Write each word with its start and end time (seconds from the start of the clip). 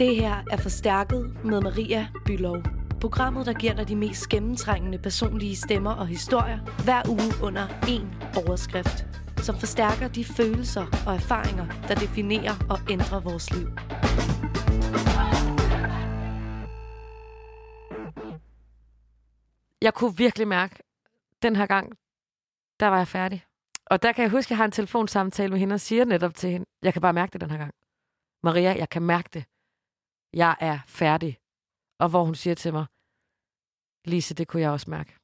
Det 0.00 0.16
her 0.16 0.44
er 0.50 0.56
Forstærket 0.56 1.44
med 1.44 1.60
Maria 1.60 2.08
Bylov. 2.26 2.62
Programmet, 3.00 3.46
der 3.46 3.52
giver 3.52 3.74
dig 3.74 3.88
de 3.88 3.96
mest 3.96 4.28
gennemtrængende 4.28 4.98
personlige 4.98 5.56
stemmer 5.56 5.90
og 5.90 6.06
historier 6.06 6.58
hver 6.84 7.02
uge 7.08 7.32
under 7.42 7.66
én 7.68 8.38
overskrift, 8.46 9.06
som 9.36 9.58
forstærker 9.58 10.08
de 10.08 10.24
følelser 10.24 10.86
og 11.06 11.14
erfaringer, 11.14 11.66
der 11.88 11.94
definerer 11.94 12.54
og 12.70 12.78
ændrer 12.90 13.20
vores 13.20 13.50
liv. 13.50 13.68
Jeg 19.82 19.94
kunne 19.94 20.16
virkelig 20.16 20.48
mærke, 20.48 20.76
den 21.42 21.56
her 21.56 21.66
gang, 21.66 21.92
der 22.80 22.86
var 22.86 22.96
jeg 22.96 23.08
færdig. 23.08 23.44
Og 23.86 24.02
der 24.02 24.12
kan 24.12 24.22
jeg 24.22 24.30
huske, 24.30 24.46
at 24.46 24.50
jeg 24.50 24.56
har 24.56 24.64
en 24.64 24.72
telefonsamtale 24.72 25.50
med 25.50 25.58
hende 25.58 25.74
og 25.74 25.80
siger 25.80 26.04
netop 26.04 26.34
til 26.34 26.50
hende, 26.50 26.66
jeg 26.82 26.92
kan 26.92 27.02
bare 27.02 27.12
mærke 27.12 27.32
det 27.32 27.40
den 27.40 27.50
her 27.50 27.58
gang. 27.58 27.74
Maria, 28.42 28.74
jeg 28.78 28.88
kan 28.88 29.02
mærke 29.02 29.28
det. 29.34 29.44
Jeg 30.34 30.56
er 30.60 30.78
færdig. 30.86 31.38
Og 31.98 32.08
hvor 32.08 32.24
hun 32.24 32.34
siger 32.34 32.54
til 32.54 32.72
mig, 32.72 32.86
Lise, 34.04 34.34
det 34.34 34.48
kunne 34.48 34.62
jeg 34.62 34.70
også 34.70 34.90
mærke, 34.90 35.16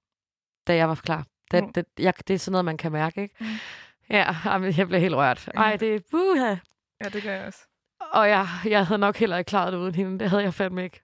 da 0.67 0.77
jeg 0.77 0.89
var 0.89 0.95
klar. 0.95 1.27
Det, 1.51 1.65
mm. 1.65 1.73
det, 1.73 1.87
jeg, 1.99 2.15
det 2.29 2.35
er 2.35 2.39
sådan 2.39 2.53
noget, 2.53 2.65
man 2.65 2.77
kan 2.77 2.93
mærke, 2.93 3.23
ikke? 3.23 3.35
Mm. 3.41 3.47
Ja, 4.11 4.35
jeg 4.77 4.89
blev 4.89 5.01
helt 5.01 5.15
rørt. 5.15 5.49
Ej, 5.55 5.77
det 5.77 5.95
er 5.95 6.01
buha. 6.11 6.57
Ja, 7.05 7.09
det 7.09 7.23
gør 7.23 7.33
jeg 7.33 7.47
også. 7.47 7.69
Og 8.13 8.29
jeg, 8.29 8.47
jeg 8.65 8.87
havde 8.87 8.99
nok 8.99 9.17
heller 9.17 9.37
ikke 9.37 9.49
klaret 9.49 9.73
det 9.73 9.79
uden 9.79 9.95
hende. 9.95 10.19
Det 10.19 10.31
havde 10.31 10.43
jeg 10.43 10.55
fandme 10.55 10.85
ikke. 10.85 11.03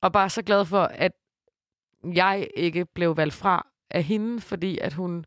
Og 0.00 0.12
bare 0.12 0.30
så 0.30 0.42
glad 0.42 0.64
for, 0.64 0.82
at 0.82 1.12
jeg 2.04 2.48
ikke 2.54 2.84
blev 2.84 3.16
valgt 3.16 3.34
fra 3.34 3.66
af 3.90 4.02
hende, 4.02 4.40
fordi 4.40 4.78
at 4.78 4.92
hun... 4.92 5.24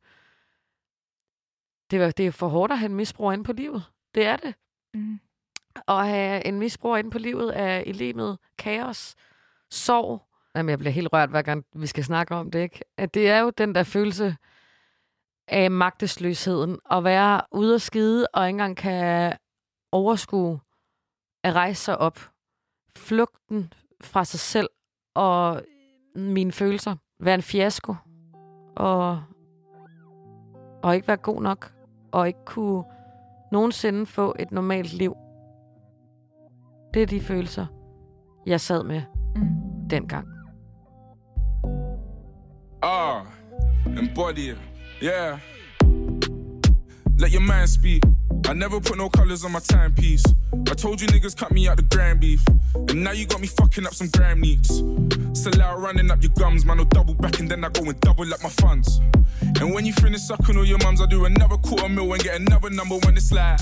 Det, 1.92 2.00
var, 2.00 2.12
det 2.12 2.28
er 2.28 2.32
for 2.32 2.48
hårdt 2.48 2.72
at 2.72 2.80
have 2.80 2.90
en 2.90 2.96
misbrug 2.96 3.34
ind 3.34 3.46
på 3.46 3.54
livet. 3.54 3.84
Det 4.16 4.26
er 4.26 4.38
det. 4.38 4.56
Mm. 4.94 5.20
At 5.88 6.08
have 6.08 6.46
en 6.46 6.60
misbrug 6.60 7.00
ind 7.00 7.12
på 7.12 7.18
livet 7.18 7.52
af 7.52 7.92
livet 7.96 8.38
kaos, 8.58 9.16
sorg. 9.72 10.22
Jamen, 10.56 10.70
jeg 10.70 10.80
bliver 10.80 10.92
helt 10.92 11.10
rørt, 11.14 11.30
hver 11.30 11.42
gang 11.42 11.66
vi 11.76 11.88
skal 11.88 12.04
snakke 12.04 12.36
om 12.36 12.52
det, 12.52 12.60
ikke? 12.60 12.80
At 12.98 13.14
det 13.14 13.30
er 13.30 13.40
jo 13.40 13.50
den 13.50 13.76
der 13.76 13.84
følelse 13.84 14.36
af 15.48 15.72
magtesløsheden. 15.72 16.80
At 16.92 17.04
være 17.04 17.42
ude 17.52 17.76
og 17.76 17.82
skide, 17.82 18.28
og 18.34 18.48
ikke 18.48 18.54
engang 18.56 18.78
kan 18.78 19.38
overskue 19.92 20.60
at 21.44 21.56
rejse 21.56 21.84
sig 21.84 21.98
op. 21.98 22.30
Flugten 22.98 23.74
fra 24.02 24.26
sig 24.26 24.40
selv 24.40 24.70
og 25.16 25.62
mine 26.16 26.52
følelser. 26.52 26.96
Være 27.20 27.36
en 27.36 27.42
fiasko. 27.42 27.96
Og, 28.76 29.24
og 30.84 30.96
ikke 30.96 31.08
være 31.08 31.18
god 31.18 31.42
nok. 31.42 31.74
Og 32.12 32.28
ikke 32.28 32.46
kunne 32.46 32.84
nogensinde 33.52 34.06
få 34.06 34.36
et 34.40 34.52
normalt 34.52 34.94
liv. 34.94 35.16
Det 36.94 37.02
er 37.02 37.06
de 37.06 37.22
følelser, 37.22 37.66
jeg 38.46 38.62
sad 38.62 38.84
med 38.84 39.02
mm. 39.36 39.90
dengang. 39.90 40.28
Ah, 42.84 43.22
embody 43.86 44.52
it. 44.52 44.58
Yeah. 45.04 45.40
Let 47.20 47.34
your 47.34 47.42
man 47.42 47.68
speak. 47.68 48.19
I 48.50 48.54
never 48.54 48.82
put 48.82 48.98
no 48.98 49.10
colors 49.10 49.46
on 49.46 49.52
my 49.52 49.60
timepiece. 49.60 50.24
I 50.72 50.74
told 50.74 51.00
you 51.00 51.06
niggas 51.06 51.38
cut 51.38 51.52
me 51.52 51.68
out 51.68 51.78
the 51.78 51.84
grand 51.84 52.20
beef. 52.20 52.44
And 52.74 53.04
now 53.04 53.12
you 53.12 53.28
got 53.28 53.42
me 53.42 53.46
fucking 53.48 53.86
up 53.86 53.94
some 53.94 54.10
gram 54.10 54.42
neats. 54.42 54.82
Sell 55.34 55.62
out 55.62 55.80
running 55.80 56.10
up 56.10 56.24
your 56.24 56.32
gums, 56.32 56.66
man, 56.66 56.80
I'll 56.80 56.86
double 56.86 57.14
back 57.14 57.40
and 57.40 57.48
then 57.48 57.64
I 57.64 57.70
go 57.70 57.84
and 57.84 58.00
double 58.02 58.34
up 58.34 58.42
my 58.42 58.50
funds. 58.50 59.00
And 59.62 59.72
when 59.72 59.86
you 59.86 59.94
finish 59.94 60.22
sucking 60.22 60.58
all 60.58 60.66
your 60.66 60.80
mums, 60.80 61.00
I 61.00 61.06
do 61.06 61.26
another 61.26 61.58
quarter 61.58 61.90
mil 61.90 62.12
and 62.12 62.24
get 62.24 62.40
another 62.40 62.72
number 62.72 62.96
when 63.06 63.16
it's 63.16 63.32
like 63.32 63.62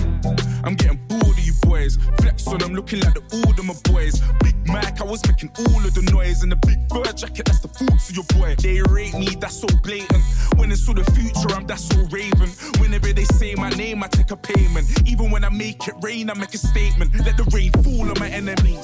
I'm 0.63 0.75
getting 0.75 0.99
bored 1.07 1.23
of 1.23 1.39
you 1.39 1.53
boys. 1.63 1.97
Flex 2.21 2.47
on 2.47 2.59
them, 2.59 2.73
looking 2.73 3.01
like 3.01 3.13
the 3.13 3.43
old 3.45 3.59
of 3.59 3.65
my 3.65 3.75
boys. 3.83 4.21
Big 4.39 4.55
Mac, 4.67 5.01
I 5.01 5.03
was 5.03 5.25
making 5.27 5.51
all 5.59 5.85
of 5.85 5.93
the 5.93 6.01
noise. 6.13 6.43
And 6.43 6.51
the 6.51 6.55
big 6.55 6.79
fur 6.89 7.11
jacket, 7.13 7.45
that's 7.45 7.59
the 7.59 7.67
thoughts 7.67 8.09
of 8.09 8.15
your 8.15 8.25
boy. 8.35 8.55
They 8.55 8.81
rate 8.89 9.13
me, 9.13 9.27
that's 9.39 9.59
so 9.59 9.67
blatant. 9.83 10.23
When 10.55 10.71
it's 10.71 10.87
all 10.87 10.95
the 10.95 11.03
future, 11.11 11.53
I'm 11.55 11.65
that's 11.67 11.85
so 11.87 11.97
raven. 12.11 12.49
Whenever 12.79 13.11
they 13.13 13.25
say 13.25 13.55
my 13.55 13.69
name, 13.71 14.03
I 14.03 14.07
take 14.07 14.31
a 14.31 14.37
payment. 14.37 14.76
Even 15.05 15.31
when 15.31 15.43
I 15.43 15.49
make 15.49 15.87
it 15.87 15.95
rain, 16.01 16.29
I 16.29 16.33
make 16.35 16.53
a 16.53 16.57
statement. 16.57 17.11
Let 17.25 17.37
the 17.37 17.43
rain 17.53 17.71
fall 17.83 18.09
on 18.09 18.19
my 18.19 18.29
enemies. 18.29 18.83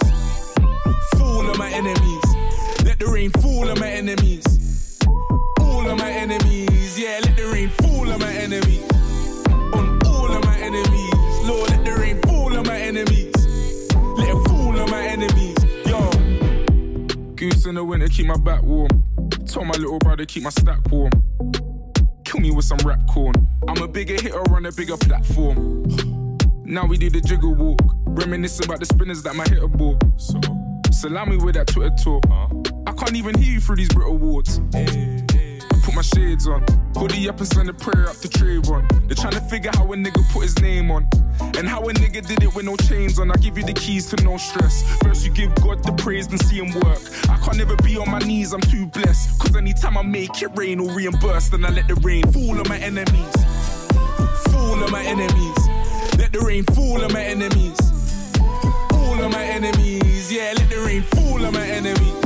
Fall 1.17 1.49
on 1.49 1.57
my 1.57 1.69
enemies. 1.69 2.23
Let 2.83 2.99
the 2.99 3.07
rain 3.07 3.29
fall 3.31 3.69
on 3.69 3.79
my 3.79 3.89
enemies. 3.89 4.97
All 5.59 5.89
of 5.89 5.97
my 5.97 6.11
enemies. 6.11 6.99
Yeah, 6.99 7.19
let 7.23 7.37
the 7.37 7.47
rain 7.51 7.69
fall 7.69 8.11
on 8.11 8.19
my 8.19 8.33
enemies. 8.33 8.89
On 9.73 9.99
all 10.05 10.31
of 10.31 10.43
my 10.45 10.57
enemies. 10.57 11.13
Lord, 11.43 11.69
let 11.69 11.85
the 11.85 11.95
rain 11.99 12.19
fall 12.23 12.57
on 12.57 12.65
my 12.65 12.79
enemies. 12.79 13.35
Let 14.17 14.29
it 14.29 14.47
fall 14.47 14.79
on 14.79 14.89
my 14.89 15.03
enemies. 15.05 15.57
Yo. 15.85 16.09
Goose 17.35 17.65
in 17.65 17.75
the 17.75 17.83
winter, 17.83 18.07
keep 18.07 18.25
my 18.25 18.37
back 18.37 18.63
warm. 18.63 18.89
Told 19.45 19.67
my 19.67 19.75
little 19.75 19.99
brother, 19.99 20.25
keep 20.25 20.43
my 20.43 20.49
stack 20.49 20.79
warm. 20.89 21.11
Kill 22.33 22.41
me 22.41 22.49
with 22.49 22.66
some 22.66 22.79
rap 22.79 22.99
corn. 23.05 23.35
I'm 23.67 23.79
a 23.83 23.88
bigger 23.88 24.16
hitter 24.16 24.41
on 24.55 24.66
a 24.66 24.71
bigger 24.71 24.97
platform. 24.97 25.83
Now 26.66 26.88
we 26.88 26.97
do 26.97 27.11
the 27.11 27.21
jiggle 27.21 27.53
walk. 27.53 27.79
Reminiscing 28.07 28.66
about 28.66 28.79
the 28.79 28.88
spinners 28.88 29.21
that 29.21 29.35
my 29.35 29.44
hitter 29.44 29.67
bought. 29.67 30.03
So, 30.17 30.41
salami 30.91 31.38
with 31.38 31.53
that 31.53 31.67
Twitter 31.67 31.95
talk. 32.03 32.25
I 32.88 32.91
can't 32.93 33.16
even 33.16 33.39
hear 33.39 33.53
you 33.53 33.59
through 33.59 33.75
these 33.75 33.89
Brit 33.89 34.07
awards. 34.07 34.59
Hey. 34.72 35.23
Put 35.83 35.95
my 35.95 36.01
shades 36.01 36.47
on. 36.47 36.63
Hoodie 36.95 37.27
up 37.27 37.39
and 37.39 37.47
send 37.47 37.69
a 37.69 37.73
prayer 37.73 38.09
up 38.09 38.16
to 38.17 38.27
Trayvon. 38.27 38.89
They're 39.07 39.16
trying 39.16 39.33
to 39.33 39.41
figure 39.41 39.71
how 39.73 39.91
a 39.91 39.95
nigga 39.95 40.23
put 40.31 40.44
his 40.44 40.57
name 40.59 40.89
on. 40.89 41.07
And 41.57 41.67
how 41.67 41.81
a 41.81 41.94
nigga 41.94 42.25
did 42.25 42.41
it 42.41 42.55
with 42.55 42.66
no 42.66 42.75
chains 42.77 43.19
on. 43.19 43.29
I 43.31 43.35
give 43.35 43.57
you 43.57 43.66
the 43.66 43.73
keys 43.73 44.09
to 44.11 44.23
no 44.23 44.38
stress. 44.38 44.83
First 45.03 45.25
you 45.25 45.31
give 45.31 45.53
God 45.55 45.83
the 45.83 45.91
praise 45.93 46.27
and 46.27 46.39
see 46.45 46.57
him 46.57 46.73
work. 46.81 47.01
I 47.29 47.38
can't 47.43 47.59
ever 47.59 47.75
be 47.77 47.97
on 47.97 48.09
my 48.09 48.19
knees, 48.19 48.53
I'm 48.53 48.61
too 48.61 48.85
blessed. 48.85 49.39
Cause 49.39 49.55
anytime 49.55 49.97
I 49.97 50.03
make 50.03 50.41
it 50.41 50.49
rain 50.55 50.79
or 50.79 50.89
reimburse, 50.95 51.49
then 51.49 51.66
I 51.66 51.69
let 51.69 51.88
the 51.88 51.95
rain 51.95 52.23
fall 52.31 52.57
on 52.57 52.67
my 52.69 52.77
enemies. 52.77 53.33
Fall 54.51 54.83
on 54.83 54.91
my 54.91 55.03
enemies. 55.03 55.57
Let 56.17 56.31
the 56.31 56.39
rain 56.45 56.63
fall 56.63 57.03
on 57.03 57.11
my 57.11 57.23
enemies. 57.23 57.77
All 58.93 59.22
of 59.22 59.31
my 59.31 59.43
enemies. 59.43 60.31
Yeah, 60.31 60.53
let 60.55 60.69
the 60.69 60.81
rain 60.85 61.01
fall 61.01 61.45
on 61.45 61.53
my 61.53 61.66
enemies. 61.66 62.23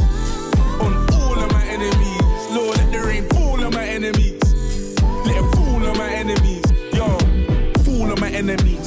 On 0.79 0.94
all 1.13 1.40
of 1.40 1.51
my 1.51 1.63
enemies. 1.66 2.17
Lord, 2.51 2.78
let 2.78 2.91
the 2.91 3.01
rain 3.06 3.23
fall 3.29 3.37
on 3.37 3.37
enemies. 3.97 4.40
Let 5.25 5.38
it 5.41 5.56
fall 5.56 5.84
on 5.90 5.97
my 5.97 6.09
enemies. 6.22 6.63
Yo, 6.94 7.08
fall 7.84 8.12
on 8.12 8.19
my 8.19 8.30
enemies. 8.30 8.85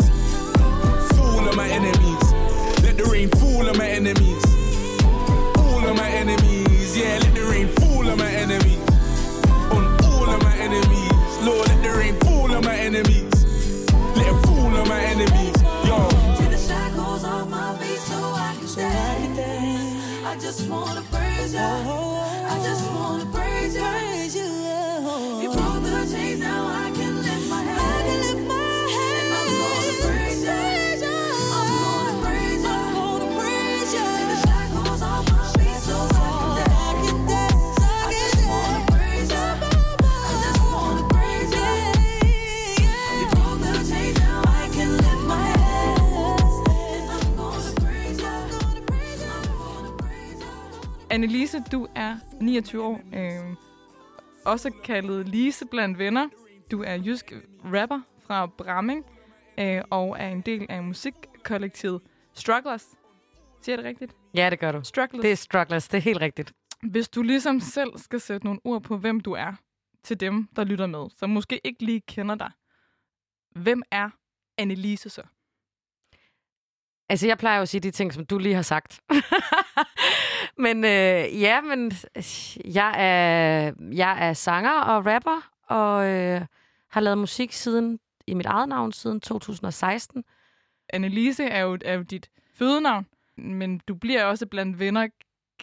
Fall 1.16 1.48
on 1.48 1.56
my 1.56 1.69
enemies. 1.69 2.25
Let 2.84 2.97
the 2.97 3.09
rain 3.10 3.28
fall 3.31 3.69
on 3.69 3.76
my 3.76 3.88
enemies. 3.88 4.44
All 5.59 5.84
of 5.91 5.97
my 5.97 6.09
enemies. 6.10 6.97
Yeah, 6.97 7.19
let 7.25 7.34
the 7.34 7.44
rain 7.50 7.66
fall 7.78 8.09
on 8.09 8.19
my 8.19 8.31
enemies. 8.31 8.78
On 9.75 9.82
all 10.06 10.31
of 10.31 10.41
my 10.44 10.56
enemies. 10.66 11.32
Lord, 11.42 11.66
let 11.66 11.82
the 11.82 11.92
rain 11.98 12.15
fall 12.21 12.53
on 12.53 12.65
my 12.65 12.77
enemies. 12.77 13.34
Let 14.15 14.27
it 14.32 14.38
fall 14.47 14.72
on 14.81 14.87
my 14.88 15.03
enemies. 15.12 15.56
Yo. 15.88 15.98
Take 16.38 16.50
the 16.50 16.62
shackles 16.69 17.25
off 17.25 17.48
my 17.48 17.77
feet 17.78 17.98
so 17.98 18.15
I 18.15 18.54
can 18.60 19.34
dance. 19.34 20.25
I 20.25 20.38
just 20.38 20.69
wanna 20.69 21.03
praise 21.10 21.53
you. 21.53 21.59
Oh, 21.60 21.94
oh, 21.94 22.47
oh. 22.47 22.54
I 22.54 22.62
just 22.62 22.84
wanna 22.92 23.27
praise 23.34 23.75
you. 23.75 23.82
You 24.41 24.59
Annelise, 51.10 51.62
du 51.72 51.89
er 51.95 52.16
29 52.41 52.83
år. 52.83 53.01
Øh, 53.15 53.57
også 54.45 54.71
kaldet 54.84 55.28
Lise 55.28 55.66
blandt 55.66 55.98
venner. 55.98 56.28
Du 56.71 56.83
er 56.83 56.95
jysk 56.95 57.33
rapper 57.65 58.01
fra 58.27 58.47
Bramming 58.47 59.04
øh, 59.60 59.83
og 59.91 60.16
er 60.18 60.28
en 60.28 60.41
del 60.41 60.66
af 60.68 60.83
musikkollektivet 60.83 62.01
Strugglers. 62.34 62.86
Siger 63.62 63.77
jeg 63.77 63.78
det 63.78 63.84
rigtigt? 63.84 64.16
Ja, 64.34 64.51
det 64.51 64.59
gør 64.59 64.72
du. 64.72 64.80
Strugglers. 64.84 65.22
Det 65.22 65.33
er 65.33 65.36
strugglers, 65.36 65.89
det 65.89 65.98
er 65.98 66.03
helt 66.03 66.21
rigtigt. 66.21 66.53
Hvis 66.83 67.09
du 67.09 67.22
ligesom 67.22 67.60
selv 67.60 67.98
skal 67.98 68.21
sætte 68.21 68.47
nogle 68.47 68.60
ord 68.65 68.83
på, 68.83 68.98
hvem 68.98 69.21
du 69.21 69.33
er 69.33 69.53
til 70.04 70.21
dem, 70.21 70.48
der 70.57 70.65
lytter 70.65 70.86
med, 70.86 71.07
som 71.16 71.30
måske 71.30 71.60
ikke 71.65 71.84
lige 71.84 72.01
kender 72.01 72.34
dig. 72.34 72.51
Hvem 73.62 73.83
er 73.91 74.10
Annelise 74.59 75.10
så? 75.10 75.22
Altså, 77.10 77.27
jeg 77.27 77.39
plejer 77.39 77.57
jo 77.57 77.62
at 77.62 77.68
sige 77.68 77.80
de 77.80 77.91
ting, 77.91 78.12
som 78.12 78.27
du 78.27 78.39
lige 78.39 78.54
har 78.54 78.62
sagt. 78.62 79.01
men 80.65 80.84
øh, 80.84 81.41
ja, 81.41 81.60
men 81.60 81.92
jeg 82.65 82.95
er, 82.98 83.72
jeg 83.92 84.28
er 84.28 84.33
sanger 84.33 84.80
og 84.80 85.07
rapper, 85.07 85.51
og 85.68 86.07
øh, 86.07 86.41
har 86.91 87.01
lavet 87.01 87.18
musik 87.18 87.53
siden 87.53 87.98
i 88.27 88.34
mit 88.34 88.47
eget 88.47 88.68
navn 88.68 88.92
siden 88.92 89.21
2016. 89.21 90.24
Annelise 90.92 91.45
er 91.45 91.60
jo, 91.60 91.78
er 91.84 91.95
jo 91.95 92.03
dit 92.03 92.30
fødenavn. 92.54 93.07
men 93.36 93.80
du 93.89 93.95
bliver 93.95 94.24
også 94.24 94.47
blandt 94.47 94.78
venner 94.78 95.09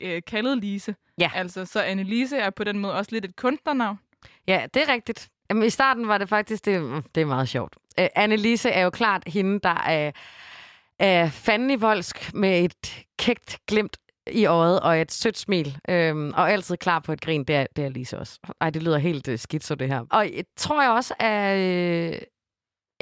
øh, 0.01 0.21
kaldet 0.27 0.57
Lise. 0.57 0.95
Ja. 1.19 1.31
Altså, 1.35 1.65
så 1.65 1.81
Annelise 1.81 2.37
er 2.37 2.49
på 2.49 2.63
den 2.63 2.79
måde 2.79 2.93
også 2.93 3.11
lidt 3.11 3.25
et 3.25 3.35
kunstnernavn. 3.35 3.99
Ja, 4.47 4.65
det 4.73 4.81
er 4.81 4.93
rigtigt. 4.93 5.29
Jamen, 5.49 5.63
I 5.63 5.69
starten 5.69 6.07
var 6.07 6.17
det 6.17 6.29
faktisk, 6.29 6.65
det, 6.65 7.03
det 7.15 7.21
er 7.21 7.25
meget 7.25 7.49
sjovt. 7.49 7.75
Uh, 8.01 8.07
Annelise 8.15 8.69
er 8.69 8.83
jo 8.83 8.89
klart 8.89 9.23
hende, 9.27 9.59
der 9.59 9.83
er, 9.85 10.11
er 10.99 11.29
fanden 11.29 11.71
i 11.71 11.75
voldsk 11.75 12.33
med 12.33 12.63
et 12.63 13.05
kægt 13.19 13.59
glimt 13.67 13.97
i 14.31 14.45
øjet 14.45 14.79
og 14.79 15.01
et 15.01 15.11
sødt 15.11 15.37
smil. 15.37 15.77
Øhm, 15.89 16.33
og 16.35 16.51
altid 16.51 16.77
klar 16.77 16.99
på 16.99 17.11
et 17.13 17.21
grin. 17.21 17.43
Det 17.43 17.55
er, 17.55 17.65
det 17.75 17.85
er 17.85 17.89
Lise 17.89 18.19
også. 18.19 18.39
Ej, 18.61 18.69
det 18.69 18.83
lyder 18.83 18.97
helt 18.97 19.27
uh, 19.27 19.35
skidt 19.37 19.63
så 19.63 19.75
det 19.75 19.87
her. 19.87 20.05
Og 20.09 20.35
jeg 20.35 20.43
tror 20.57 20.81
jeg 20.81 20.91
også 20.91 21.13
er 21.19 21.55
øh, 21.55 22.21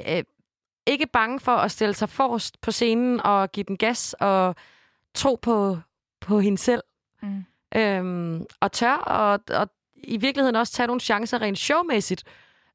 øh, 0.10 0.24
ikke 0.88 1.08
bange 1.14 1.40
for 1.40 1.52
at 1.52 1.72
stille 1.72 1.94
sig 1.94 2.10
forrest 2.10 2.62
på 2.62 2.72
scenen 2.72 3.22
og 3.22 3.52
give 3.52 3.64
den 3.64 3.78
gas 3.78 4.16
og 4.20 4.56
tro 5.16 5.40
på, 5.42 5.78
på 6.22 6.40
hende 6.40 6.58
selv. 6.58 6.82
Mm. 7.22 7.46
Øhm, 7.76 8.46
og 8.62 8.72
tør 8.72 8.96
og, 8.96 9.40
og 9.50 9.70
i 10.04 10.18
virkeligheden 10.18 10.56
også 10.56 10.74
tage 10.74 10.88
nogle 10.88 11.00
chancer 11.02 11.42
rent 11.42 11.58
showmæssigt. 11.58 12.24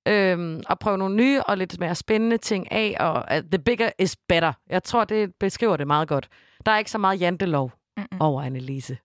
Øhm, 0.08 0.62
og 0.68 0.78
prøve 0.78 0.98
nogle 0.98 1.16
nye 1.16 1.42
og 1.42 1.58
lidt 1.58 1.80
mere 1.80 1.94
spændende 1.94 2.36
ting 2.38 2.72
af. 2.72 2.96
Og 3.00 3.24
uh, 3.36 3.42
the 3.50 3.58
bigger 3.58 3.90
is 3.98 4.16
better. 4.16 4.52
Jeg 4.70 4.82
tror, 4.82 5.04
det 5.04 5.34
beskriver 5.34 5.76
det 5.76 5.86
meget 5.86 6.08
godt. 6.08 6.28
Der 6.66 6.72
er 6.72 6.78
ikke 6.78 6.90
så 6.90 6.98
meget 6.98 7.20
jantelov 7.20 7.72
Mm-mm. 7.96 8.20
over 8.20 8.42
Annelise. 8.42 8.98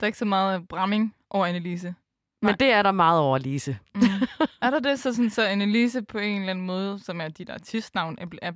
Der 0.00 0.04
er 0.04 0.06
ikke 0.06 0.18
så 0.18 0.24
meget 0.24 0.68
bramming 0.68 1.14
over 1.30 1.46
Annelise. 1.46 1.94
Men 2.42 2.48
Nej. 2.48 2.56
det 2.56 2.68
er 2.72 2.82
der 2.82 2.92
meget 2.92 3.20
over 3.20 3.38
Lise. 3.38 3.78
Mm. 3.94 4.02
er 4.62 4.70
der 4.70 4.80
det 4.80 4.98
så 5.00 5.12
sådan, 5.14 5.30
så 5.30 5.42
Annelise 5.46 6.02
på 6.02 6.18
en 6.18 6.40
eller 6.40 6.50
anden 6.50 6.66
måde, 6.66 6.98
som 7.04 7.20
er 7.20 7.28
dit 7.28 7.50
artistnavn, 7.50 8.18
er, 8.20 8.26
er, 8.42 8.52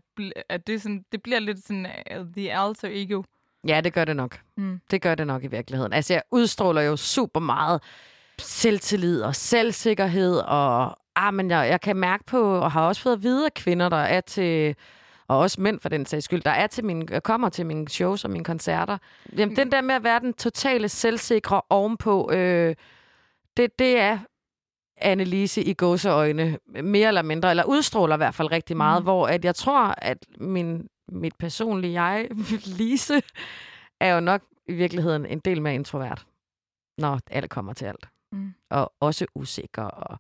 er 0.48 0.56
det, 0.56 0.82
sådan, 0.82 1.04
det 1.12 1.22
bliver 1.22 1.38
lidt 1.38 1.66
sådan 1.66 1.86
uh, 2.20 2.26
the 2.36 2.52
alter 2.58 2.88
ego? 2.92 3.22
Ja, 3.68 3.80
det 3.80 3.92
gør 3.92 4.04
det 4.04 4.16
nok. 4.16 4.40
Mm. 4.56 4.80
Det 4.90 5.02
gør 5.02 5.14
det 5.14 5.26
nok 5.26 5.44
i 5.44 5.46
virkeligheden. 5.46 5.92
Altså, 5.92 6.12
jeg 6.12 6.22
udstråler 6.30 6.82
jo 6.82 6.96
super 6.96 7.40
meget 7.40 7.82
selvtillid 8.38 9.22
og 9.22 9.36
selvsikkerhed, 9.36 10.36
og 10.38 10.96
ah, 11.16 11.34
men 11.34 11.50
jeg, 11.50 11.68
jeg 11.68 11.80
kan 11.80 11.96
mærke 11.96 12.24
på, 12.24 12.54
og 12.54 12.72
har 12.72 12.86
også 12.86 13.02
fået 13.02 13.12
at 13.12 13.22
vide 13.22 13.44
af 13.44 13.54
kvinder, 13.54 13.88
der 13.88 13.96
er 13.96 14.20
til, 14.20 14.76
og 15.28 15.38
også 15.38 15.60
mænd 15.60 15.80
for 15.80 15.88
den 15.88 16.06
sags 16.06 16.24
skyld, 16.24 16.42
der 16.42 16.50
er 16.50 16.66
til 16.66 16.84
min, 16.84 17.08
kommer 17.24 17.48
til 17.48 17.66
mine 17.66 17.88
shows 17.88 18.24
og 18.24 18.30
mine 18.30 18.44
koncerter. 18.44 18.98
Jamen, 19.36 19.56
den 19.56 19.72
der 19.72 19.80
med 19.80 19.94
at 19.94 20.04
være 20.04 20.20
den 20.20 20.34
totale 20.34 20.88
selvsikre 20.88 21.62
ovenpå, 21.70 22.30
øh, 22.32 22.74
det, 23.56 23.78
det 23.78 23.98
er 23.98 24.18
Annelise 24.96 25.62
i 25.62 25.74
gåseøjne, 25.74 26.58
mere 26.82 27.08
eller 27.08 27.22
mindre, 27.22 27.50
eller 27.50 27.64
udstråler 27.64 28.16
i 28.16 28.16
hvert 28.16 28.34
fald 28.34 28.52
rigtig 28.52 28.76
meget, 28.76 29.02
mm. 29.02 29.04
hvor 29.04 29.26
at 29.26 29.44
jeg 29.44 29.54
tror, 29.54 29.94
at 29.98 30.26
min, 30.40 30.88
mit 31.08 31.34
personlige 31.38 32.02
jeg, 32.02 32.28
Lise, 32.78 33.22
er 34.00 34.14
jo 34.14 34.20
nok 34.20 34.42
i 34.66 34.72
virkeligheden 34.72 35.26
en 35.26 35.38
del 35.38 35.62
mere 35.62 35.74
introvert, 35.74 36.26
når 36.98 37.20
alt 37.30 37.50
kommer 37.50 37.72
til 37.72 37.84
alt. 37.84 38.08
Mm. 38.32 38.54
Og 38.70 38.92
også 39.00 39.26
usikker. 39.34 39.82
Og... 39.82 40.18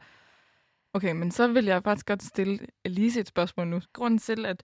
Okay, 0.94 1.12
men 1.12 1.30
så 1.30 1.46
vil 1.48 1.64
jeg 1.64 1.82
faktisk 1.82 2.06
godt 2.06 2.22
stille 2.22 2.58
Elise 2.84 3.20
et 3.20 3.26
spørgsmål 3.28 3.66
nu. 3.68 3.80
Grunden 3.92 4.18
til, 4.18 4.46
at, 4.46 4.62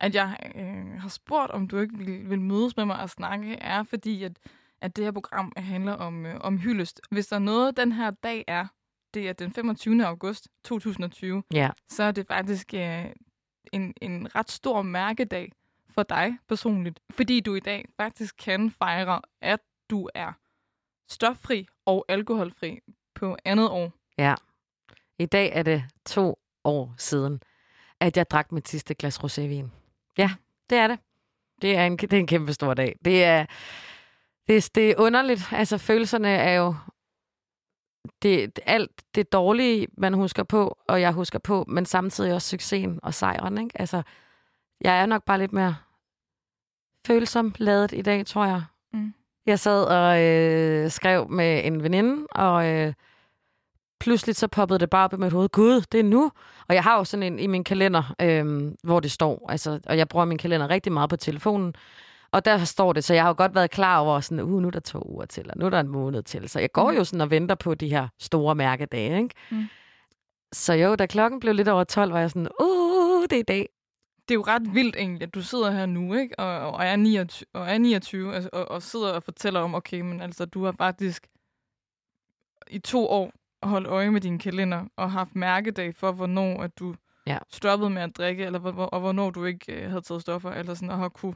at 0.00 0.14
jeg 0.14 0.52
øh, 0.54 1.00
har 1.00 1.08
spurgt, 1.08 1.50
om 1.50 1.68
du 1.68 1.78
ikke 1.78 1.98
vil, 1.98 2.30
vil 2.30 2.40
mødes 2.40 2.76
med 2.76 2.84
mig 2.84 3.00
og 3.00 3.10
snakke, 3.10 3.54
er 3.54 3.82
fordi, 3.82 4.22
at, 4.24 4.32
at 4.80 4.96
det 4.96 5.04
her 5.04 5.12
program 5.12 5.52
handler 5.56 5.92
om, 5.92 6.26
øh, 6.26 6.36
om 6.40 6.58
hyldest. 6.58 7.00
Hvis 7.10 7.26
der 7.26 7.36
er 7.36 7.40
noget, 7.40 7.76
den 7.76 7.92
her 7.92 8.10
dag 8.10 8.44
er, 8.48 8.66
det 9.14 9.28
er 9.28 9.32
den 9.32 9.52
25. 9.52 10.06
august 10.06 10.48
2020, 10.64 11.42
Ja. 11.54 11.70
så 11.88 12.02
er 12.02 12.10
det 12.10 12.26
faktisk 12.26 12.74
øh, 12.74 13.04
en, 13.72 13.94
en 14.00 14.34
ret 14.34 14.50
stor 14.50 14.82
mærkedag 14.82 15.52
for 15.90 16.02
dig 16.02 16.38
personligt. 16.48 17.00
Fordi 17.10 17.40
du 17.40 17.54
i 17.54 17.60
dag 17.60 17.84
faktisk 17.96 18.34
kan 18.38 18.70
fejre, 18.70 19.20
at 19.40 19.60
du 19.90 20.08
er 20.14 20.32
stoffri 21.08 21.66
og 21.86 22.04
alkoholfri 22.08 22.80
på 23.14 23.36
andet 23.44 23.68
år. 23.70 23.92
ja. 24.18 24.34
I 25.18 25.26
dag 25.26 25.50
er 25.54 25.62
det 25.62 25.84
to 26.06 26.38
år 26.64 26.94
siden, 26.98 27.42
at 28.00 28.16
jeg 28.16 28.30
drak 28.30 28.52
mit 28.52 28.68
sidste 28.68 28.94
glas 28.94 29.18
rosévin. 29.18 29.66
Ja, 30.18 30.30
det 30.70 30.78
er 30.78 30.86
det. 30.86 30.98
Det 31.62 31.76
er 31.76 31.86
en, 31.86 31.96
det 31.96 32.12
er 32.12 32.18
en 32.18 32.26
kæmpe 32.26 32.52
stor 32.52 32.74
dag. 32.74 32.96
Det 33.04 33.24
er, 33.24 33.46
det, 34.48 34.56
er, 34.56 34.70
det 34.74 34.90
er 34.90 34.94
underligt. 34.98 35.52
Altså, 35.52 35.78
følelserne 35.78 36.28
er 36.28 36.54
jo 36.54 36.74
det, 38.22 38.60
alt 38.66 38.90
det 39.14 39.32
dårlige, 39.32 39.86
man 39.98 40.14
husker 40.14 40.42
på, 40.42 40.78
og 40.88 41.00
jeg 41.00 41.12
husker 41.12 41.38
på, 41.38 41.64
men 41.68 41.86
samtidig 41.86 42.34
også 42.34 42.48
succesen 42.48 43.00
og 43.02 43.14
sejren. 43.14 43.58
Ikke? 43.58 43.80
Altså, 43.80 44.02
jeg 44.80 45.00
er 45.00 45.06
nok 45.06 45.24
bare 45.24 45.38
lidt 45.38 45.52
mere 45.52 45.76
følsom 47.06 47.54
ladet 47.58 47.92
i 47.92 48.02
dag, 48.02 48.26
tror 48.26 48.44
jeg. 48.44 48.62
Mm. 48.92 49.14
Jeg 49.46 49.58
sad 49.58 49.84
og 49.84 50.22
øh, 50.22 50.90
skrev 50.90 51.28
med 51.28 51.64
en 51.64 51.82
veninde, 51.82 52.26
og 52.30 52.66
øh, 52.66 52.92
pludselig 54.00 54.36
så 54.36 54.48
poppede 54.48 54.78
det 54.78 54.90
bare 54.90 55.04
op 55.04 55.12
i 55.12 55.16
mit 55.16 55.32
hoved. 55.32 55.48
Gud, 55.48 55.82
det 55.92 56.00
er 56.00 56.04
nu. 56.04 56.32
Og 56.68 56.74
jeg 56.74 56.82
har 56.82 56.98
jo 56.98 57.04
sådan 57.04 57.22
en 57.22 57.38
i 57.38 57.46
min 57.46 57.64
kalender, 57.64 58.14
øh, 58.20 58.72
hvor 58.82 59.00
det 59.00 59.10
står. 59.10 59.46
Altså, 59.48 59.80
og 59.86 59.98
jeg 59.98 60.08
bruger 60.08 60.24
min 60.24 60.38
kalender 60.38 60.70
rigtig 60.70 60.92
meget 60.92 61.10
på 61.10 61.16
telefonen. 61.16 61.74
Og 62.34 62.44
der 62.44 62.64
står 62.64 62.92
det, 62.92 63.04
så 63.04 63.14
jeg 63.14 63.22
har 63.22 63.28
jo 63.28 63.34
godt 63.38 63.54
været 63.54 63.70
klar 63.70 63.98
over, 63.98 64.20
sådan, 64.20 64.44
uh, 64.44 64.62
nu 64.62 64.66
er 64.66 64.70
der 64.70 64.80
to 64.80 65.02
uger 65.08 65.26
til, 65.26 65.50
og 65.50 65.58
nu 65.58 65.66
er 65.66 65.70
der 65.70 65.80
en 65.80 65.88
måned 65.88 66.22
til. 66.22 66.48
Så 66.48 66.60
jeg 66.60 66.72
går 66.72 66.92
jo 66.92 67.04
sådan 67.04 67.20
og 67.20 67.30
venter 67.30 67.54
på 67.54 67.74
de 67.74 67.88
her 67.88 68.08
store 68.18 68.54
mærkedage, 68.54 69.22
ikke? 69.22 69.34
Mm. 69.50 69.64
Så 70.52 70.72
jo, 70.72 70.94
da 70.94 71.06
klokken 71.06 71.40
blev 71.40 71.54
lidt 71.54 71.68
over 71.68 71.84
12, 71.84 72.12
var 72.12 72.20
jeg 72.20 72.30
sådan, 72.30 72.48
uh, 72.60 73.22
det 73.22 73.32
er 73.32 73.40
i 73.40 73.42
dag. 73.42 73.68
det 74.28 74.30
er 74.30 74.34
jo 74.34 74.42
ret 74.42 74.74
vildt 74.74 74.96
egentlig, 74.96 75.22
at 75.22 75.34
du 75.34 75.42
sidder 75.42 75.70
her 75.70 75.86
nu, 75.86 76.14
ikke? 76.14 76.38
Og, 76.38 76.72
og 76.72 76.84
er 76.84 76.96
29, 76.96 77.46
og, 77.52 77.66
er 77.70 77.78
29 77.78 78.34
altså, 78.34 78.50
og, 78.52 78.70
og 78.70 78.82
sidder 78.82 79.12
og 79.12 79.22
fortæller 79.22 79.60
om, 79.60 79.74
okay, 79.74 80.00
men 80.00 80.20
altså, 80.20 80.44
du 80.44 80.64
har 80.64 80.72
faktisk 80.72 81.26
i 82.70 82.78
to 82.78 83.08
år 83.08 83.32
holdt 83.68 83.86
øje 83.86 84.10
med 84.10 84.20
din 84.20 84.38
kalender 84.38 84.84
og 84.96 85.12
haft 85.12 85.34
mærkedag 85.34 85.94
for, 85.94 86.12
hvornår 86.12 86.62
at 86.62 86.78
du 86.78 86.94
Ja. 87.26 87.38
stoppede 87.52 87.90
med 87.90 88.02
at 88.02 88.16
drikke, 88.16 88.44
eller 88.44 88.58
hvor, 88.58 88.72
hvor- 88.72 88.86
og 88.86 89.00
hvornår 89.00 89.30
du 89.30 89.44
ikke 89.44 89.72
øh, 89.82 89.88
havde 89.90 90.02
taget 90.02 90.22
stoffer, 90.22 90.50
eller 90.50 90.74
sådan, 90.74 90.90
og 90.90 90.98
har 90.98 91.08
kunne 91.08 91.34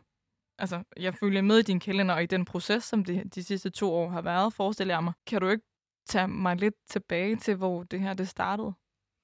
Altså, 0.60 0.82
jeg 0.96 1.14
følger 1.14 1.42
med 1.42 1.58
i 1.58 1.62
din 1.62 1.80
kalender 1.80 2.14
og 2.14 2.22
i 2.22 2.26
den 2.26 2.44
proces, 2.44 2.84
som 2.84 3.04
det, 3.04 3.34
de 3.34 3.44
sidste 3.44 3.70
to 3.70 3.92
år 3.94 4.08
har 4.08 4.22
været, 4.22 4.52
forestiller 4.52 4.94
jeg 4.94 5.04
mig. 5.04 5.12
Kan 5.26 5.40
du 5.40 5.48
ikke 5.48 5.64
tage 6.08 6.28
mig 6.28 6.56
lidt 6.56 6.74
tilbage 6.90 7.36
til, 7.36 7.54
hvor 7.56 7.82
det 7.82 8.00
her 8.00 8.14
det 8.14 8.28
startede? 8.28 8.72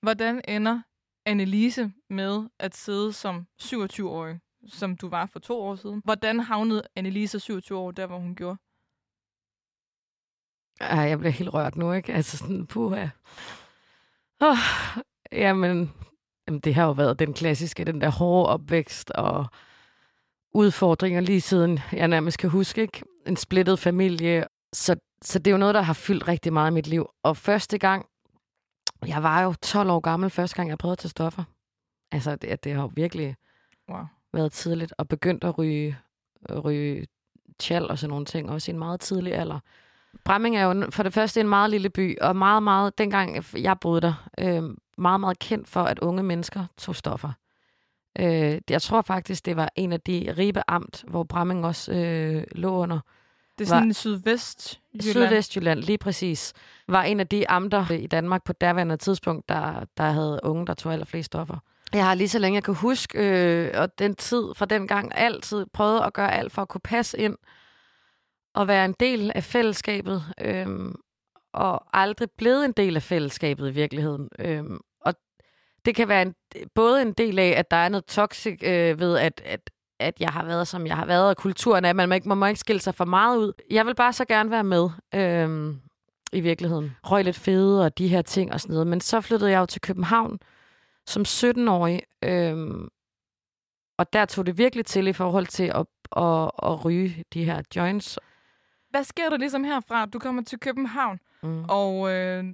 Hvordan 0.02 0.40
ender 0.48 0.82
Annelise 1.26 1.92
med 2.10 2.48
at 2.60 2.74
sidde 2.76 3.12
som 3.12 3.46
27-årig, 3.62 4.40
som 4.68 4.96
du 4.96 5.08
var 5.08 5.26
for 5.26 5.38
to 5.38 5.60
år 5.60 5.74
siden? 5.76 6.00
Hvordan 6.04 6.40
havnede 6.40 6.82
Annelise 6.96 7.40
27 7.40 7.78
år 7.78 7.90
der, 7.90 8.06
hvor 8.06 8.18
hun 8.18 8.34
gjorde? 8.36 8.56
Ej, 10.80 10.98
jeg 10.98 11.18
bliver 11.18 11.32
helt 11.32 11.54
rørt 11.54 11.76
nu, 11.76 11.92
ikke? 11.92 12.12
Altså 12.12 12.36
sådan, 12.36 12.66
puha. 12.66 13.08
Oh, 14.40 14.56
jamen, 15.32 15.92
jamen, 16.48 16.60
det 16.60 16.74
har 16.74 16.84
jo 16.84 16.92
været 16.92 17.18
den 17.18 17.34
klassiske, 17.34 17.84
den 17.84 18.00
der 18.00 18.10
hårde 18.10 18.48
opvækst 18.48 19.10
og 19.10 19.46
udfordringer 20.54 21.20
lige 21.20 21.40
siden 21.40 21.80
jeg 21.92 22.08
nærmest 22.08 22.38
kan 22.38 22.50
huske, 22.50 22.82
ikke? 22.82 23.02
En 23.26 23.36
splittet 23.36 23.78
familie. 23.78 24.44
Så, 24.72 24.96
så 25.22 25.38
det 25.38 25.46
er 25.46 25.52
jo 25.52 25.58
noget, 25.58 25.74
der 25.74 25.82
har 25.82 25.92
fyldt 25.92 26.28
rigtig 26.28 26.52
meget 26.52 26.70
i 26.70 26.74
mit 26.74 26.86
liv. 26.86 27.06
Og 27.22 27.36
første 27.36 27.78
gang, 27.78 28.06
jeg 29.06 29.22
var 29.22 29.42
jo 29.42 29.54
12 29.62 29.90
år 29.90 30.00
gammel, 30.00 30.30
første 30.30 30.56
gang 30.56 30.68
jeg 30.68 30.78
prøvede 30.78 30.92
at 30.92 30.98
tage 30.98 31.10
stoffer. 31.10 31.44
Altså, 32.12 32.36
det, 32.36 32.64
det 32.64 32.74
har 32.74 32.82
jo 32.82 32.90
virkelig 32.94 33.36
Wow. 33.88 34.04
været 34.32 34.52
tidligt 34.52 34.94
og 34.98 35.08
begyndt 35.08 35.44
at 35.44 35.58
ryge, 35.58 35.98
ryge 36.64 37.06
tjal 37.58 37.90
og 37.90 37.98
sådan 37.98 38.10
nogle 38.10 38.24
ting, 38.24 38.50
også 38.50 38.70
i 38.70 38.72
en 38.72 38.78
meget 38.78 39.00
tidlig 39.00 39.34
alder. 39.34 39.60
Bramming 40.24 40.56
er 40.56 40.64
jo 40.64 40.90
for 40.90 41.02
det 41.02 41.12
første 41.12 41.40
en 41.40 41.48
meget 41.48 41.70
lille 41.70 41.90
by, 41.90 42.18
og 42.20 42.36
meget, 42.36 42.62
meget, 42.62 42.98
dengang 42.98 43.44
jeg 43.56 43.76
boede 43.80 44.00
der, 44.00 44.28
øh, 44.38 44.62
meget, 44.98 45.20
meget 45.20 45.38
kendt 45.38 45.68
for, 45.68 45.82
at 45.82 45.98
unge 45.98 46.22
mennesker 46.22 46.66
tog 46.78 46.96
stoffer. 46.96 47.32
Øh, 48.18 48.60
jeg 48.70 48.82
tror 48.82 49.02
faktisk, 49.02 49.46
det 49.46 49.56
var 49.56 49.68
en 49.76 49.92
af 49.92 50.00
de 50.00 50.34
Ribe 50.38 50.62
Amt, 50.68 51.04
hvor 51.08 51.24
Bramming 51.24 51.66
også 51.66 51.92
øh, 51.92 52.44
lå 52.52 52.76
under. 52.76 53.00
Det 53.58 53.64
er 53.64 53.68
sådan 53.68 53.90
i 53.90 53.92
sydvest 53.92 54.80
Sydvestjylland, 55.00 55.80
lige 55.80 55.98
præcis, 55.98 56.52
var 56.88 57.02
en 57.02 57.20
af 57.20 57.28
de 57.28 57.50
amter 57.50 57.90
i 57.90 58.06
Danmark 58.06 58.44
på 58.44 58.52
daværende 58.52 58.96
tidspunkt, 58.96 59.48
der, 59.48 59.84
der 59.96 60.10
havde 60.10 60.40
unge, 60.42 60.66
der 60.66 60.74
tog 60.74 60.92
allerflest 60.92 61.26
stoffer. 61.26 61.56
Jeg 61.92 62.04
har 62.04 62.14
lige 62.14 62.28
så 62.28 62.38
længe 62.38 62.56
jeg 62.56 62.64
kan 62.64 62.74
huske, 62.74 63.18
øh, 63.18 63.70
og 63.74 63.98
den 63.98 64.14
tid 64.14 64.44
fra 64.56 64.66
den 64.66 64.88
gang, 64.88 65.12
altid 65.14 65.66
prøvet 65.72 66.00
at 66.00 66.12
gøre 66.12 66.34
alt 66.34 66.52
for 66.52 66.62
at 66.62 66.68
kunne 66.68 66.80
passe 66.80 67.18
ind 67.18 67.36
og 68.54 68.68
være 68.68 68.84
en 68.84 68.94
del 69.00 69.32
af 69.34 69.44
fællesskabet, 69.44 70.24
øhm, 70.40 70.94
og 71.52 71.98
aldrig 71.98 72.28
blevet 72.38 72.64
en 72.64 72.72
del 72.72 72.96
af 72.96 73.02
fællesskabet 73.02 73.68
i 73.68 73.72
virkeligheden. 73.72 74.28
Øhm, 74.38 74.80
og 75.00 75.14
det 75.84 75.94
kan 75.94 76.08
være 76.08 76.22
en, 76.22 76.34
både 76.74 77.02
en 77.02 77.12
del 77.12 77.38
af, 77.38 77.54
at 77.56 77.70
der 77.70 77.76
er 77.76 77.88
noget 77.88 78.04
toxic 78.04 78.62
øh, 78.62 78.98
ved, 79.00 79.18
at, 79.18 79.42
at, 79.44 79.70
at 80.00 80.20
jeg 80.20 80.28
har 80.28 80.44
været, 80.44 80.68
som 80.68 80.86
jeg 80.86 80.96
har 80.96 81.06
været, 81.06 81.28
og 81.28 81.36
kulturen 81.36 81.84
er, 81.84 81.90
at 81.90 81.96
man 81.96 82.08
må 82.08 82.14
ikke, 82.14 82.28
man 82.28 82.38
må 82.38 82.46
ikke 82.46 82.60
skille 82.60 82.80
sig 82.80 82.94
for 82.94 83.04
meget 83.04 83.38
ud. 83.38 83.52
Jeg 83.70 83.86
vil 83.86 83.94
bare 83.94 84.12
så 84.12 84.24
gerne 84.24 84.50
være 84.50 84.64
med 84.64 84.88
Øhm, 85.14 85.80
i 86.32 86.40
virkeligheden. 86.40 86.96
Røg 87.04 87.24
lidt 87.24 87.36
fede 87.36 87.84
og 87.84 87.98
de 87.98 88.08
her 88.08 88.22
ting 88.22 88.52
og 88.52 88.60
sådan 88.60 88.72
noget. 88.72 88.86
Men 88.86 89.00
så 89.00 89.20
flyttede 89.20 89.50
jeg 89.50 89.60
jo 89.60 89.66
til 89.66 89.80
København 89.80 90.38
som 91.06 91.22
17-årig, 91.22 92.02
Øhm, 92.24 92.88
og 93.98 94.12
der 94.12 94.24
tog 94.24 94.46
det 94.46 94.58
virkelig 94.58 94.86
til 94.86 95.06
i 95.06 95.12
forhold 95.12 95.46
til 95.46 95.64
at, 95.64 95.86
at, 96.16 96.50
at 96.62 96.84
ryge 96.84 97.24
de 97.34 97.44
her 97.44 97.62
joints. 97.76 98.18
Hvad 98.94 99.04
sker 99.04 99.30
der 99.30 99.36
ligesom 99.36 99.64
herfra? 99.64 100.06
Du 100.06 100.18
kommer 100.18 100.42
til 100.42 100.60
København, 100.60 101.20
Mm. 101.42 101.64
og 101.68 102.10
øh, 102.12 102.44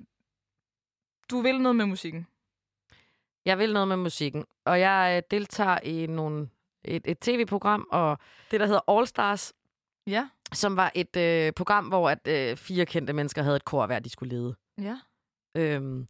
du 1.30 1.40
vil 1.40 1.60
noget 1.60 1.76
med 1.76 1.86
musikken. 1.86 2.26
Jeg 3.44 3.58
vil 3.58 3.72
noget 3.72 3.88
med 3.88 3.96
musikken, 3.96 4.44
og 4.64 4.80
jeg 4.80 5.16
øh, 5.16 5.22
deltager 5.30 5.78
i 5.80 6.06
nogle, 6.06 6.48
et, 6.84 7.02
et 7.04 7.18
tv-program, 7.18 7.86
og 7.92 8.18
det, 8.50 8.60
der 8.60 8.66
hedder 8.66 8.90
All 8.90 9.06
Stars, 9.06 9.52
Ja. 10.06 10.28
som 10.52 10.76
var 10.76 10.92
et 10.94 11.16
øh, 11.16 11.52
program, 11.52 11.86
hvor 11.88 12.10
at, 12.10 12.28
øh, 12.28 12.56
fire 12.56 12.86
kendte 12.86 13.12
mennesker 13.12 13.42
havde 13.42 13.56
et 13.56 13.64
kor 13.64 13.86
hver, 13.86 13.98
de 13.98 14.10
skulle 14.10 14.36
lede. 14.36 14.54
Ja. 14.78 14.98
Øhm, 15.54 16.08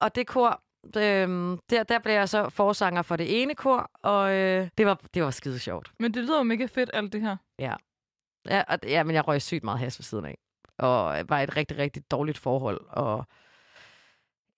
og 0.00 0.14
det 0.14 0.26
kor, 0.26 0.62
øhm, 0.96 1.58
der, 1.70 1.82
der 1.82 1.98
blev 1.98 2.14
jeg 2.14 2.28
så 2.28 2.48
forsanger 2.48 3.02
for 3.02 3.16
det 3.16 3.42
ene 3.42 3.54
kor, 3.54 3.90
og 4.02 4.32
øh, 4.32 4.68
det, 4.78 4.86
var, 4.86 5.00
det 5.14 5.22
var 5.22 5.30
skide 5.30 5.58
sjovt. 5.58 5.92
Men 6.00 6.14
det 6.14 6.22
lyder 6.24 6.36
jo 6.36 6.42
mega 6.42 6.66
fedt, 6.66 6.90
alt 6.94 7.12
det 7.12 7.20
her. 7.20 7.36
Ja, 7.58 7.74
og, 8.68 8.78
ja, 8.82 9.02
men 9.04 9.14
jeg 9.14 9.28
røg 9.28 9.42
sygt 9.42 9.64
meget 9.64 9.78
has 9.78 9.98
ved 9.98 10.04
siden 10.04 10.24
af. 10.24 10.38
Og 10.78 11.24
var 11.28 11.40
i 11.40 11.44
et 11.44 11.56
rigtig, 11.56 11.78
rigtig 11.78 12.10
dårligt 12.10 12.38
forhold. 12.38 12.80
Og 12.88 13.26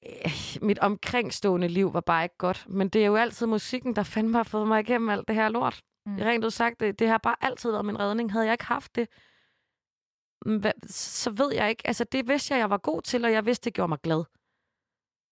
øh, 0.07 0.33
mit 0.63 0.79
omkringstående 0.79 1.69
liv 1.69 1.95
var 1.95 2.01
bare 2.01 2.25
ikke 2.25 2.37
godt. 2.39 2.67
Men 2.69 2.89
det 2.89 3.03
er 3.03 3.07
jo 3.07 3.17
altid 3.17 3.47
musikken, 3.47 3.97
der 3.97 4.03
fandme 4.03 4.37
har 4.37 4.43
fået 4.43 4.69
mig 4.69 4.81
igennem 4.81 5.09
alt 5.09 5.29
det 5.29 5.37
her 5.37 5.49
lort. 5.49 5.83
Mm. 6.07 6.13
Mm. 6.13 6.19
Rent 6.19 6.45
ud 6.45 6.51
sagt, 6.51 6.81
det, 6.81 6.99
det 6.99 7.09
har 7.09 7.19
bare 7.19 7.37
altid 7.41 7.71
været 7.71 7.85
min 7.85 8.01
redning. 8.01 8.33
Havde 8.33 8.45
jeg 8.45 8.55
ikke 8.55 8.65
haft 8.65 8.97
det, 8.97 9.09
mm, 10.47 10.59
hvad, 10.59 10.73
så 10.89 11.31
ved 11.31 11.53
jeg 11.55 11.71
ikke. 11.71 11.87
Altså, 11.87 12.05
det 12.05 12.29
vidste 12.29 12.55
jeg, 12.55 12.61
jeg 12.61 12.71
var 12.71 12.79
god 12.79 13.03
til, 13.03 13.25
og 13.25 13.33
jeg 13.33 13.47
vidste, 13.47 13.65
det 13.65 13.75
gjorde 13.75 13.89
mig 13.89 13.99
glad. 14.03 14.25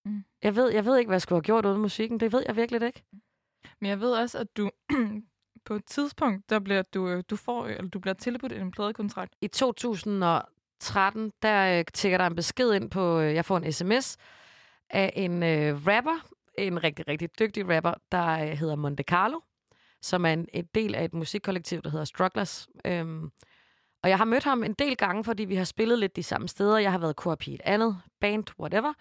Mm. 0.04 0.24
Jeg, 0.42 0.56
ved, 0.56 0.70
jeg 0.70 0.84
ved 0.84 0.98
ikke, 0.98 1.08
hvad 1.08 1.16
jeg 1.16 1.22
skulle 1.22 1.36
have 1.36 1.42
gjort 1.42 1.66
uden 1.66 1.80
musikken. 1.80 2.20
Det 2.20 2.32
ved 2.32 2.44
jeg 2.46 2.56
virkelig 2.56 2.86
ikke. 2.86 3.04
Men 3.80 3.90
jeg 3.90 4.00
ved 4.00 4.12
også, 4.12 4.38
at 4.38 4.56
du 4.56 4.70
på 5.64 5.74
et 5.74 5.84
tidspunkt, 5.84 6.50
der 6.50 6.58
bliver 6.58 6.82
du, 6.82 7.08
øh, 7.08 7.22
du, 7.30 7.36
får, 7.36 7.66
eller 7.66 7.88
du 7.88 7.98
bliver 7.98 8.14
tilbudt 8.14 8.52
en 8.52 8.70
pladekontrakt. 8.70 9.34
i 9.40 9.48
2013, 9.48 11.32
der 11.42 11.78
øh, 11.78 11.84
tækker 11.94 12.18
der 12.18 12.26
en 12.26 12.34
besked 12.34 12.72
ind 12.72 12.90
på, 12.90 13.20
øh, 13.20 13.34
jeg 13.34 13.44
får 13.44 13.56
en 13.56 13.72
sms 13.72 14.16
af 14.90 15.12
en 15.16 15.42
øh, 15.42 15.86
rapper, 15.86 16.26
en 16.58 16.84
rigtig, 16.84 17.08
rigtig 17.08 17.38
dygtig 17.38 17.76
rapper, 17.76 17.94
der 18.12 18.28
øh, 18.28 18.48
hedder 18.48 18.76
Monte 18.76 19.02
Carlo, 19.02 19.40
som 20.02 20.26
er 20.26 20.32
en, 20.32 20.48
en 20.52 20.68
del 20.74 20.94
af 20.94 21.04
et 21.04 21.14
musikkollektiv, 21.14 21.82
der 21.82 21.90
hedder 21.90 22.04
Strugglers. 22.04 22.68
Øhm, 22.84 23.30
og 24.02 24.10
jeg 24.10 24.18
har 24.18 24.24
mødt 24.24 24.44
ham 24.44 24.64
en 24.64 24.72
del 24.72 24.96
gange, 24.96 25.24
fordi 25.24 25.44
vi 25.44 25.54
har 25.54 25.64
spillet 25.64 25.98
lidt 25.98 26.16
de 26.16 26.22
samme 26.22 26.48
steder. 26.48 26.78
Jeg 26.78 26.92
har 26.92 26.98
været 26.98 27.16
kor 27.16 27.36
i 27.46 27.54
et 27.54 27.60
andet 27.64 28.00
band, 28.20 28.44
whatever. 28.60 28.92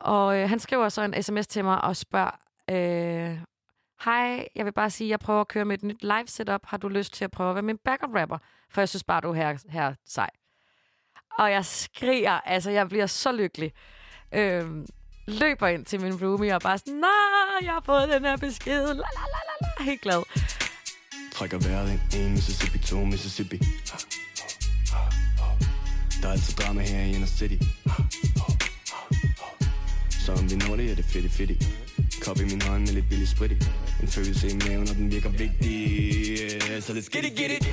Og 0.00 0.38
øh, 0.38 0.48
han 0.48 0.58
skriver 0.58 0.88
så 0.88 1.02
en 1.02 1.22
sms 1.22 1.46
til 1.46 1.64
mig 1.64 1.84
og 1.84 1.96
spørger, 1.96 2.30
øh, 2.70 3.38
Hej, 4.04 4.48
jeg 4.54 4.64
vil 4.64 4.72
bare 4.72 4.90
sige, 4.90 5.10
jeg 5.10 5.20
prøver 5.20 5.40
at 5.40 5.48
køre 5.48 5.64
med 5.64 5.78
et 5.78 5.82
nyt 5.82 6.02
live 6.02 6.26
setup. 6.26 6.60
Har 6.64 6.76
du 6.76 6.88
lyst 6.88 7.14
til 7.14 7.24
at 7.24 7.30
prøve 7.30 7.48
at 7.50 7.54
være 7.54 7.62
min 7.62 7.78
backup 7.78 8.14
rapper? 8.14 8.38
For 8.70 8.80
jeg 8.80 8.88
synes 8.88 9.04
bare, 9.04 9.20
du 9.20 9.30
er 9.30 9.34
her, 9.34 9.58
her 9.68 9.94
sej. 10.06 10.30
Og 11.38 11.50
jeg 11.50 11.64
skriger, 11.64 12.30
altså 12.32 12.70
jeg 12.70 12.88
bliver 12.88 13.06
så 13.06 13.32
lykkelig. 13.32 13.72
Øhm, 14.34 14.86
løber 15.26 15.66
ind 15.66 15.84
til 15.84 16.00
min 16.00 16.14
roomie 16.22 16.54
og 16.54 16.60
bare 16.60 16.78
sådan, 16.78 16.94
nej, 16.94 17.58
jeg 17.62 17.72
har 17.72 17.82
fået 17.86 18.08
den 18.08 18.24
her 18.24 18.36
besked. 18.36 18.86
La, 18.86 18.92
la, 18.92 19.24
la, 19.34 19.40
la, 19.48 19.68
la. 19.78 19.84
Helt 19.84 20.00
glad. 20.00 20.22
Trækker 21.32 21.58
vejret 21.58 21.92
ind, 21.92 22.24
en 22.26 22.30
Mississippi, 22.30 22.78
to 22.78 23.04
Mississippi. 23.04 23.58
Der 26.22 26.28
er 26.28 26.32
altid 26.32 26.54
drama 26.54 26.82
her 26.82 27.02
i 27.02 27.14
Inner 27.14 27.26
City. 27.26 27.64
Så 30.10 30.32
om 30.32 30.50
vi 30.50 30.56
når 30.56 30.76
det, 30.76 30.90
er 30.90 30.94
det 30.94 31.04
fedt, 31.04 31.32
fedt. 31.32 31.50
Kop 32.24 32.40
i 32.40 32.44
min 32.44 32.62
hånd 32.62 32.80
med 32.80 32.92
lidt 32.92 33.08
billig 33.08 33.28
sprit. 33.28 33.70
En 34.02 34.08
følelse 34.08 34.48
i 34.48 34.54
maven, 34.68 34.88
og 34.90 34.96
den 34.96 35.10
virker 35.10 35.28
vigtig. 35.28 35.76
Yeah, 36.40 36.82
Så 36.82 36.92
let's 36.92 37.08
get 37.14 37.24
it, 37.24 37.36
get 37.38 37.50
it. 37.50 37.68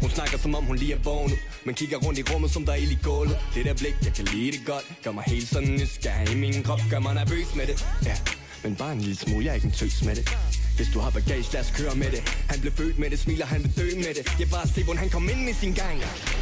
Hun 0.00 0.10
snakker 0.10 0.38
som 0.38 0.54
om 0.54 0.64
hun 0.64 0.76
lige 0.76 0.94
er 0.94 0.98
vågnet. 0.98 1.38
Men 1.64 1.74
kigger 1.74 1.96
rundt 1.98 2.18
i 2.18 2.22
rummet 2.22 2.50
som 2.50 2.64
der 2.66 2.72
er 2.72 2.76
ild 2.76 2.90
i 2.90 2.98
gulvet. 3.02 3.38
Det 3.54 3.64
der 3.64 3.74
blik, 3.74 3.94
jeg 4.04 4.14
kan 4.14 4.24
lide 4.24 4.52
det 4.52 4.66
godt. 4.66 4.84
Gør 5.04 5.12
mig 5.12 5.24
helt 5.26 5.48
sådan 5.48 5.68
nysgerrig 5.68 6.32
i 6.32 6.34
min 6.34 6.62
krop. 6.62 6.80
Gør 6.90 6.98
mig 6.98 7.14
nervøs 7.14 7.54
med 7.56 7.66
det. 7.66 7.86
Ja, 8.04 8.16
men 8.62 8.76
bare 8.76 8.92
en 8.92 9.00
lille 9.00 9.16
smule, 9.16 9.44
jeg 9.44 9.50
er 9.50 9.54
ikke 9.54 9.66
en 9.66 9.72
tøs 9.72 10.04
med 10.04 10.14
det 10.16 10.36
hvis 10.76 10.88
du 10.94 10.98
har 11.04 11.10
bagage, 11.10 11.44
lad 11.52 11.60
os 11.60 11.70
køre 11.78 11.94
med 11.94 12.10
det. 12.14 12.22
Han 12.52 12.60
blev 12.60 12.72
født 12.72 12.98
med 12.98 13.10
det, 13.10 13.18
smiler 13.18 13.46
han 13.46 13.60
vil 13.64 13.72
dø 13.80 13.86
med 14.04 14.12
det. 14.18 14.24
Jeg 14.40 14.48
bare 14.50 14.66
se, 14.74 14.84
hvordan 14.84 14.98
han 15.04 15.10
kom 15.10 15.24
ind 15.32 15.48
i 15.52 15.54
sin 15.62 15.72
gang. 15.82 15.96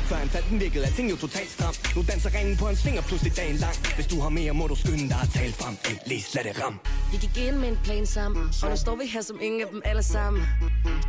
Før 0.08 0.16
han 0.16 0.28
fandt 0.28 0.46
den 0.50 0.60
virkede, 0.60 0.84
er 0.84 0.90
ting 0.90 1.10
jo 1.10 1.16
totalt 1.16 1.50
stram. 1.50 1.74
Nu 1.96 2.00
danser 2.10 2.30
ringen 2.34 2.56
på 2.56 2.66
hans 2.66 2.82
finger, 2.82 3.02
pludselig 3.02 3.36
dagen 3.36 3.56
lang. 3.56 3.76
Hvis 3.96 4.06
du 4.06 4.20
har 4.20 4.28
mere, 4.28 4.52
må 4.60 4.66
du 4.66 4.74
skynde 4.74 5.08
dig 5.08 5.20
at 5.22 5.30
tale 5.38 5.52
frem. 5.52 5.74
Hey, 5.84 5.96
læs, 6.06 6.34
lad 6.34 6.44
det 6.44 6.54
ram 6.64 6.76
Vi 7.12 7.16
gik 7.24 7.36
ind 7.46 7.56
med 7.56 7.68
en 7.68 7.78
plan 7.84 8.06
sammen 8.06 8.42
Og 8.62 8.70
nu 8.70 8.76
står 8.76 8.96
vi 8.96 9.06
her 9.14 9.22
som 9.22 9.38
ingen 9.42 9.60
af 9.60 9.68
dem 9.72 9.82
alle 9.84 10.02
sammen. 10.02 10.42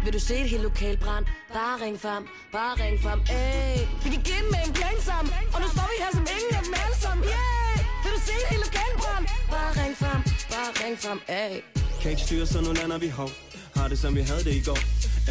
Vil 0.03 0.13
du 0.13 0.19
se 0.19 0.35
et 0.35 0.49
helt 0.49 0.63
lokal 0.63 0.97
brand? 0.97 1.25
Bare 1.53 1.75
ring 1.85 1.99
frem, 2.01 2.23
bare 2.51 2.73
ring 2.83 2.99
frem 3.03 3.19
Ey. 3.19 3.77
Vi 4.03 4.09
gik 4.15 4.27
ind 4.37 4.47
med 4.53 4.61
en 4.67 4.73
plan 4.73 4.97
sammen 5.09 5.33
Og 5.53 5.61
nu 5.61 5.67
står 5.75 5.87
vi 5.91 5.97
her 6.03 6.11
som 6.17 6.25
ingen 6.35 6.51
af 6.57 6.63
dem 6.67 6.73
alle 6.83 6.97
sammen 7.03 7.23
yeah. 7.25 7.75
Vil 8.03 8.11
du 8.15 8.19
se 8.27 8.33
et 8.43 8.47
helt 8.51 8.63
lokal 8.67 8.91
brand? 9.01 9.25
Bare 9.53 9.71
ring 9.79 9.95
frem, 10.01 10.21
bare 10.53 10.69
ring 10.81 10.95
frem 11.03 11.19
Ey. 11.41 11.55
Kan 12.01 12.11
ikke 12.11 12.23
styre, 12.23 12.45
så 12.45 12.61
nu 12.61 12.71
lander 12.73 12.97
vi 12.97 13.09
hov. 13.09 13.29
Har 13.75 13.87
det 13.87 13.99
som 13.99 14.15
vi 14.15 14.21
havde 14.21 14.43
det 14.43 14.55
i 14.55 14.63
går. 14.69 14.79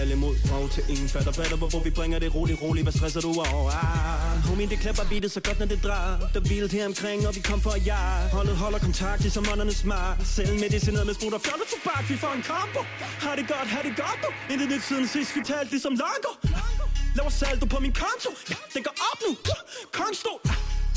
Alle 0.01 0.17
mod 0.17 0.35
rov 0.53 0.69
til 0.69 0.83
ingen 0.89 1.09
fatter 1.09 1.33
batter 1.33 1.57
Hvor 1.57 1.83
vi 1.87 1.91
bringer 1.91 2.19
det 2.19 2.35
roligt, 2.35 2.63
roligt, 2.63 2.85
hvad 2.85 2.93
stresser 2.93 3.21
du 3.21 3.29
over? 3.29 3.71
Ah, 3.71 4.39
homie, 4.49 4.67
det 4.73 4.79
klapper 4.79 5.05
beatet 5.11 5.31
så 5.31 5.41
godt, 5.41 5.59
når 5.59 5.67
det 5.67 5.81
drar. 5.85 6.31
Der 6.35 6.41
vildt 6.41 6.73
her 6.73 6.87
omkring, 6.87 7.27
og 7.29 7.35
vi 7.35 7.41
kom 7.41 7.61
for 7.61 7.71
at 7.71 7.87
ja 7.87 8.03
Holdet 8.33 8.57
holder 8.57 8.79
kontakt, 8.79 9.21
ligesom 9.23 9.45
åndernes 9.53 9.77
smart. 9.77 10.27
Selv 10.37 10.61
medicineret 10.61 11.07
med 11.07 11.15
sprut 11.15 11.35
og 11.35 11.41
fjollet 11.47 11.67
tobak. 11.73 12.05
Vi 12.11 12.17
får 12.17 12.33
en 12.39 12.45
kombo. 12.51 12.81
Har 13.25 13.35
det 13.39 13.45
godt, 13.49 13.69
har 13.75 13.83
det 13.83 13.95
godt, 13.97 14.19
du. 14.25 14.31
Intet 14.53 14.69
nyt 14.69 14.83
siden 14.89 15.07
sidst, 15.09 15.37
vi 15.37 15.41
talte 15.45 15.71
ligesom 15.71 15.93
lango 16.05 16.33
Laver 17.19 17.31
saldo 17.31 17.67
på 17.67 17.79
min 17.81 17.93
konto. 17.93 18.31
Ja, 18.51 18.55
den 18.75 18.83
går 18.83 18.95
op 19.11 19.19
nu. 19.27 19.37
Kongstol 19.93 20.41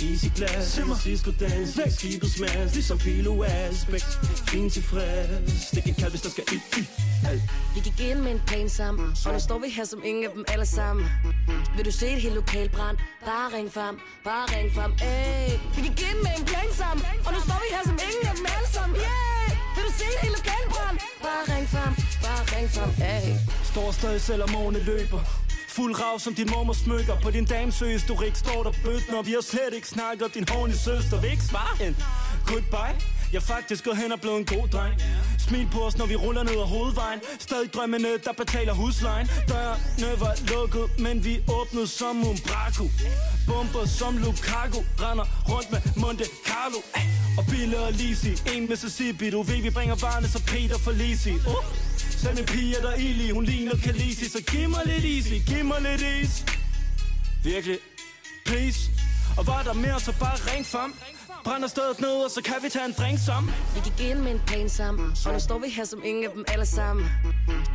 Easy 0.09 0.29
glas, 0.35 0.65
Simmer 0.73 0.97
Cisco 1.03 1.31
dans 1.39 1.77
Væk. 1.77 1.91
skibet 1.97 2.31
smags, 2.31 2.73
ligesom 2.73 2.97
Pilo 2.97 3.43
Aspect 3.43 4.19
Fin 4.49 4.69
tilfreds, 4.69 5.71
en 5.71 5.95
kald, 5.99 6.09
hvis 6.09 6.21
der 6.21 6.29
skal 6.29 6.43
i, 6.51 6.55
i 6.79 6.83
alt. 7.29 7.41
Vi 7.75 7.79
gik 7.79 7.99
ind 8.09 8.19
med 8.19 8.31
en 8.31 8.41
plan 8.47 8.69
sammen 8.69 9.15
Og 9.25 9.33
nu 9.33 9.39
står 9.39 9.59
vi 9.59 9.69
her 9.69 9.85
som 9.85 10.01
ingen 10.03 10.23
af 10.23 10.31
dem 10.35 10.45
alle 10.47 10.65
sammen. 10.65 11.05
Vil 11.75 11.85
du 11.85 11.91
se 11.91 12.07
et 12.07 12.21
helt 12.21 12.35
lokal 12.35 12.69
brand? 12.69 12.97
Bare 13.25 13.57
ring 13.57 13.73
frem, 13.73 13.99
bare 14.23 14.45
ring 14.55 14.73
frem 14.75 14.91
Ey. 14.91 15.49
Vi 15.75 15.81
gik 15.87 16.01
ind 16.09 16.19
med 16.25 16.33
en 16.39 16.45
plan 16.45 16.69
sammen 16.81 17.05
Og 17.25 17.33
nu 17.33 17.39
står 17.47 17.59
vi 17.63 17.67
her 17.75 17.83
som 17.89 17.97
ingen 18.07 18.27
af 18.29 18.35
dem 18.35 18.45
alle 18.55 18.69
sammen 18.75 18.95
yeah. 18.97 19.47
Vil 19.75 19.83
du 19.87 19.91
se 19.99 20.05
et 20.15 20.19
helt 20.23 20.35
lokal 20.39 20.63
brand? 20.73 20.97
Bare 21.25 21.43
ring 21.53 21.67
frem, 21.73 21.93
bare 22.25 22.41
ring 22.53 22.67
frem 22.75 22.91
Ey. 23.15 23.27
Står 23.71 23.91
stadig 23.91 24.21
selvom 24.21 24.55
årene 24.55 24.79
løber 24.83 25.40
Fuld 25.75 25.99
rav 25.99 26.19
som 26.19 26.33
din 26.33 26.49
mormor 26.51 26.73
smykker 26.73 27.15
På 27.23 27.31
din 27.31 27.45
dames 27.45 27.79
historik 27.79 28.35
står 28.35 28.63
der 28.63 28.73
bøtten 28.83 29.25
Vi 29.25 29.31
har 29.31 29.41
slet 29.41 29.73
ikke 29.73 29.87
snakket. 29.87 30.33
Din 30.33 30.45
hårde 30.49 30.77
søster 30.77 31.21
Vil 31.21 31.31
ikke 31.31 31.43
svare 31.43 31.87
en 31.87 31.95
goodbye. 32.47 32.95
Jeg 33.33 33.43
faktisk 33.43 33.83
gået 33.83 33.97
hen 33.97 34.11
og 34.11 34.21
blevet 34.21 34.37
en 34.37 34.45
god 34.45 34.67
dreng. 34.67 34.93
Smil 35.39 35.67
på 35.73 35.79
os, 35.79 35.97
når 35.97 36.05
vi 36.05 36.15
ruller 36.15 36.43
ned 36.43 36.57
ad 36.65 36.67
hovedvejen. 36.75 37.19
Stadig 37.39 37.73
drømmene 37.73 38.17
der 38.25 38.33
betaler 38.37 38.73
huslejen. 38.73 39.27
Dørene 39.49 40.19
var 40.19 40.33
lukket, 40.51 40.99
men 40.99 41.25
vi 41.25 41.43
åbnede 41.59 41.87
som 41.87 42.15
Umbraco. 42.29 42.85
Bomber 43.47 43.85
som 43.85 44.17
Lukaku. 44.17 44.81
Render 45.03 45.25
rundt 45.49 45.71
med 45.71 45.81
Monte 45.95 46.25
Carlo. 46.47 46.79
Og 47.37 47.43
Bill 47.51 47.75
og 47.75 47.91
Lisi 47.91 48.31
En 48.53 48.69
Mississippi, 48.69 49.29
du 49.29 49.41
ved, 49.41 49.61
vi 49.61 49.69
bringer 49.69 49.95
varerne 49.95 50.27
så 50.27 50.39
Peter 50.51 50.77
for 50.77 50.91
Lisi 50.91 51.33
uh. 51.33 51.63
Sådan 52.21 52.37
en 52.37 52.45
pige 52.45 52.77
er 52.77 52.81
der 52.81 52.93
ild 52.95 53.21
i, 53.21 53.31
hun 53.31 53.43
ligner 53.43 53.75
Khaleesi 53.83 54.29
Så 54.29 54.41
giv 54.51 54.69
mig 54.69 54.81
lidt 54.85 55.05
easy, 55.05 55.35
giv 55.49 55.65
mig 55.65 55.81
lidt 55.81 56.01
is. 56.01 56.45
Virkelig, 57.43 57.79
please. 58.45 58.79
Og 59.37 59.47
var 59.47 59.63
der 59.63 59.73
mere, 59.73 59.99
så 59.99 60.13
bare 60.19 60.37
ring 60.51 60.65
frem. 60.65 60.93
Brænder 61.43 61.67
stedet 61.67 61.99
ned, 61.99 62.15
og 62.25 62.31
så 62.31 62.41
kan 62.41 62.55
vi 62.63 62.69
tage 62.69 62.85
en 62.85 62.95
drink 62.99 63.19
sammen. 63.25 63.53
Vi 63.75 63.79
gik 63.87 64.09
ind 64.09 64.19
med 64.19 64.31
en 64.31 64.41
plan 64.47 64.69
sammen. 64.69 65.05
Og 65.25 65.33
nu 65.33 65.39
står 65.39 65.59
vi 65.59 65.69
her 65.69 65.85
som 65.85 66.01
ingen 66.03 66.23
af 66.23 66.31
dem 66.35 66.43
alle 66.47 66.65
sammen. 66.65 67.05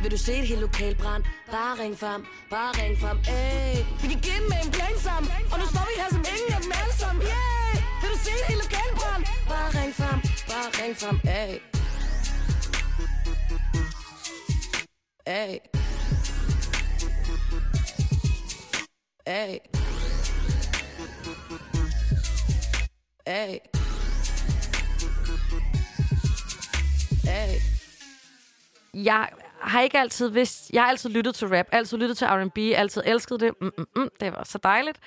Vil 0.01 0.11
du 0.11 0.17
se 0.17 0.33
et 0.33 0.47
helt 0.47 0.61
lokal 0.61 0.95
brand? 0.95 1.23
Bare 1.51 1.73
ring 1.83 1.99
frem, 1.99 2.25
bare 2.49 2.71
ring 2.81 2.99
frem. 3.01 3.17
Ey. 3.17 3.75
Vi 4.01 4.07
gik 4.13 4.25
ind 4.35 4.45
med 4.51 4.59
en 4.65 4.71
plan 4.71 4.95
sammen. 5.07 5.31
Og 5.51 5.59
nu 5.59 5.65
står 5.73 5.85
vi 5.89 5.93
her 6.01 6.09
som 6.09 6.23
ingen 6.35 6.53
af 6.55 6.61
dem 6.61 6.71
alle 6.81 6.93
sammen. 7.01 7.21
Yeah. 7.23 7.73
Vil 8.01 8.09
du 8.13 8.17
se 8.25 8.31
et 8.39 8.45
helt 8.49 8.61
lokal 8.63 8.89
brand? 8.99 9.23
Bare 9.51 9.69
ring 9.79 9.93
frem, 9.99 10.19
bare 10.51 10.67
ring 10.79 10.93
frem. 11.01 11.17
Ey. 11.39 11.76
Ay. 15.27 15.59
Ay. 19.25 19.59
Ay. 23.25 23.59
Ay. 27.27 27.59
Jeg 28.93 29.29
har 29.61 29.81
ikke 29.81 29.99
altid 29.99 30.29
vidst... 30.29 30.69
Jeg 30.73 30.81
har 30.81 30.89
altid 30.89 31.09
lyttet 31.09 31.35
til 31.35 31.47
rap, 31.47 31.65
altid 31.71 31.97
lyttet 31.97 32.17
til 32.17 32.27
R&B, 32.27 32.57
altid 32.57 33.01
elsket 33.05 33.39
det. 33.39 33.53
Mm, 33.61 33.71
mm, 33.77 33.85
mm, 33.95 34.09
det 34.19 34.33
var 34.33 34.43
så 34.43 34.57
dejligt. 34.63 34.99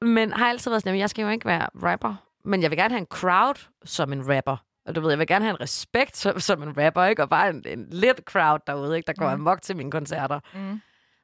Men 0.00 0.32
har 0.32 0.48
altid 0.48 0.70
været 0.70 0.82
sådan, 0.82 0.94
at 0.94 1.00
jeg 1.00 1.10
skal 1.10 1.22
jo 1.22 1.28
ikke 1.28 1.46
være 1.46 1.68
rapper. 1.82 2.14
Men 2.44 2.62
jeg 2.62 2.70
vil 2.70 2.78
gerne 2.78 2.94
have 2.94 3.00
en 3.00 3.06
crowd 3.06 3.68
som 3.84 4.12
en 4.12 4.36
rapper. 4.36 4.65
Og 4.86 4.94
du 4.94 5.00
ved, 5.00 5.10
jeg 5.10 5.18
vil 5.18 5.26
gerne 5.26 5.44
have 5.44 5.54
en 5.54 5.60
respekt 5.60 6.16
som, 6.16 6.40
som 6.40 6.62
en 6.62 6.84
rapper, 6.84 7.04
ikke? 7.04 7.22
Og 7.22 7.28
bare 7.28 7.50
en, 7.50 7.62
en 7.66 7.86
lidt 7.90 8.20
crowd 8.24 8.60
derude, 8.66 8.96
ikke? 8.96 9.06
Der 9.06 9.12
går 9.12 9.26
Mm. 9.26 9.32
amok 9.40 9.62
til 9.62 9.76
mine 9.76 9.90
koncerter. 9.90 10.40
Mm. 10.54 10.80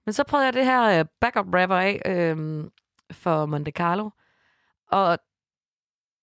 Men 0.07 0.13
så 0.13 0.25
prøvede 0.25 0.45
jeg 0.47 0.53
det 0.53 0.65
her 0.65 0.99
øh, 1.01 1.05
backup 1.21 1.47
rapper 1.55 1.77
af 1.77 2.03
øh, 2.07 2.65
for 3.13 3.47
Monte 3.47 3.71
Carlo. 3.71 4.11
Og 4.91 5.19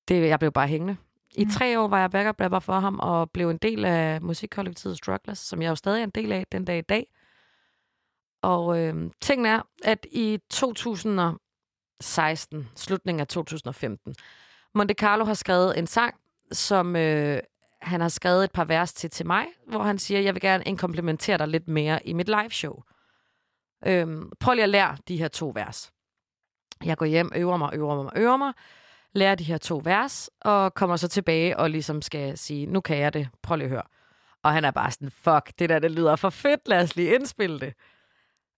det, 0.07 0.27
jeg 0.27 0.39
blev 0.39 0.51
bare 0.51 0.67
hængende. 0.67 0.97
I 1.35 1.43
Mm. 1.45 1.51
tre 1.51 1.79
år 1.79 1.87
var 1.87 1.99
jeg 1.99 2.11
backup 2.11 2.41
rapper 2.41 2.59
for 2.59 2.79
ham, 2.79 2.99
og 2.99 3.31
blev 3.31 3.49
en 3.49 3.57
del 3.57 3.85
af 3.85 4.21
musikkollektivet 4.21 4.97
Strugglers, 4.97 5.37
som 5.39 5.61
jeg 5.61 5.69
jo 5.69 5.75
stadig 5.75 5.99
er 5.99 6.03
en 6.03 6.09
del 6.09 6.31
af 6.31 6.45
den 6.51 6.65
dag 6.65 6.77
i 6.77 6.81
dag. 6.81 7.05
Og 8.41 8.79
øh, 8.79 9.11
tingen 9.21 9.45
er, 9.45 9.61
at 9.83 10.05
i 10.11 10.39
2016, 10.49 12.67
slutningen 12.75 13.19
af 13.19 13.27
2015, 13.27 14.15
Monte 14.75 14.93
Carlo 14.93 15.25
har 15.25 15.33
skrevet 15.33 15.79
en 15.79 15.87
sang, 15.87 16.15
som 16.51 16.95
øh, 16.95 17.39
han 17.81 18.01
har 18.01 18.09
skrevet 18.09 18.43
et 18.43 18.51
par 18.51 18.65
vers 18.65 18.93
til 18.93 19.09
til 19.09 19.25
mig, 19.25 19.45
hvor 19.67 19.83
han 19.83 19.99
siger, 19.99 20.19
jeg 20.19 20.33
vil 20.33 20.41
gerne 20.41 20.63
inkomplementere 20.63 21.37
dig 21.37 21.47
lidt 21.47 21.67
mere 21.67 22.07
i 22.07 22.13
mit 22.13 22.27
live 22.27 22.51
show. 22.51 22.83
Øhm, 23.85 24.31
prøv 24.39 24.53
lige 24.53 24.63
at 24.63 24.69
lære 24.69 24.97
de 25.07 25.17
her 25.17 25.27
to 25.27 25.51
vers. 25.55 25.91
Jeg 26.85 26.97
går 26.97 27.05
hjem, 27.05 27.31
øver 27.35 27.57
mig, 27.57 27.73
øver 27.73 28.03
mig, 28.03 28.11
øver 28.15 28.37
mig, 28.37 28.53
lærer 29.13 29.35
de 29.35 29.43
her 29.43 29.57
to 29.57 29.81
vers, 29.83 30.29
og 30.41 30.73
kommer 30.73 30.95
så 30.95 31.07
tilbage 31.07 31.57
og 31.57 31.69
ligesom 31.69 32.01
skal 32.01 32.37
sige, 32.37 32.65
nu 32.65 32.81
kan 32.81 32.97
jeg 32.97 33.13
det, 33.13 33.29
prøv 33.41 33.57
lige 33.57 33.65
at 33.65 33.69
høre. 33.69 33.83
Og 34.43 34.53
han 34.53 34.65
er 34.65 34.71
bare 34.71 34.91
sådan, 34.91 35.11
fuck, 35.11 35.59
det 35.59 35.69
der, 35.69 35.79
det 35.79 35.91
lyder 35.91 36.15
for 36.15 36.29
fedt, 36.29 36.67
lad 36.67 36.83
os 36.83 36.95
lige 36.95 37.15
indspille 37.15 37.59
det. 37.59 37.73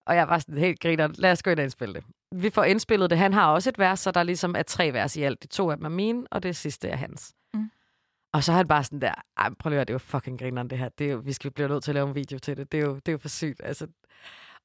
Og 0.06 0.16
jeg 0.16 0.28
var 0.28 0.40
sådan 0.40 0.58
helt 0.58 0.80
griner, 0.80 1.08
lad 1.18 1.32
os 1.32 1.44
gå 1.44 1.52
ind 1.52 1.60
og 1.60 1.64
indspille 1.64 1.94
det. 1.94 2.04
Vi 2.32 2.50
får 2.50 2.64
indspillet 2.64 3.10
det, 3.10 3.18
han 3.18 3.34
har 3.34 3.52
også 3.52 3.70
et 3.70 3.80
vers, 3.80 4.00
så 4.00 4.12
der 4.12 4.24
ligesom 4.24 4.56
er 4.58 4.64
tre 4.64 4.94
vers 4.94 5.16
i 5.16 5.24
alt. 5.24 5.44
De 5.44 5.48
to 5.48 5.72
af 5.72 5.78
dem 5.78 5.86
er 5.86 5.90
mine, 5.90 6.28
og 6.32 6.44
det 6.44 6.56
sidste 6.56 6.90
er 6.90 6.96
hans. 6.96 7.34
Og 8.34 8.44
så 8.44 8.52
er 8.52 8.56
han 8.56 8.68
bare 8.68 8.84
sådan 8.84 9.02
der, 9.02 9.14
ej, 9.38 9.50
prøv 9.60 9.70
lige 9.70 9.76
at 9.76 9.78
høre, 9.78 9.86
det 9.86 9.90
er 9.90 9.94
jo 9.94 9.98
fucking 10.00 10.40
grineren 10.40 10.70
det 10.70 10.78
her. 10.78 10.90
Det 10.90 11.08
er 11.08 11.12
jo, 11.12 11.22
vi 11.26 11.34
skal 11.34 11.52
blive 11.52 11.68
nødt 11.68 11.84
til 11.84 11.92
at 11.92 11.96
lave 11.96 12.08
en 12.08 12.16
video 12.16 12.40
til 12.40 12.58
det. 12.58 12.72
Det 12.72 12.80
er 12.80 12.86
jo, 12.86 12.96
det 12.96 13.08
er 13.08 13.12
jo 13.12 13.18
for 13.18 13.30
sygt. 13.30 13.62
Altså. 13.64 13.88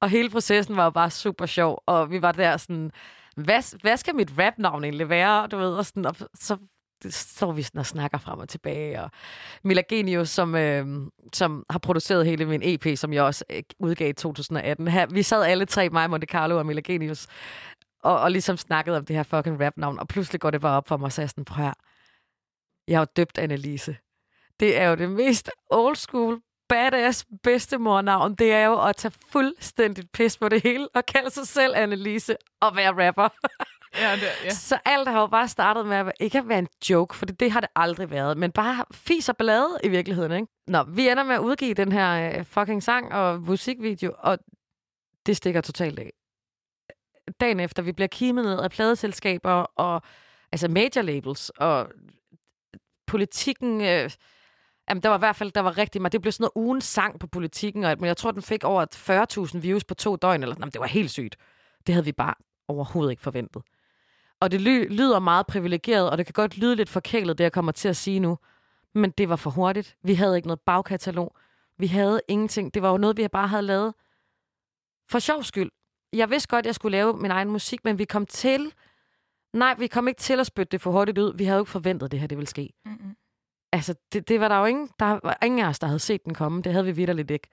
Og 0.01 0.09
hele 0.09 0.31
processen 0.31 0.77
var 0.77 0.85
jo 0.85 0.91
bare 0.91 1.11
super 1.11 1.47
sjov, 1.47 1.83
og 1.87 2.11
vi 2.11 2.23
var 2.23 2.33
der 2.33 2.57
sådan, 2.57 2.91
hvad, 3.37 3.81
hvad 3.81 3.97
skal 3.97 4.15
mit 4.15 4.33
rapnavn 4.39 4.85
egentlig 4.85 5.09
være? 5.09 5.47
Du 5.47 5.57
ved, 5.57 5.75
og, 5.75 5.87
sådan, 5.87 6.07
og 6.07 6.17
så 6.35 6.57
står 7.11 7.53
vi 7.53 7.63
sådan 7.63 7.79
og 7.79 7.87
snakker 7.87 8.19
frem 8.19 8.39
og 8.39 8.49
tilbage. 8.49 9.03
Og 9.03 9.11
Mila 9.65 9.83
Genius, 9.89 10.29
som, 10.29 10.55
øh, 10.55 10.87
som 11.33 11.65
har 11.71 11.79
produceret 11.79 12.27
hele 12.27 12.45
min 12.45 12.61
EP, 12.65 12.99
som 12.99 13.13
jeg 13.13 13.23
også 13.23 13.45
øh, 13.51 13.63
udgav 13.79 14.09
i 14.11 14.13
2018. 14.13 14.89
Her, 14.89 15.07
vi 15.07 15.23
sad 15.23 15.43
alle 15.43 15.65
tre, 15.67 15.89
mig, 15.89 16.11
Monte 16.11 16.27
Carlo 16.27 16.59
og 16.59 16.67
Mila 16.67 16.81
Genius, 16.85 17.27
og, 18.03 18.21
og 18.21 18.31
ligesom 18.31 18.57
snakkede 18.57 18.97
om 18.97 19.05
det 19.05 19.17
her 19.17 19.23
fucking 19.23 19.61
rapnavn, 19.61 19.99
og 19.99 20.09
pludselig 20.09 20.41
går 20.41 20.51
det 20.51 20.61
bare 20.61 20.77
op 20.77 20.89
for 20.89 20.97
mig, 20.97 21.13
så 21.13 21.23
jeg 21.23 21.31
sådan, 21.31 21.45
prøv 21.45 21.65
her, 21.65 21.73
jeg 22.89 22.99
har 22.99 23.01
jo 23.01 23.13
døbt 23.17 23.39
Annelise. 23.39 23.97
Det 24.61 24.81
er 24.81 24.89
jo 24.89 24.95
det 24.95 25.11
mest 25.11 25.51
old 25.71 25.97
school, 25.97 26.41
badass 26.69 27.27
bedstemornavn. 27.43 28.35
Det 28.35 28.53
er 28.53 28.65
jo 28.65 28.81
at 28.81 28.97
tage 28.97 29.15
fuldstændigt 29.29 30.13
pis 30.13 30.39
på 30.39 30.49
det 30.49 30.63
hele, 30.63 30.89
og 30.95 31.07
kalde 31.07 31.31
sig 31.31 31.47
selv 31.47 31.75
Annelise 31.77 32.37
og 32.61 32.77
være 32.77 33.07
rapper. 33.07 33.29
Ja, 33.99 34.13
det, 34.13 34.23
ja. 34.45 34.51
Så 34.51 34.79
alt 34.85 35.09
har 35.09 35.21
jo 35.21 35.27
bare 35.27 35.49
startet 35.49 35.87
med 35.87 35.97
at 35.97 36.13
ikke 36.21 36.39
at 36.39 36.49
være 36.49 36.59
en 36.59 36.69
joke, 36.91 37.17
for 37.17 37.27
det 37.27 37.53
har 37.53 37.61
det 37.61 37.71
aldrig 37.77 38.11
været, 38.11 38.39
men 38.39 38.53
bare 38.53 38.85
fis 38.93 39.29
og 39.29 39.37
ballade 39.37 39.79
i 39.85 39.89
virkeligheden, 39.89 40.33
ikke? 40.33 40.47
Nå, 40.67 40.83
vi 40.83 41.09
ender 41.09 41.25
med 41.25 41.35
at 41.35 41.41
udgive 41.41 41.75
den 41.75 41.93
her 41.93 42.39
øh, 42.39 42.45
fucking 42.45 42.83
sang 42.83 43.13
og 43.13 43.41
musikvideo, 43.41 44.15
og 44.19 44.39
det 45.27 45.37
stikker 45.37 45.61
totalt 45.61 45.99
af. 45.99 46.13
Dagen 47.41 47.61
efter, 47.61 47.83
vi 47.83 47.93
bliver 47.93 48.09
kimet 48.09 48.45
ned 48.45 48.61
af 48.61 48.71
pladeselskaber 48.71 49.53
og 49.53 50.03
altså 50.53 50.69
major 50.69 51.03
labels, 51.03 51.51
og 51.51 51.89
politikken... 53.07 53.81
Øh, 53.81 54.11
Jamen, 54.89 55.03
der 55.03 55.09
var 55.09 55.17
i 55.17 55.19
hvert 55.19 55.37
fald, 55.37 55.53
der 55.53 55.61
var 55.61 55.79
rigtig 55.79 56.03
meget. 56.03 56.13
Det 56.13 56.23
blev 56.23 56.33
sådan 56.33 56.43
noget 56.57 56.67
ugen 56.67 56.81
sang 56.81 57.21
på 57.21 57.27
politikken, 57.27 57.85
og, 57.85 57.97
men 57.99 58.07
jeg 58.07 58.17
tror, 58.17 58.31
den 58.31 58.43
fik 58.43 58.65
over 58.65 59.47
40.000 59.55 59.59
views 59.59 59.85
på 59.85 59.95
to 59.95 60.17
døgn. 60.17 60.43
Eller, 60.43 60.57
jamen, 60.59 60.73
det 60.73 60.81
var 60.81 60.87
helt 60.87 61.11
sygt. 61.11 61.37
Det 61.87 61.95
havde 61.95 62.05
vi 62.05 62.13
bare 62.13 62.35
overhovedet 62.69 63.11
ikke 63.11 63.23
forventet. 63.23 63.63
Og 64.41 64.51
det 64.51 64.61
ly- 64.61 64.89
lyder 64.91 65.19
meget 65.19 65.47
privilegeret, 65.47 66.11
og 66.11 66.19
det 66.19 66.27
kan 66.27 66.33
godt 66.33 66.59
lyde 66.59 66.77
lidt 66.77 66.89
forkælet, 66.89 67.39
det 67.39 67.45
jeg 67.45 67.53
kommer 67.53 67.73
til 67.73 67.89
at 67.89 67.97
sige 67.97 68.21
nu. 68.21 68.39
Men 68.95 69.11
det 69.11 69.29
var 69.29 69.37
for 69.37 69.51
hurtigt. 69.51 69.97
Vi 70.03 70.15
havde 70.15 70.37
ikke 70.37 70.49
noget 70.49 70.61
bagkatalog. 70.61 71.37
Vi 71.79 71.87
havde 71.87 72.21
ingenting. 72.29 72.75
Det 72.75 72.83
var 72.83 72.91
jo 72.91 72.97
noget, 72.97 73.17
vi 73.17 73.29
bare 73.29 73.49
havde 73.49 73.63
lavet 73.63 73.95
for 75.11 75.19
sjov 75.19 75.43
skyld. 75.43 75.71
Jeg 76.13 76.31
vidste 76.31 76.49
godt, 76.49 76.59
at 76.59 76.67
jeg 76.67 76.75
skulle 76.75 76.97
lave 76.99 77.17
min 77.17 77.31
egen 77.31 77.51
musik, 77.51 77.85
men 77.85 77.99
vi 77.99 78.05
kom 78.05 78.27
til... 78.27 78.73
Nej, 79.57 79.75
vi 79.79 79.87
kom 79.87 80.09
ikke 80.09 80.19
til 80.19 80.41
at 80.41 80.47
spytte 80.47 80.71
det 80.71 80.81
for 80.81 80.91
hurtigt 80.91 81.19
ud. 81.19 81.37
Vi 81.37 81.45
havde 81.45 81.57
jo 81.57 81.63
ikke 81.63 81.71
forventet, 81.71 82.13
det 82.13 82.21
her 82.21 82.27
det 82.27 82.39
ville 82.39 82.49
ske. 82.49 82.73
Mm-mm. 82.85 83.17
Altså, 83.73 83.95
det, 84.13 84.29
det 84.29 84.41
var 84.41 84.49
der 84.49 84.59
jo 84.59 84.65
ingen, 84.65 84.89
der 84.99 85.21
var 85.23 85.39
ingen 85.45 85.61
af 85.61 85.69
os, 85.69 85.79
der 85.79 85.87
havde 85.87 85.99
set 85.99 86.25
den 86.25 86.35
komme. 86.35 86.63
Det 86.63 86.73
havde 86.73 86.85
vi 86.85 86.93
vidderligt 86.93 87.31
ikke. 87.31 87.49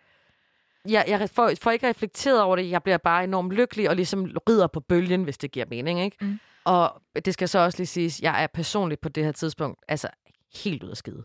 Jeg, 0.90 1.06
jeg 1.08 1.30
får, 1.30 1.52
får 1.62 1.72
ikke 1.72 1.90
reflekteret 1.90 2.42
over 2.42 2.56
det. 2.56 2.70
Jeg 2.70 2.84
bliver 2.84 2.98
bare 2.98 3.24
enormt 3.24 3.52
lykkelig 3.52 3.90
og 3.90 3.96
ligesom 3.96 4.32
rider 4.50 4.68
på 4.68 4.80
bølgen, 4.80 5.24
hvis 5.24 5.38
det 5.38 5.52
giver 5.52 5.66
mening, 5.70 6.02
ikke? 6.02 6.18
Mm. 6.22 6.40
Og 6.66 7.02
det 7.26 7.34
skal 7.34 7.50
så 7.50 7.60
også 7.60 7.78
lige 7.80 7.88
siges, 7.88 8.22
jeg 8.22 8.44
er 8.44 8.48
personligt 8.48 9.02
på 9.02 9.10
det 9.10 9.24
her 9.26 9.32
tidspunkt 9.32 9.80
altså 9.88 10.08
helt 10.64 10.84
ud 10.84 10.90
af 10.90 10.98
skide. 10.98 11.24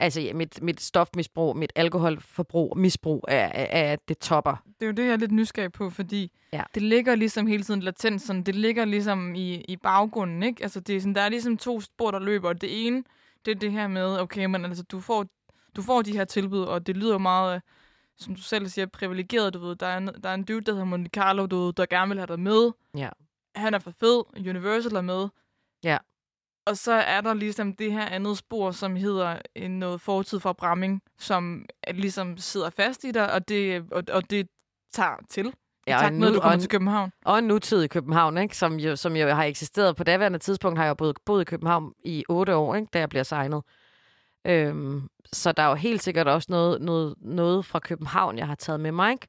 Altså, 0.00 0.30
mit, 0.34 0.62
mit 0.62 0.80
stofmisbrug, 0.80 1.56
mit 1.56 1.72
alkoholforbrug, 1.74 2.78
misbrug 2.78 3.24
er, 3.28 3.36
er, 3.46 3.92
er 3.92 3.96
det 4.08 4.18
topper. 4.18 4.56
Det 4.66 4.82
er 4.82 4.86
jo 4.86 4.92
det, 4.92 5.04
jeg 5.04 5.12
er 5.12 5.16
lidt 5.16 5.32
nysgerrig 5.32 5.72
på, 5.72 5.90
fordi 5.90 6.32
Ja. 6.52 6.62
det 6.74 6.82
ligger 6.82 7.14
ligesom 7.14 7.46
hele 7.46 7.62
tiden 7.62 7.80
latent, 7.80 8.22
sådan, 8.22 8.42
det 8.42 8.54
ligger 8.54 8.84
ligesom 8.84 9.34
i, 9.34 9.54
i 9.68 9.76
baggrunden, 9.76 10.42
ikke? 10.42 10.62
Altså, 10.62 10.80
det 10.80 10.96
er 10.96 11.00
sådan, 11.00 11.14
der 11.14 11.20
er 11.20 11.28
ligesom 11.28 11.56
to 11.56 11.80
spor, 11.80 12.10
der 12.10 12.18
løber. 12.18 12.52
Det 12.52 12.86
ene, 12.86 13.04
det 13.44 13.50
er 13.50 13.54
det 13.58 13.72
her 13.72 13.86
med, 13.88 14.20
okay, 14.20 14.44
men 14.44 14.64
altså, 14.64 14.82
du 14.82 15.00
får, 15.00 15.26
du 15.76 15.82
får 15.82 16.02
de 16.02 16.12
her 16.12 16.24
tilbud, 16.24 16.60
og 16.62 16.86
det 16.86 16.96
lyder 16.96 17.12
jo 17.12 17.18
meget, 17.18 17.54
øh, 17.54 17.60
som 18.18 18.34
du 18.34 18.42
selv 18.42 18.68
siger, 18.68 18.86
privilegeret, 18.86 19.54
du 19.54 19.58
ved. 19.58 19.76
Der 19.76 19.86
er, 19.86 19.98
en, 19.98 20.10
der 20.22 20.28
er 20.28 20.34
en 20.34 20.44
dude, 20.44 20.60
der 20.60 20.72
hedder 20.72 20.84
Monte 20.84 21.10
Carlo, 21.10 21.46
du 21.46 21.56
ved, 21.64 21.72
der 21.72 21.86
gerne 21.86 22.08
vil 22.08 22.18
have 22.18 22.26
dig 22.26 22.40
med. 22.40 22.70
Ja. 22.96 23.08
Han 23.54 23.74
er 23.74 23.78
for 23.78 23.90
fed, 24.00 24.22
Universal 24.48 24.92
er 24.92 25.00
med. 25.00 25.28
Ja. 25.84 25.98
Og 26.68 26.76
så 26.76 26.92
er 26.92 27.20
der 27.20 27.34
ligesom 27.34 27.72
det 27.72 27.92
her 27.92 28.06
andet 28.06 28.38
spor, 28.38 28.70
som 28.70 28.96
hedder 28.96 29.38
en 29.54 29.78
noget 29.78 30.00
fortid 30.00 30.40
fra 30.40 30.52
Bramming, 30.52 31.02
som 31.18 31.64
er 31.82 31.92
ligesom 31.92 32.36
sidder 32.36 32.70
fast 32.70 33.04
i 33.04 33.10
dig, 33.10 33.32
og 33.32 33.48
det, 33.48 33.84
og, 33.92 34.02
og 34.12 34.30
det 34.30 34.48
tager 34.92 35.16
til. 35.30 35.52
Ja, 35.86 36.08
en 36.08 36.18
med, 36.18 36.28
nu- 36.28 36.34
du 36.34 36.40
kommer 36.40 36.54
og 36.56 36.60
til 36.60 36.70
København. 36.70 37.12
Og 37.24 37.38
en 37.38 37.44
nutid 37.44 37.82
i 37.82 37.86
København, 37.86 38.38
ikke? 38.38 38.56
Som, 38.56 38.76
jo, 38.76 38.96
som 38.96 39.16
jo 39.16 39.28
har 39.28 39.44
eksisteret. 39.44 39.96
På 39.96 40.04
daværende 40.04 40.38
tidspunkt 40.38 40.78
har 40.78 40.86
jeg 40.86 40.96
boet, 40.96 41.16
boet 41.26 41.40
i 41.42 41.44
København 41.44 41.92
i 42.04 42.24
otte 42.28 42.56
år, 42.56 42.74
ikke? 42.74 42.88
da 42.92 42.98
jeg 42.98 43.08
bliver 43.08 43.22
signet. 43.22 43.62
Øhm, 44.44 45.08
så 45.32 45.52
der 45.52 45.62
er 45.62 45.68
jo 45.68 45.74
helt 45.74 46.02
sikkert 46.02 46.28
også 46.28 46.46
noget, 46.50 46.82
noget, 46.82 47.14
noget 47.20 47.64
fra 47.66 47.78
København, 47.78 48.38
jeg 48.38 48.46
har 48.46 48.54
taget 48.54 48.80
med 48.80 48.92
mig. 48.92 49.12
Ikke? 49.12 49.28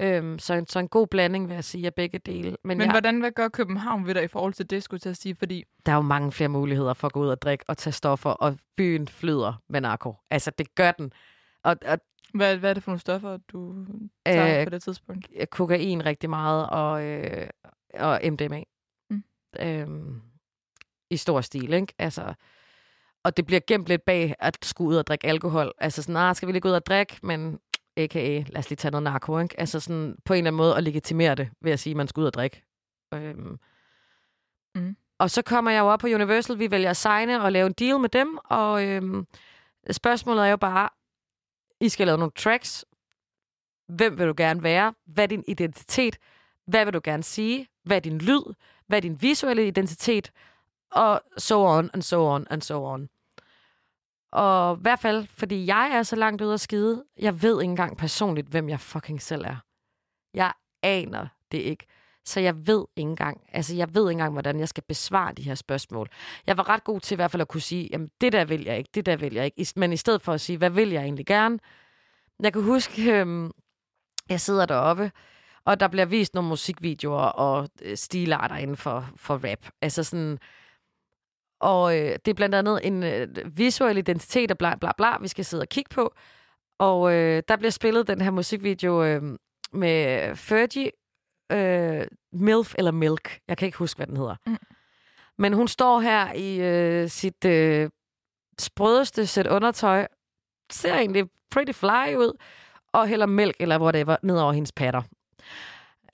Øhm, 0.00 0.38
så, 0.38 0.54
en, 0.54 0.66
så 0.66 0.78
en 0.78 0.88
god 0.88 1.06
blanding, 1.06 1.48
vil 1.48 1.54
jeg 1.54 1.64
sige, 1.64 1.86
af 1.86 1.94
begge 1.94 2.18
dele. 2.18 2.56
Men, 2.64 2.78
Men 2.78 2.80
jeg, 2.80 2.90
hvordan 2.90 3.20
hvad 3.20 3.30
gør 3.30 3.48
København 3.48 4.06
ved 4.06 4.14
dig 4.14 4.24
i 4.24 4.28
forhold 4.28 4.52
til 4.52 4.70
det, 4.70 4.82
skulle 4.82 5.00
jeg 5.04 5.16
sige? 5.16 5.34
Fordi 5.34 5.64
der 5.86 5.92
er 5.92 5.96
jo 5.96 6.02
mange 6.02 6.32
flere 6.32 6.48
muligheder 6.48 6.94
for 6.94 7.06
at 7.06 7.12
gå 7.12 7.20
ud 7.20 7.28
og 7.28 7.42
drikke 7.42 7.64
og 7.68 7.76
tage 7.76 7.92
stoffer, 7.92 8.30
og 8.30 8.58
byen 8.76 9.08
flyder 9.08 9.62
med 9.68 9.80
narko. 9.80 10.14
Altså, 10.30 10.50
det 10.50 10.74
gør 10.74 10.92
den. 10.92 11.12
Og, 11.62 11.76
og 11.86 11.98
hvad, 12.34 12.56
hvad 12.56 12.70
er 12.70 12.74
det 12.74 12.82
for 12.82 12.90
nogle 12.90 13.00
stoffer, 13.00 13.36
du 13.36 13.86
tager 14.26 14.60
Øh, 14.60 14.66
på 14.66 14.70
det 14.70 14.82
tidspunkt? 14.82 15.28
kokain 15.50 16.04
rigtig 16.06 16.30
meget, 16.30 16.70
og, 16.70 17.04
øh, 17.04 17.46
og 17.94 18.20
MDMA. 18.24 18.62
Mm. 19.10 19.24
Øhm, 19.60 20.20
I 21.10 21.16
stor 21.16 21.40
stil, 21.40 21.72
ikke? 21.72 21.94
Altså, 21.98 22.34
og 23.24 23.36
det 23.36 23.46
bliver 23.46 23.60
gemt 23.66 23.86
lidt 23.88 24.04
bag 24.04 24.34
at 24.38 24.58
skulle 24.62 24.88
ud 24.88 24.96
og 24.96 25.06
drikke 25.06 25.26
alkohol. 25.26 25.72
Altså 25.78 26.02
sådan, 26.02 26.16
ah, 26.16 26.36
skal 26.36 26.46
vi 26.46 26.52
lige 26.52 26.60
gå 26.60 26.68
ud 26.68 26.74
og 26.74 26.86
drikke, 26.86 27.16
men 27.22 27.58
a.k.a. 27.98 28.44
lad 28.48 28.58
os 28.58 28.70
lige 28.70 28.76
tage 28.76 28.90
noget 28.90 29.02
narko, 29.02 29.38
ikke? 29.38 29.60
Altså 29.60 29.80
sådan 29.80 30.16
på 30.24 30.32
en 30.32 30.38
eller 30.38 30.50
anden 30.50 30.56
måde 30.56 30.76
at 30.76 30.84
legitimere 30.84 31.34
det, 31.34 31.48
ved 31.60 31.72
at 31.72 31.80
sige, 31.80 31.90
at 31.90 31.96
man 31.96 32.08
skal 32.08 32.20
ud 32.20 32.26
og 32.26 32.34
drikke. 32.34 32.62
Øhm. 33.14 33.58
Mm. 34.74 34.96
Og 35.18 35.30
så 35.30 35.42
kommer 35.42 35.70
jeg 35.70 35.80
jo 35.80 35.86
op 35.86 35.98
på 35.98 36.06
Universal, 36.06 36.58
vi 36.58 36.70
vælger 36.70 36.90
at 36.90 36.96
signe 36.96 37.42
og 37.42 37.52
lave 37.52 37.66
en 37.66 37.72
deal 37.72 38.00
med 38.00 38.08
dem, 38.08 38.38
og 38.44 38.86
øhm, 38.86 39.26
spørgsmålet 39.90 40.46
er 40.46 40.50
jo 40.50 40.56
bare, 40.56 40.88
I 41.80 41.88
skal 41.88 42.06
lave 42.06 42.18
nogle 42.18 42.32
tracks. 42.36 42.84
Hvem 43.88 44.18
vil 44.18 44.26
du 44.26 44.34
gerne 44.36 44.62
være? 44.62 44.94
Hvad 45.06 45.24
er 45.24 45.28
din 45.28 45.44
identitet? 45.48 46.18
Hvad 46.66 46.84
vil 46.84 46.94
du 46.94 47.00
gerne 47.04 47.22
sige? 47.22 47.68
Hvad 47.84 47.96
er 47.96 48.00
din 48.00 48.18
lyd? 48.18 48.54
Hvad 48.86 48.98
er 48.98 49.00
din 49.00 49.22
visuelle 49.22 49.66
identitet? 49.66 50.32
Og 50.90 51.22
so 51.38 51.66
on, 51.66 51.90
and 51.94 52.02
so 52.02 52.34
on, 52.34 52.46
and 52.50 52.62
so 52.62 52.84
on. 52.86 53.08
Og 54.32 54.76
i 54.76 54.80
hvert 54.80 54.98
fald, 54.98 55.26
fordi 55.36 55.66
jeg 55.66 55.90
er 55.92 56.02
så 56.02 56.16
langt 56.16 56.42
ude 56.42 56.54
at 56.54 56.60
skide, 56.60 57.04
jeg 57.18 57.42
ved 57.42 57.60
ikke 57.60 57.70
engang 57.70 57.96
personligt, 57.96 58.46
hvem 58.46 58.68
jeg 58.68 58.80
fucking 58.80 59.22
selv 59.22 59.44
er. 59.44 59.56
Jeg 60.34 60.52
aner 60.82 61.26
det 61.52 61.58
ikke. 61.58 61.86
Så 62.24 62.40
jeg 62.40 62.66
ved 62.66 62.84
ikke 62.96 63.08
engang, 63.10 63.40
altså 63.52 63.74
jeg 63.76 63.94
ved 63.94 64.02
ikke 64.02 64.12
engang, 64.12 64.32
hvordan 64.32 64.60
jeg 64.60 64.68
skal 64.68 64.84
besvare 64.88 65.32
de 65.32 65.42
her 65.42 65.54
spørgsmål. 65.54 66.08
Jeg 66.46 66.56
var 66.56 66.68
ret 66.68 66.84
god 66.84 67.00
til 67.00 67.14
i 67.14 67.16
hvert 67.16 67.30
fald 67.30 67.40
at 67.40 67.48
kunne 67.48 67.60
sige, 67.60 67.88
jamen 67.92 68.10
det 68.20 68.32
der 68.32 68.44
vil 68.44 68.64
jeg 68.64 68.78
ikke, 68.78 68.90
det 68.94 69.06
der 69.06 69.16
vil 69.16 69.34
jeg 69.34 69.44
ikke. 69.44 69.72
Men 69.76 69.92
i 69.92 69.96
stedet 69.96 70.22
for 70.22 70.32
at 70.32 70.40
sige, 70.40 70.58
hvad 70.58 70.70
vil 70.70 70.90
jeg 70.90 71.02
egentlig 71.02 71.26
gerne? 71.26 71.58
Jeg 72.42 72.52
kan 72.52 72.62
huske, 72.62 73.20
øhm, 73.20 73.50
jeg 74.28 74.40
sidder 74.40 74.66
deroppe, 74.66 75.12
og 75.64 75.80
der 75.80 75.88
bliver 75.88 76.06
vist 76.06 76.34
nogle 76.34 76.48
musikvideoer 76.48 77.26
og 77.26 77.68
øh, 77.82 77.96
stilarter 77.96 78.56
inden 78.56 78.76
for, 78.76 79.10
for 79.16 79.50
rap. 79.50 79.66
Altså 79.82 80.04
sådan, 80.04 80.38
og 81.60 81.98
øh, 81.98 82.18
det 82.24 82.28
er 82.28 82.34
blandt 82.34 82.54
andet 82.54 82.80
en 82.82 83.02
øh, 83.02 83.28
visuel 83.56 83.98
identitet 83.98 84.50
og 84.50 84.58
bla 84.58 84.74
bla 84.76 84.92
bla, 84.96 85.18
vi 85.20 85.28
skal 85.28 85.44
sidde 85.44 85.62
og 85.62 85.68
kigge 85.68 85.94
på. 85.94 86.14
Og 86.78 87.14
øh, 87.14 87.42
der 87.48 87.56
bliver 87.56 87.70
spillet 87.70 88.06
den 88.06 88.20
her 88.20 88.30
musikvideo 88.30 89.04
øh, 89.04 89.22
med 89.72 90.36
Fergie, 90.36 90.90
øh, 91.52 92.06
Milf 92.32 92.74
eller 92.78 92.90
Milk. 92.90 93.40
Jeg 93.48 93.56
kan 93.56 93.66
ikke 93.66 93.78
huske, 93.78 93.98
hvad 93.98 94.06
den 94.06 94.16
hedder. 94.16 94.36
Mm. 94.46 94.56
Men 95.38 95.52
hun 95.52 95.68
står 95.68 96.00
her 96.00 96.32
i 96.32 96.60
øh, 96.60 97.08
sit 97.08 97.44
øh, 97.44 97.90
sprødeste 98.58 99.26
sæt 99.26 99.46
undertøj, 99.46 100.06
ser 100.70 100.94
egentlig 100.94 101.26
pretty 101.50 101.72
fly 101.72 102.14
ud, 102.16 102.32
og 102.92 103.08
hælder 103.08 103.26
mælk 103.26 103.56
eller 103.60 103.80
whatever 103.80 104.16
ned 104.22 104.38
over 104.38 104.52
hendes 104.52 104.72
patter. 104.72 105.02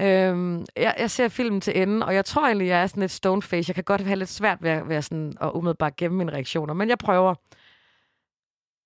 Øhm, 0.00 0.64
jeg, 0.76 0.94
jeg 0.98 1.10
ser 1.10 1.28
filmen 1.28 1.60
til 1.60 1.82
enden, 1.82 2.02
og 2.02 2.14
jeg 2.14 2.24
tror 2.24 2.46
egentlig, 2.46 2.68
jeg 2.68 2.82
er 2.82 2.86
sådan 2.86 3.00
lidt 3.00 3.12
stoneface. 3.12 3.70
Jeg 3.70 3.74
kan 3.74 3.84
godt 3.84 4.00
have 4.00 4.16
lidt 4.16 4.30
svært 4.30 4.62
ved, 4.62 4.70
at, 4.70 4.88
ved 4.88 5.02
sådan, 5.02 5.32
at 5.40 5.50
umiddelbart 5.54 5.96
gemme 5.96 6.18
mine 6.18 6.32
reaktioner, 6.32 6.74
men 6.74 6.88
jeg 6.88 6.98
prøver. 6.98 7.34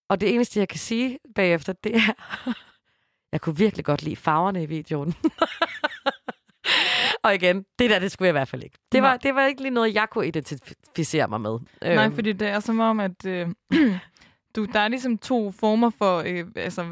Og 0.08 0.20
det 0.20 0.34
eneste, 0.34 0.60
jeg 0.60 0.68
kan 0.68 0.78
sige 0.78 1.18
bagefter, 1.34 1.72
det 1.72 1.96
er, 1.96 2.12
jeg 3.32 3.40
kunne 3.40 3.56
virkelig 3.56 3.84
godt 3.84 4.02
lide 4.02 4.16
farverne 4.16 4.62
i 4.62 4.66
videoen. 4.66 5.14
og 7.24 7.34
igen, 7.34 7.64
det 7.78 7.90
der, 7.90 7.98
det 7.98 8.12
skulle 8.12 8.26
jeg 8.26 8.30
i 8.30 8.38
hvert 8.38 8.48
fald 8.48 8.62
ikke. 8.62 8.78
Det 8.92 9.02
var, 9.02 9.16
det 9.16 9.34
var 9.34 9.46
ikke 9.46 9.62
lige 9.62 9.74
noget, 9.74 9.94
jeg 9.94 10.10
kunne 10.10 10.26
identificere 10.26 11.28
mig 11.28 11.40
med. 11.40 11.58
Nej, 11.82 12.04
øhm. 12.04 12.14
fordi 12.14 12.32
det 12.32 12.48
er 12.48 12.60
som 12.60 12.80
om, 12.80 13.00
at 13.00 13.26
øh, 13.26 13.48
du, 14.58 14.64
der 14.64 14.80
er 14.80 14.88
ligesom 14.88 15.18
to 15.18 15.52
former 15.52 15.90
for, 15.90 16.22
øh, 16.26 16.44
altså, 16.56 16.86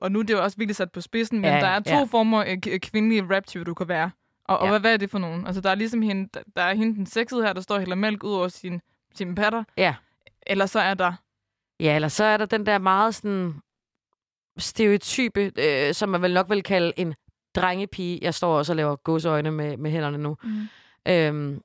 og 0.00 0.12
nu 0.12 0.18
er 0.18 0.22
det 0.22 0.34
jo 0.34 0.42
også 0.42 0.56
virkelig 0.56 0.76
sat 0.76 0.92
på 0.92 1.00
spidsen, 1.00 1.40
men 1.40 1.50
ja, 1.50 1.60
der 1.60 1.66
er 1.66 1.80
to 1.80 1.90
ja. 1.90 2.02
former 2.02 2.44
øh, 2.46 2.78
kvindelige 2.78 3.26
rap 3.30 3.66
du 3.66 3.74
kan 3.74 3.88
være. 3.88 4.10
Og, 4.44 4.58
og 4.58 4.64
ja. 4.64 4.70
hvad, 4.70 4.80
hvad 4.80 4.92
er 4.92 4.96
det 4.96 5.10
for 5.10 5.18
nogen? 5.18 5.46
Altså, 5.46 5.60
der 5.60 5.70
er 5.70 5.74
ligesom 5.74 6.02
hende, 6.02 6.28
der 6.56 6.62
er 6.62 6.74
hende 6.74 6.94
den 6.94 7.06
sexede 7.06 7.42
her, 7.42 7.52
der 7.52 7.60
står 7.60 7.78
hælder 7.78 7.94
mælk 7.94 8.24
ud 8.24 8.32
over 8.32 8.48
sin, 8.48 8.80
sin 9.14 9.34
patter. 9.34 9.64
Ja. 9.76 9.94
Eller 10.46 10.66
så 10.66 10.80
er 10.80 10.94
der... 10.94 11.12
Ja, 11.80 11.94
eller 11.94 12.08
så 12.08 12.24
er 12.24 12.36
der 12.36 12.46
den 12.46 12.66
der 12.66 12.78
meget 12.78 13.14
sådan 13.14 13.54
stereotype, 14.58 15.52
øh, 15.58 15.94
som 15.94 16.08
man 16.08 16.22
vel 16.22 16.34
nok 16.34 16.50
vil 16.50 16.62
kalde 16.62 16.92
en 16.96 17.14
drengepige. 17.54 18.18
Jeg 18.22 18.34
står 18.34 18.58
også 18.58 18.72
og 18.72 18.76
laver 18.76 18.96
gåseøjne 18.96 19.50
med, 19.50 19.76
med 19.76 19.90
hænderne 19.90 20.18
nu. 20.18 20.36
Mm. 20.42 20.68
Øhm, 21.08 21.60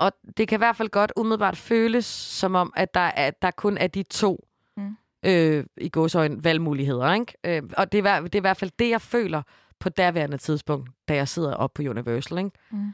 og 0.00 0.12
det 0.36 0.48
kan 0.48 0.56
i 0.56 0.62
hvert 0.64 0.76
fald 0.76 0.88
godt 0.88 1.12
umiddelbart 1.16 1.56
føles 1.56 2.04
som 2.04 2.54
om, 2.54 2.72
at 2.76 2.94
der, 2.94 3.00
er, 3.00 3.30
der 3.30 3.50
kun 3.50 3.78
er 3.78 3.86
de 3.86 4.02
to 4.02 4.46
mm. 4.76 4.96
øh, 5.24 5.64
i 5.76 5.88
gåsøjne 5.88 6.44
valgmuligheder. 6.44 7.12
Ikke? 7.12 7.34
Øh, 7.44 7.62
og 7.76 7.92
det 7.92 8.06
er, 8.06 8.20
det 8.20 8.34
er 8.34 8.38
i 8.38 8.40
hvert 8.40 8.56
fald 8.56 8.70
det, 8.78 8.90
jeg 8.90 9.00
føler 9.00 9.42
på 9.80 9.88
derværende 9.88 10.38
tidspunkt, 10.38 10.90
da 11.08 11.14
jeg 11.14 11.28
sidder 11.28 11.54
op 11.54 11.74
på 11.74 11.82
Universal. 11.82 12.38
Ikke? 12.38 12.50
Mm. 12.70 12.92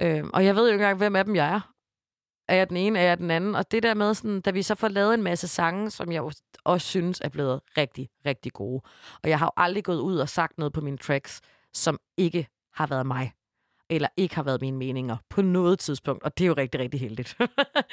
Øh, 0.00 0.24
og 0.32 0.44
jeg 0.44 0.56
ved 0.56 0.62
jo 0.62 0.72
ikke 0.72 0.82
engang, 0.82 0.98
hvem 0.98 1.16
af 1.16 1.24
dem 1.24 1.36
jeg 1.36 1.54
er. 1.54 1.60
Er 2.48 2.56
jeg 2.56 2.68
den 2.68 2.76
ene, 2.76 2.98
er 2.98 3.02
jeg 3.02 3.18
den 3.18 3.30
anden? 3.30 3.54
Og 3.54 3.70
det 3.70 3.82
der 3.82 3.94
med, 3.94 4.14
sådan, 4.14 4.40
da 4.40 4.50
vi 4.50 4.62
så 4.62 4.74
får 4.74 4.88
lavet 4.88 5.14
en 5.14 5.22
masse 5.22 5.48
sange, 5.48 5.90
som 5.90 6.12
jeg 6.12 6.22
også 6.64 6.86
synes 6.86 7.20
er 7.20 7.28
blevet 7.28 7.60
rigtig, 7.76 8.08
rigtig 8.26 8.52
gode. 8.52 8.82
Og 9.22 9.28
jeg 9.28 9.38
har 9.38 9.46
jo 9.46 9.50
aldrig 9.56 9.84
gået 9.84 10.00
ud 10.00 10.16
og 10.16 10.28
sagt 10.28 10.58
noget 10.58 10.72
på 10.72 10.80
mine 10.80 10.98
tracks, 10.98 11.40
som 11.72 11.98
ikke 12.16 12.48
har 12.74 12.86
været 12.86 13.06
mig 13.06 13.32
eller 13.96 14.08
ikke 14.16 14.34
har 14.34 14.42
været 14.42 14.60
mine 14.60 14.76
meninger 14.76 15.16
på 15.28 15.42
noget 15.42 15.78
tidspunkt, 15.78 16.22
og 16.22 16.38
det 16.38 16.44
er 16.44 16.48
jo 16.48 16.54
rigtig, 16.54 16.80
rigtig 16.80 17.00
heldigt. 17.00 17.36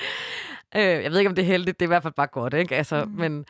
øh, 0.76 0.82
jeg 0.82 1.12
ved 1.12 1.18
ikke, 1.18 1.30
om 1.30 1.36
det 1.36 1.42
er 1.42 1.48
heldigt, 1.48 1.80
det 1.80 1.86
er 1.86 1.88
i 1.88 1.94
hvert 1.94 2.04
fald 2.04 2.14
bare 2.14 2.28
godt, 2.28 2.54
ikke? 2.54 2.76
Altså, 2.76 3.06
mm. 3.06 3.12
men, 3.12 3.46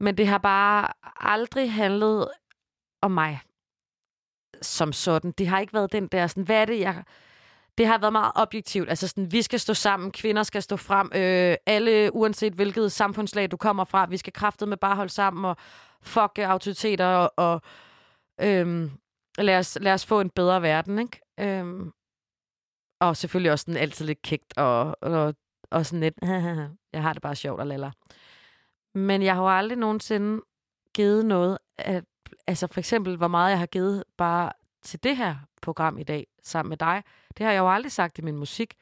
men 0.00 0.16
det 0.16 0.26
har 0.26 0.38
bare 0.38 0.88
aldrig 1.20 1.72
handlet 1.72 2.28
om 3.02 3.10
mig 3.10 3.40
som 4.62 4.92
sådan. 4.92 5.30
Det 5.30 5.48
har 5.48 5.60
ikke 5.60 5.72
været 5.72 5.92
den 5.92 6.06
der, 6.06 6.26
sådan, 6.26 6.42
hvad 6.42 6.60
er 6.60 6.64
det, 6.64 6.80
jeg... 6.80 7.02
Det 7.78 7.86
har 7.86 7.98
været 7.98 8.12
meget 8.12 8.32
objektivt. 8.34 8.88
Altså 8.88 9.08
sådan, 9.08 9.32
vi 9.32 9.42
skal 9.42 9.60
stå 9.60 9.74
sammen, 9.74 10.12
kvinder 10.12 10.42
skal 10.42 10.62
stå 10.62 10.76
frem, 10.76 11.10
øh, 11.14 11.56
alle, 11.66 12.14
uanset 12.14 12.52
hvilket 12.52 12.92
samfundslag 12.92 13.50
du 13.50 13.56
kommer 13.56 13.84
fra, 13.84 14.06
vi 14.10 14.16
skal 14.16 14.32
kraftet 14.32 14.68
med 14.68 14.76
bare 14.76 14.96
holde 14.96 15.12
sammen 15.12 15.44
og 15.44 15.56
fuck 16.02 16.38
autoriteter 16.38 17.06
og, 17.06 17.32
og 17.36 17.62
øhm, 18.40 18.90
lad, 19.38 19.58
os, 19.58 19.78
lad 19.80 19.92
os 19.92 20.06
få 20.06 20.20
en 20.20 20.30
bedre 20.30 20.62
verden, 20.62 20.98
ikke? 20.98 21.20
Øhm, 21.40 21.92
og 23.00 23.16
selvfølgelig 23.16 23.52
også 23.52 23.64
den 23.68 23.76
altid 23.76 24.06
lidt 24.06 24.22
kægt 24.22 24.58
og, 24.58 24.96
og, 25.00 25.34
og 25.70 25.86
sådan 25.86 26.00
lidt, 26.00 26.14
jeg 26.92 27.02
har 27.02 27.12
det 27.12 27.22
bare 27.22 27.34
sjovt 27.34 27.60
og 27.60 27.66
laller. 27.66 27.90
Men 28.94 29.22
jeg 29.22 29.34
har 29.34 29.42
jo 29.42 29.58
aldrig 29.58 29.78
nogensinde 29.78 30.42
givet 30.94 31.26
noget, 31.26 31.58
af, 31.78 32.02
altså 32.46 32.66
for 32.66 32.80
eksempel, 32.80 33.16
hvor 33.16 33.28
meget 33.28 33.50
jeg 33.50 33.58
har 33.58 33.66
givet 33.66 34.04
bare 34.16 34.52
til 34.82 35.02
det 35.02 35.16
her 35.16 35.36
program 35.62 35.98
i 35.98 36.02
dag, 36.02 36.26
sammen 36.42 36.68
med 36.68 36.76
dig. 36.76 37.02
Det 37.38 37.46
har 37.46 37.52
jeg 37.52 37.58
jo 37.58 37.72
aldrig 37.72 37.92
sagt 37.92 38.18
i 38.18 38.22
min 38.22 38.36
musik. 38.36 38.74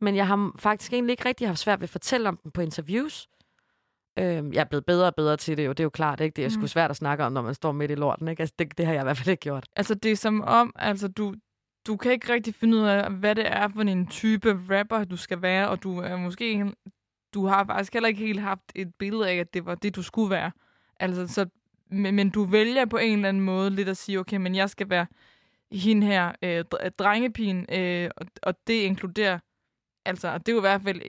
Men 0.00 0.16
jeg 0.16 0.26
har 0.26 0.52
faktisk 0.58 0.92
egentlig 0.92 1.12
ikke 1.12 1.28
rigtig 1.28 1.46
haft 1.46 1.58
svært 1.58 1.80
ved 1.80 1.84
at 1.84 1.90
fortælle 1.90 2.28
om 2.28 2.36
dem 2.36 2.52
på 2.52 2.60
interviews. 2.60 3.28
Øhm, 4.18 4.52
jeg 4.52 4.60
er 4.60 4.64
blevet 4.64 4.86
bedre 4.86 5.06
og 5.06 5.14
bedre 5.14 5.36
til 5.36 5.56
det, 5.56 5.68
og 5.68 5.76
det 5.76 5.82
er 5.82 5.84
jo 5.84 5.90
klart, 5.90 6.20
ikke? 6.20 6.36
det 6.36 6.44
er 6.44 6.48
mm. 6.48 6.54
sgu 6.54 6.66
svært 6.66 6.90
at 6.90 6.96
snakke 6.96 7.24
om, 7.24 7.32
når 7.32 7.42
man 7.42 7.54
står 7.54 7.72
midt 7.72 7.90
i 7.90 7.94
lorten. 7.94 8.28
Ikke? 8.28 8.40
Altså, 8.40 8.54
det, 8.58 8.78
det 8.78 8.86
har 8.86 8.92
jeg 8.92 9.02
i 9.02 9.04
hvert 9.04 9.16
fald 9.16 9.28
ikke 9.28 9.40
gjort. 9.40 9.68
Altså 9.76 9.94
det 9.94 10.12
er 10.12 10.16
som 10.16 10.40
om, 10.40 10.72
altså 10.76 11.08
du, 11.08 11.34
du 11.86 11.96
kan 11.96 12.12
ikke 12.12 12.32
rigtig 12.32 12.54
finde 12.54 12.76
ud 12.76 12.82
af, 12.82 13.10
hvad 13.10 13.34
det 13.34 13.46
er 13.46 13.68
for 13.68 13.80
en 13.80 14.06
type 14.06 14.60
rapper, 14.70 15.04
du 15.04 15.16
skal 15.16 15.42
være, 15.42 15.68
og 15.68 15.82
du 15.82 15.98
er 15.98 16.16
måske 16.16 16.72
du 17.34 17.46
har 17.46 17.64
faktisk 17.64 17.92
heller 17.92 18.08
ikke 18.08 18.20
helt 18.20 18.40
haft 18.40 18.72
et 18.74 18.94
billede 18.94 19.30
af, 19.30 19.36
at 19.36 19.54
det 19.54 19.66
var 19.66 19.74
det, 19.74 19.96
du 19.96 20.02
skulle 20.02 20.30
være. 20.30 20.50
Altså, 21.00 21.26
så, 21.26 21.46
men, 21.90 22.14
men 22.14 22.30
du 22.30 22.44
vælger 22.44 22.84
på 22.84 22.96
en 22.96 23.18
eller 23.18 23.28
anden 23.28 23.42
måde 23.42 23.70
lidt 23.70 23.88
at 23.88 23.96
sige, 23.96 24.20
okay, 24.20 24.36
men 24.36 24.54
jeg 24.54 24.70
skal 24.70 24.90
være 24.90 25.06
hende 25.72 26.06
her 26.06 26.32
øh, 26.42 26.64
drengepigen, 26.98 27.66
øh, 27.72 28.10
og, 28.16 28.26
og 28.42 28.54
det 28.66 28.74
inkluderer, 28.74 29.38
altså, 30.04 30.38
det 30.38 30.48
er 30.48 30.52
jo 30.52 30.58
i 30.58 30.60
hvert 30.60 30.82
fald 30.82 31.02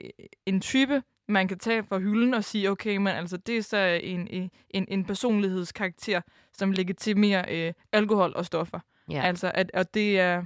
en 0.46 0.60
type, 0.60 1.02
man 1.28 1.48
kan 1.48 1.58
tage 1.58 1.84
fra 1.84 1.98
hylden 1.98 2.34
og 2.34 2.44
sige, 2.44 2.70
okay, 2.70 2.96
men 2.96 3.08
altså, 3.08 3.36
det 3.36 3.56
er 3.56 3.62
så 3.62 4.00
en, 4.02 4.50
en, 4.70 4.86
en 4.88 5.04
personlighedskarakter, 5.04 6.20
som 6.52 6.72
legitimerer 6.72 7.44
øh, 7.50 7.72
alkohol 7.92 8.32
og 8.36 8.46
stoffer. 8.46 8.80
Ja. 9.10 9.22
Altså, 9.22 9.52
at, 9.54 9.70
og 9.74 9.94
det 9.94 10.20
er 10.20 10.44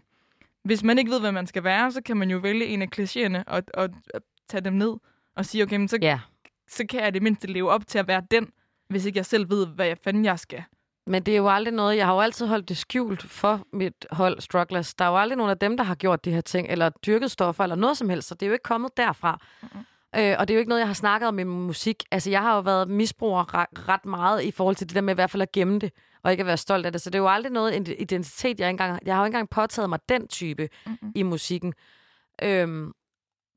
hvis 0.64 0.82
man 0.82 0.98
ikke 0.98 1.10
ved, 1.10 1.20
hvad 1.20 1.32
man 1.32 1.46
skal 1.46 1.64
være, 1.64 1.92
så 1.92 2.02
kan 2.02 2.16
man 2.16 2.30
jo 2.30 2.38
vælge 2.38 2.66
en 2.66 2.82
af 2.82 2.88
klichéerne 2.98 3.42
og, 3.46 3.62
og, 3.74 3.88
og 4.14 4.20
tage 4.48 4.60
dem 4.60 4.72
ned 4.72 4.94
og 5.36 5.46
sige, 5.46 5.62
okay, 5.62 5.76
men 5.76 5.88
så, 5.88 5.98
ja. 6.02 6.20
så 6.68 6.84
kan 6.90 7.00
jeg 7.00 7.14
det 7.14 7.22
mindste 7.22 7.46
leve 7.46 7.70
op 7.70 7.86
til 7.86 7.98
at 7.98 8.08
være 8.08 8.22
den, 8.30 8.48
hvis 8.88 9.04
ikke 9.04 9.16
jeg 9.16 9.26
selv 9.26 9.50
ved, 9.50 9.66
hvad 9.66 9.86
jeg 9.86 9.98
fanden 10.04 10.24
jeg 10.24 10.38
skal. 10.38 10.62
Men 11.06 11.22
det 11.22 11.32
er 11.32 11.38
jo 11.38 11.48
aldrig 11.48 11.74
noget, 11.74 11.96
jeg 11.96 12.06
har 12.06 12.14
jo 12.14 12.20
altid 12.20 12.46
holdt 12.46 12.68
det 12.68 12.76
skjult 12.76 13.22
for 13.22 13.66
mit 13.72 14.06
hold 14.10 14.40
Strugglers. 14.40 14.94
Der 14.94 15.04
er 15.04 15.08
jo 15.08 15.16
aldrig 15.16 15.36
nogen 15.36 15.50
af 15.50 15.58
dem, 15.58 15.76
der 15.76 15.84
har 15.84 15.94
gjort 15.94 16.24
de 16.24 16.32
her 16.32 16.40
ting, 16.40 16.68
eller 16.70 16.88
dyrket 16.88 17.30
stoffer, 17.30 17.64
eller 17.64 17.76
noget 17.76 17.96
som 17.96 18.08
helst, 18.08 18.28
så 18.28 18.34
det 18.34 18.42
er 18.42 18.46
jo 18.46 18.52
ikke 18.52 18.62
kommet 18.62 18.96
derfra. 18.96 19.40
Mm-hmm. 19.62 19.80
Øh, 20.16 20.36
og 20.38 20.48
det 20.48 20.54
er 20.54 20.56
jo 20.56 20.58
ikke 20.58 20.68
noget, 20.68 20.80
jeg 20.80 20.88
har 20.88 20.94
snakket 20.94 21.28
om 21.28 21.38
i 21.38 21.44
musik. 21.44 22.04
Altså, 22.10 22.30
jeg 22.30 22.42
har 22.42 22.54
jo 22.54 22.60
været 22.60 22.88
misbruger 22.88 23.54
ret, 23.54 23.88
ret 23.88 24.04
meget 24.04 24.42
i 24.42 24.50
forhold 24.50 24.76
til 24.76 24.88
det 24.88 24.94
der 24.94 25.00
med 25.00 25.14
i 25.14 25.20
hvert 25.20 25.30
fald 25.30 25.42
at 25.42 25.52
gemme 25.52 25.78
det 25.78 25.92
og 26.22 26.30
ikke 26.30 26.40
at 26.40 26.46
være 26.46 26.56
stolt 26.56 26.86
af 26.86 26.92
det. 26.92 27.00
Så 27.00 27.10
det 27.10 27.18
er 27.18 27.22
jo 27.22 27.28
aldrig 27.28 27.52
noget 27.52 27.88
identitet, 27.98 28.60
jeg 28.60 28.70
engang... 28.70 28.98
Jeg 29.06 29.14
har 29.14 29.22
jo 29.22 29.24
ikke 29.24 29.36
engang 29.36 29.50
påtaget 29.50 29.90
mig 29.90 29.98
den 30.08 30.28
type 30.28 30.68
mm-hmm. 30.86 31.12
i 31.14 31.22
musikken. 31.22 31.74
Øhm, 32.42 32.92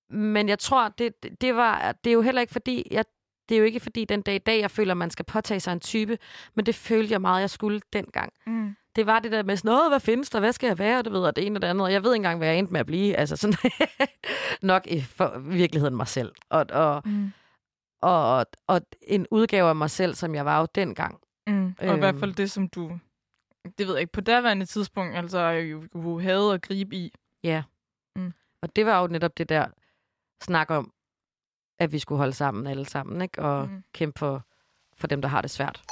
men 0.10 0.50
jeg 0.50 0.60
tror, 0.60 0.90
det, 0.98 1.42
det, 1.42 1.56
var, 1.56 1.92
det 2.04 2.10
er 2.10 2.14
jo 2.14 2.22
heller 2.22 2.42
ikke 2.42 2.54
fordi... 2.54 2.88
Jeg, 2.92 3.06
det 3.50 3.56
er 3.56 3.60
jo 3.60 3.66
ikke 3.66 3.80
fordi 3.80 4.06
den 4.06 4.22
dag 4.22 4.36
i 4.36 4.38
dag, 4.38 4.62
jeg 4.62 4.72
føler, 4.72 4.94
man 4.94 5.10
skal 5.10 5.26
påtage 5.26 5.60
sig 5.60 5.74
en 5.74 5.80
type, 5.80 6.18
men 6.56 6.66
det 6.66 6.76
følte 6.76 7.12
jeg 7.12 7.22
meget, 7.22 7.42
jeg 7.42 7.50
skulle 7.50 7.82
dengang. 7.94 8.34
Mm. 8.48 8.76
Det 8.96 9.06
var 9.06 9.20
det 9.20 9.32
der 9.32 9.44
med 9.44 9.58
sådan, 9.58 9.90
hvad 9.90 10.00
findes 10.00 10.30
der, 10.30 10.40
hvad 10.40 10.54
skal 10.54 10.68
jeg 10.68 10.80
være, 10.80 11.02
du 11.02 11.10
ved, 11.10 11.20
og 11.20 11.36
det 11.36 11.46
ene 11.46 11.58
og 11.58 11.62
det 11.62 11.68
andet, 11.68 11.86
og 11.86 11.94
jeg 11.94 12.04
ved 12.04 12.14
ikke 12.14 12.16
engang, 12.16 12.38
hvad 12.38 12.48
jeg 12.48 12.58
endte 12.58 12.74
med 12.74 12.80
at 12.80 12.86
blive. 12.86 13.16
Altså 13.16 13.36
sådan 13.36 13.72
nok 14.72 14.88
i 14.88 15.02
for 15.02 15.40
virkeligheden 15.40 15.96
mig 15.96 16.08
selv. 16.08 16.32
Og, 16.50 16.66
og, 16.72 17.02
mm. 17.06 17.32
og, 18.02 18.38
og, 18.38 18.46
og 18.68 18.82
en 19.02 19.28
udgave 19.32 19.70
af 19.70 19.76
mig 19.76 19.90
selv, 19.90 20.16
som 20.16 20.36
jeg 20.36 20.46
var 20.46 20.60
jo 20.60 20.68
dengang. 20.76 21.20
Mm. 21.48 21.76
Og 21.80 21.86
øhm. 21.86 21.96
i 21.96 22.00
hvert 22.00 22.16
fald 22.16 22.34
det, 22.34 22.52
som 22.52 22.68
du, 22.68 23.00
det 23.78 23.88
ved 23.88 23.94
jeg 23.94 24.02
ikke, 24.02 24.14
på 24.14 24.22
derværende 24.22 24.66
tidspunkt, 24.66 25.16
altså 25.16 25.40
jo, 25.40 25.84
jo 25.96 26.20
havde 26.20 26.54
at 26.54 26.62
gribe 26.62 26.96
i. 26.96 27.14
Ja. 27.44 27.64
Mm. 28.16 28.34
Og 28.62 28.76
det 28.76 28.86
var 28.86 29.02
jo 29.02 29.08
netop 29.08 29.38
det 29.38 29.50
der 29.50 29.68
snak 30.42 30.70
om, 30.70 30.94
at 31.80 31.92
vi 31.92 32.00
skulle 32.00 32.18
holde 32.18 32.34
sammen 32.34 32.68
alle 32.68 32.86
sammen, 32.86 33.22
ikke? 33.22 33.42
Og 33.42 33.68
mm. 33.68 33.84
kæmpe 33.94 34.20
for, 34.20 34.46
for 34.98 35.08
dem, 35.08 35.22
der 35.22 35.30
har 35.30 35.42
det 35.42 35.52
svært. 35.52 35.84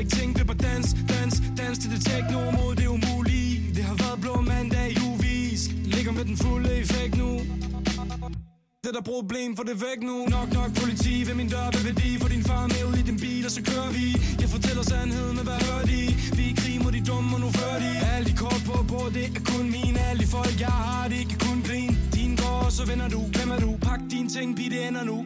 Ikke 0.00 0.16
tænke 0.16 0.44
på 0.44 0.54
dans, 0.54 0.86
dans, 1.12 1.34
dans 1.60 1.78
til 1.78 1.90
det 1.94 2.00
tekno 2.08 2.40
mod 2.58 2.72
det 2.80 2.86
umulige. 2.86 3.74
Det 3.76 3.84
har 3.90 3.96
været 4.02 4.18
blå 4.20 4.34
mandag 4.52 4.86
i 4.96 4.96
uvis 5.08 5.60
Ligger 5.94 6.12
med 6.12 6.24
den 6.24 6.36
fulde 6.36 6.70
effekt 6.82 7.14
nu. 7.22 7.30
Det 8.84 8.92
der 8.96 9.04
problem, 9.14 9.50
for 9.56 9.64
det 9.70 9.76
væk 9.86 10.00
nu. 10.10 10.16
Nok 10.36 10.48
nok 10.58 10.70
politi 10.80 11.14
ved 11.28 11.34
min 11.40 11.48
dør, 11.54 11.66
hvad 11.72 11.82
vil 11.86 11.96
de? 12.02 12.10
For 12.20 12.28
din 12.34 12.44
far 12.50 12.66
med 12.72 12.82
ud 12.90 12.96
i 13.02 13.04
din 13.10 13.18
bil, 13.24 13.44
og 13.48 13.52
så 13.56 13.62
kører 13.70 13.90
vi. 13.98 14.06
Jeg 14.42 14.48
fortæller 14.54 14.82
sandheden, 14.92 15.34
men 15.38 15.44
hvad 15.48 15.60
hører 15.66 15.84
de? 15.92 16.00
Vi 16.36 16.42
er 16.48 16.50
i 16.52 16.54
krig 16.60 16.76
mod 16.84 16.92
de 16.92 17.02
dumme, 17.10 17.30
og 17.36 17.40
nu 17.44 17.48
fører 17.58 17.78
de. 17.84 17.90
Alle 18.12 18.24
de 18.30 18.34
kort 18.42 18.62
på 18.68 18.76
bord, 18.90 19.10
det 19.16 19.24
er 19.38 19.42
kun 19.52 19.64
mine. 19.76 19.98
Alle 20.08 20.20
de 20.22 20.28
folk, 20.36 20.54
jeg 20.66 20.74
har, 20.84 21.08
det 21.08 21.22
kan 21.30 21.38
kun 21.46 21.58
grine 21.68 21.89
og 22.64 22.72
så 22.72 22.86
vender 22.86 23.08
du, 23.08 23.20
hvem 23.20 23.50
er 23.50 23.60
du? 23.60 23.76
Pak 23.82 24.00
dine 24.10 24.28
ting, 24.28 24.58
vi 24.58 24.68
det 24.68 24.88
ender 24.88 25.04
nu. 25.04 25.16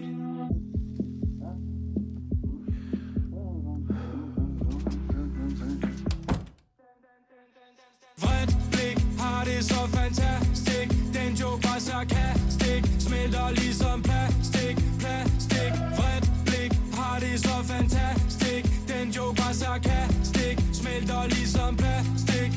Vredt 8.22 8.56
blik 8.72 8.98
har 9.18 9.44
det 9.44 9.64
så 9.64 9.80
fantastisk. 9.98 10.88
Den 11.14 11.34
joke 11.40 11.64
var 11.68 11.78
sarkastik 11.78 12.82
Smelter 12.98 13.50
ligesom 13.50 14.02
plastik, 14.02 14.76
plastik. 14.98 15.72
Vredt 15.98 16.26
blik 16.46 16.72
har 16.98 17.18
det 17.20 17.40
så 17.40 17.56
fantastisk. 17.72 18.64
Den 18.88 19.10
joke 19.10 19.38
var 19.42 19.52
sarkastik 19.52 20.56
Smelter 20.72 21.26
ligesom 21.26 21.76
plastik. 21.76 22.50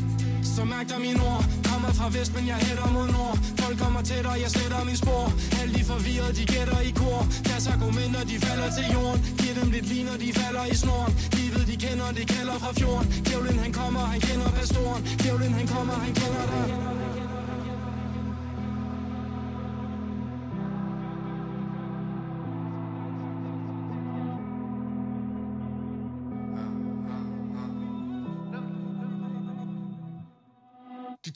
Så 0.44 0.66
mærk 0.66 0.90
dig 0.90 1.02
mine 1.02 1.22
ord 1.32 1.57
fra 2.00 2.08
vest, 2.18 2.32
men 2.38 2.46
jeg 2.52 2.58
hætter 2.68 2.90
mod 2.96 3.08
nord. 3.18 3.36
Folk 3.62 3.78
kommer 3.84 4.02
tættere, 4.10 4.36
jeg 4.44 4.52
sletter 4.56 4.82
min 4.90 4.98
spor. 5.04 5.24
Alle 5.60 5.74
de 5.78 5.84
forvirrede, 5.92 6.34
de 6.40 6.46
gætter 6.54 6.80
i 6.90 6.92
kor. 7.02 7.22
Deres 7.48 7.66
argumenter, 7.74 8.22
de 8.32 8.36
falder 8.46 8.70
til 8.78 8.86
jorden. 8.96 9.20
Giv 9.40 9.54
dem 9.60 9.70
lidt 9.76 9.88
lige, 9.92 10.06
når 10.10 10.18
de 10.24 10.30
falder 10.42 10.66
i 10.74 10.76
snoren. 10.84 11.14
Livet, 11.38 11.64
de 11.72 11.76
kender, 11.86 12.08
det 12.20 12.26
kalder 12.36 12.58
fra 12.64 12.72
fjorden. 12.80 13.08
Djævlen, 13.26 13.60
han 13.64 13.72
kommer, 13.80 14.00
han 14.14 14.20
kender 14.28 14.50
pastoren. 14.60 15.02
Djævlen, 15.22 15.54
han 15.60 15.68
kommer, 15.68 15.94
han 16.06 16.14
kender 16.22 16.44
dig. 16.54 17.07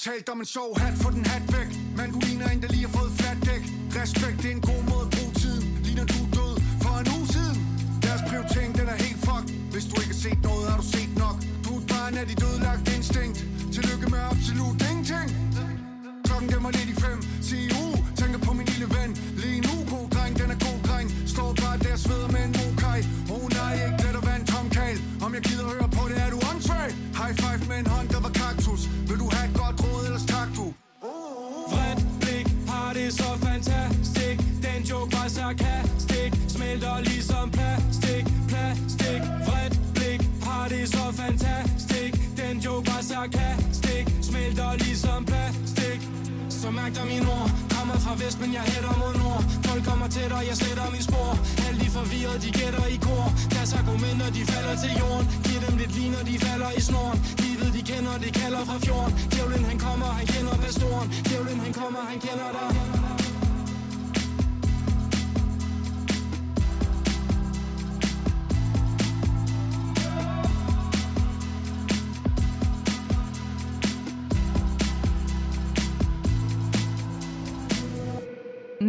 Talt 0.02 0.30
om 0.30 0.40
en 0.40 0.46
sjov 0.46 0.80
hat, 0.80 0.94
få 1.04 1.10
den 1.12 1.26
hat 1.26 1.46
væk. 1.58 1.70
Men 1.98 2.08
du 2.14 2.20
ligner 2.28 2.48
en, 2.54 2.62
der 2.62 2.70
lige 2.76 2.86
har 2.88 2.94
fået 3.00 3.12
flat 3.20 3.38
dæk. 3.50 3.64
Respekt, 4.00 4.38
det 4.44 4.50
er 4.52 4.56
en 4.60 4.66
god 4.72 4.82
måde 4.92 5.06
at 5.08 5.12
bruge 5.16 5.34
tiden. 5.44 5.64
Ligner 5.86 6.06
du 6.14 6.20
død. 6.38 6.54
For 6.84 6.94
en 7.02 7.08
uge 7.16 7.28
siden 7.36 7.58
Deres 8.06 8.22
prioritering, 8.30 8.72
den 8.80 8.88
er 8.94 8.98
helt 9.06 9.20
fuck 9.28 9.46
Hvis 9.74 9.86
du 9.90 9.96
ikke 10.02 10.14
har 10.16 10.22
set 10.28 10.40
noget, 10.50 10.64
har 10.72 10.78
du 10.82 10.88
set 10.98 11.12
nok. 11.24 11.38
Du 11.66 11.70
er 11.76 11.80
et 11.82 11.88
barn 11.94 12.14
af 12.22 12.26
dit 12.30 12.40
dødlagt 12.44 12.84
instinkt. 12.96 13.38
Tillykke 13.76 14.08
med 14.14 14.22
absolut 14.32 14.78
ingenting. 14.90 15.28
Klokken 16.28 16.48
den 16.54 16.62
var 16.66 16.72
lidt 16.78 16.90
i 16.96 16.98
fem. 17.06 17.18
Sig 17.48 17.64
uh, 17.84 17.96
tænker 18.20 18.40
på 18.48 18.52
min 18.58 18.68
lille 18.74 18.88
ven. 18.96 19.10
Lige 19.44 19.62
nu, 19.68 19.76
god 19.94 20.06
dreng, 20.14 20.34
den 20.42 20.50
er 20.56 20.60
god 20.68 20.80
dreng. 20.88 21.08
Står 21.34 21.50
bare 21.64 21.78
der 21.86 21.96
sveder 22.06 22.30
med 22.36 22.44
en 22.48 22.54
mokaj. 22.60 23.00
Oh 23.34 23.46
nej, 23.58 23.74
ikke 23.86 24.00
let 24.06 24.16
at 24.20 24.24
være 24.30 24.40
en 24.42 24.48
tom 24.54 24.68
kal 24.78 24.96
Om 25.26 25.30
jeg 25.36 25.44
gider 25.48 25.66
høre 25.74 25.90
det 41.22 41.40
fantastisk. 41.40 42.14
Den 42.38 42.60
joke 42.66 42.88
var 42.92 43.02
sarkastik 43.02 44.06
Smelter 44.22 44.72
ligesom 44.78 45.26
plastik. 45.26 46.02
Så 46.50 46.72
mærk 46.72 46.96
dig 46.96 47.06
mine 47.08 47.28
ord 47.38 47.50
Kommer 47.76 47.98
fra 48.06 48.14
vest, 48.24 48.38
men 48.44 48.54
jeg 48.54 48.64
hætter 48.72 48.96
mod 49.02 49.14
nord. 49.24 49.44
Folk 49.68 49.84
kommer 49.90 50.08
tættere, 50.16 50.44
jeg 50.50 50.58
sletter 50.62 50.88
min 50.96 51.04
spor. 51.10 51.30
Alle 51.66 51.80
de 51.84 51.90
forvirrede, 51.98 52.40
de 52.46 52.50
gætter 52.60 52.86
i 52.96 52.98
kor. 53.08 53.26
Deres 53.54 53.72
argumenter, 53.80 54.30
de 54.38 54.42
falder 54.52 54.76
til 54.84 54.92
jorden. 55.02 55.26
Giv 55.46 55.60
dem 55.66 55.76
lidt 55.82 55.94
lige, 55.98 56.12
når 56.16 56.24
de 56.30 56.36
falder 56.48 56.72
i 56.80 56.82
snoren. 56.90 57.18
Livet, 57.44 57.70
de 57.78 57.82
kender, 57.92 58.16
det 58.24 58.32
kalder 58.42 58.62
fra 58.70 58.78
fjorden. 58.86 59.14
Djævlen, 59.32 59.64
han 59.70 59.78
kommer, 59.86 60.10
han 60.20 60.26
kender 60.34 60.56
pastoren. 60.66 61.08
Djævlen, 61.28 61.60
han 61.66 61.74
kommer, 61.80 62.02
han 62.12 62.20
kender 62.28 62.50
dig. 62.58 62.71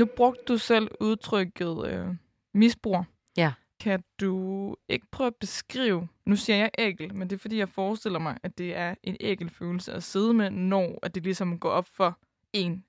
Nu 0.03 0.07
brugte 0.17 0.45
du 0.49 0.59
selv 0.59 0.89
udtrykket 1.01 1.87
øh, 1.87 2.15
misbrug. 2.55 3.05
Ja. 3.37 3.53
Kan 3.81 4.05
du 4.21 4.77
ikke 4.89 5.07
prøve 5.13 5.27
at 5.27 5.37
beskrive, 5.37 6.09
nu 6.27 6.37
siger 6.37 6.57
jeg 6.57 6.71
ægel, 6.79 7.15
men 7.15 7.31
det 7.31 7.37
er 7.37 7.41
fordi, 7.41 7.59
jeg 7.59 7.69
forestiller 7.69 8.19
mig, 8.19 8.39
at 8.43 8.59
det 8.59 8.77
er 8.77 8.95
en 9.03 9.17
ægelfølelse 9.21 9.93
at 9.93 10.03
sidde 10.03 10.35
med, 10.35 10.51
når 10.51 10.99
at 11.03 11.15
det 11.15 11.23
ligesom 11.23 11.59
går 11.59 11.71
op 11.71 11.87
for 11.87 12.19
en. 12.53 12.85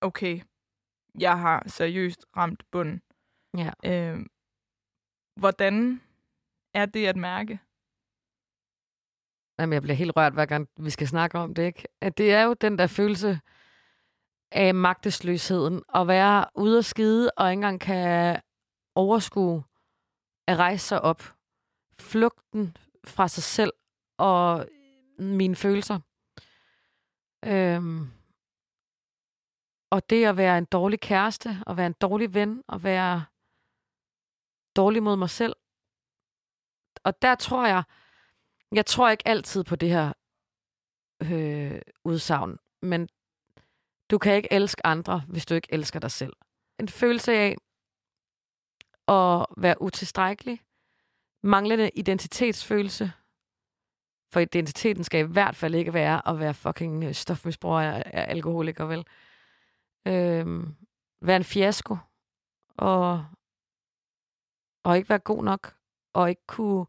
Okay, 0.00 0.40
jeg 1.20 1.38
har 1.38 1.62
seriøst 1.66 2.26
ramt 2.36 2.62
bunden. 2.70 3.02
Ja. 3.56 3.70
Øh, 3.84 4.26
hvordan 5.40 6.00
er 6.74 6.86
det 6.86 7.06
at 7.06 7.16
mærke? 7.16 7.60
Jamen, 9.58 9.72
jeg 9.72 9.82
bliver 9.82 9.96
helt 9.96 10.16
rørt, 10.16 10.32
hver 10.32 10.46
gang 10.46 10.68
vi 10.76 10.90
skal 10.90 11.08
snakke 11.08 11.38
om 11.38 11.54
det, 11.54 11.62
ikke? 11.62 11.84
At 12.00 12.18
det 12.18 12.32
er 12.32 12.42
jo 12.42 12.54
den 12.54 12.78
der 12.78 12.86
følelse 12.86 13.40
af 14.54 14.74
magtesløsheden. 14.74 15.82
At 15.94 16.08
være 16.08 16.46
ude 16.54 16.78
at 16.78 16.84
skide, 16.84 17.30
og 17.36 17.50
ikke 17.50 17.58
engang 17.58 17.80
kan 17.80 18.40
overskue 18.94 19.64
at 20.46 20.56
rejse 20.56 20.86
sig 20.86 21.00
op. 21.00 21.22
Flugten 22.00 22.76
fra 23.04 23.28
sig 23.28 23.42
selv 23.42 23.72
og 24.18 24.68
mine 25.18 25.56
følelser. 25.56 26.00
Øhm. 27.44 28.10
Og 29.90 30.10
det 30.10 30.24
at 30.24 30.36
være 30.36 30.58
en 30.58 30.64
dårlig 30.64 31.00
kæreste, 31.00 31.48
og 31.66 31.76
være 31.76 31.86
en 31.86 31.96
dårlig 32.00 32.34
ven, 32.34 32.62
og 32.68 32.82
være 32.82 33.24
dårlig 34.76 35.02
mod 35.02 35.16
mig 35.16 35.30
selv. 35.30 35.56
Og 37.04 37.22
der 37.22 37.34
tror 37.34 37.66
jeg, 37.66 37.84
jeg 38.72 38.86
tror 38.86 39.10
ikke 39.10 39.28
altid 39.28 39.64
på 39.64 39.76
det 39.76 39.88
her 39.88 40.12
øh, 41.22 41.82
udsagn, 42.04 42.58
men 42.82 43.08
du 44.14 44.18
kan 44.18 44.36
ikke 44.36 44.52
elske 44.52 44.86
andre, 44.86 45.22
hvis 45.28 45.46
du 45.46 45.54
ikke 45.54 45.68
elsker 45.70 46.00
dig 46.00 46.10
selv. 46.10 46.32
En 46.80 46.88
følelse 46.88 47.32
af 47.32 47.56
at 49.08 49.46
være 49.56 49.82
utilstrækkelig, 49.82 50.60
manglende 51.42 51.90
identitetsfølelse, 51.90 53.12
for 54.32 54.40
identiteten 54.40 55.04
skal 55.04 55.20
i 55.20 55.32
hvert 55.32 55.56
fald 55.56 55.74
ikke 55.74 55.94
være 55.94 56.28
at 56.28 56.38
være 56.38 56.54
fucking 56.54 57.04
øh, 57.04 57.14
stofmisbruger 57.14 57.92
og 57.92 58.14
alkoholiker, 58.14 58.84
vel? 58.84 59.06
Øhm, 60.06 60.76
være 61.22 61.36
en 61.36 61.44
fiasko, 61.44 61.96
og, 62.76 63.26
og 64.84 64.96
ikke 64.96 65.08
være 65.08 65.18
god 65.18 65.44
nok, 65.44 65.76
og 66.12 66.30
ikke 66.30 66.46
kunne 66.46 66.86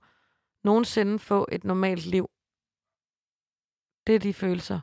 nogensinde 0.63 1.19
få 1.19 1.47
et 1.51 1.63
normalt 1.63 2.05
liv. 2.05 2.29
Det 4.07 4.15
er 4.15 4.19
de 4.19 4.33
følelser, 4.33 4.79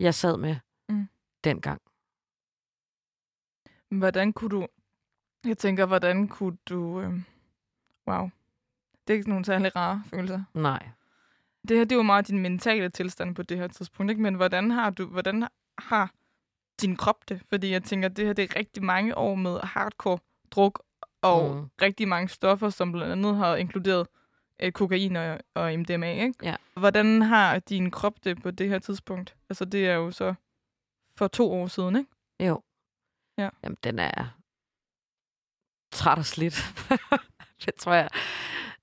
jeg 0.00 0.14
sad 0.14 0.36
med 0.36 0.56
dengang. 1.50 1.80
Hvordan 3.90 4.32
kunne 4.32 4.50
du... 4.50 4.66
Jeg 5.44 5.58
tænker, 5.58 5.86
hvordan 5.86 6.28
kunne 6.28 6.56
du... 6.68 7.00
Øh, 7.00 7.12
wow. 8.08 8.30
Det 9.06 9.12
er 9.12 9.18
ikke 9.18 9.28
nogen 9.28 9.44
særlig 9.44 9.76
rare 9.76 10.02
følelser. 10.10 10.42
Nej. 10.54 10.88
Det 11.68 11.76
her, 11.76 11.84
det 11.84 11.92
er 11.92 11.96
jo 11.96 12.02
meget 12.02 12.28
din 12.28 12.38
mentale 12.38 12.88
tilstand 12.88 13.34
på 13.34 13.42
det 13.42 13.56
her 13.58 13.68
tidspunkt, 13.68 14.10
ikke? 14.10 14.22
Men 14.22 14.34
hvordan 14.34 14.70
har 14.70 14.90
du... 14.90 15.06
Hvordan 15.06 15.46
har 15.78 16.12
din 16.80 16.96
krop 16.96 17.28
det? 17.28 17.42
Fordi 17.48 17.70
jeg 17.70 17.82
tænker, 17.84 18.08
det 18.08 18.26
her, 18.26 18.32
det 18.32 18.50
er 18.50 18.56
rigtig 18.56 18.82
mange 18.84 19.18
år 19.18 19.34
med 19.34 19.60
hardcore 19.62 20.18
druk 20.50 20.82
og 21.22 21.54
Mm. 21.54 21.68
rigtig 21.82 22.08
mange 22.08 22.28
stoffer, 22.28 22.70
som 22.70 22.92
blandt 22.92 23.12
andet 23.12 23.36
har 23.36 23.56
inkluderet 23.56 24.06
øh, 24.62 24.72
kokain 24.72 25.16
og, 25.16 25.38
og 25.54 25.78
MDMA, 25.78 26.12
ikke? 26.12 26.34
Ja. 26.42 26.56
Hvordan 26.76 27.22
har 27.22 27.58
din 27.58 27.90
krop 27.90 28.24
det 28.24 28.42
på 28.42 28.50
det 28.50 28.68
her 28.68 28.78
tidspunkt? 28.78 29.36
Altså, 29.50 29.64
det 29.64 29.88
er 29.88 29.94
jo 29.94 30.10
så 30.10 30.34
for 31.18 31.28
to 31.28 31.52
år 31.52 31.66
siden, 31.66 31.96
ikke? 31.96 32.10
Jo. 32.40 32.62
Ja. 33.38 33.48
Jamen, 33.62 33.76
den 33.84 33.98
er 33.98 34.36
træt 35.92 36.18
og 36.18 36.24
slidt. 36.24 36.54
det 37.64 37.74
tror 37.74 37.94
jeg 37.94 38.08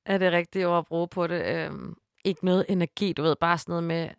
er 0.06 0.17
det 0.17 0.32
rigtige 0.32 0.67
ord 0.67 0.78
at 0.78 0.86
bruge 0.86 1.08
på 1.08 1.28
det. 1.28 1.46
Øhm, 1.46 1.96
ikke 2.24 2.46
noget 2.46 2.65
energi, 2.69 3.13
du 3.13 3.22
ved, 3.22 3.36
bare 3.36 3.58
sådan 3.58 3.72
noget 3.72 3.84
med... 3.84 4.10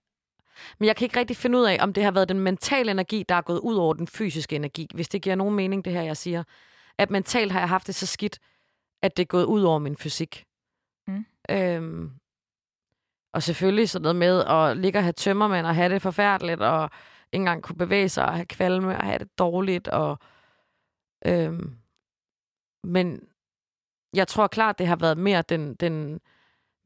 Men 0.78 0.86
jeg 0.86 0.96
kan 0.96 1.04
ikke 1.06 1.18
rigtig 1.18 1.36
finde 1.36 1.58
ud 1.58 1.64
af, 1.64 1.78
om 1.80 1.92
det 1.92 2.04
har 2.04 2.10
været 2.10 2.28
den 2.28 2.40
mentale 2.40 2.90
energi, 2.90 3.24
der 3.28 3.34
er 3.34 3.40
gået 3.40 3.58
ud 3.58 3.74
over 3.74 3.94
den 3.94 4.06
fysiske 4.06 4.56
energi. 4.56 4.88
Hvis 4.94 5.08
det 5.08 5.22
giver 5.22 5.36
nogen 5.36 5.54
mening, 5.54 5.84
det 5.84 5.92
her, 5.92 6.02
jeg 6.02 6.16
siger. 6.16 6.44
At 6.98 7.10
mentalt 7.10 7.52
har 7.52 7.60
jeg 7.60 7.68
haft 7.68 7.86
det 7.86 7.94
så 7.94 8.06
skidt, 8.06 8.38
at 9.02 9.16
det 9.16 9.22
er 9.22 9.26
gået 9.26 9.44
ud 9.44 9.62
over 9.62 9.78
min 9.78 9.96
fysik. 9.96 10.44
Mm. 11.06 11.26
Øhm, 11.50 12.10
og 13.32 13.42
selvfølgelig 13.42 13.90
sådan 13.90 14.02
noget 14.02 14.16
med 14.16 14.44
at 14.44 14.76
ligge 14.76 14.98
og 14.98 15.02
have 15.02 15.12
tømmermænd 15.12 15.66
og 15.66 15.74
have 15.74 15.94
det 15.94 16.02
forfærdeligt, 16.02 16.60
og 16.60 16.90
engang 17.34 17.62
kunne 17.62 17.76
bevæge 17.76 18.08
sig 18.08 18.26
og 18.26 18.34
have 18.34 18.46
kvalme 18.46 18.96
og 18.96 19.04
have 19.04 19.18
det 19.18 19.38
dårligt, 19.38 19.88
og 19.88 20.18
Øhm, 21.26 21.76
men 22.84 23.20
jeg 24.14 24.28
tror 24.28 24.46
klart, 24.46 24.78
det 24.78 24.86
har 24.86 24.96
været 24.96 25.18
mere 25.18 25.42
den, 25.42 25.74
den 25.74 26.20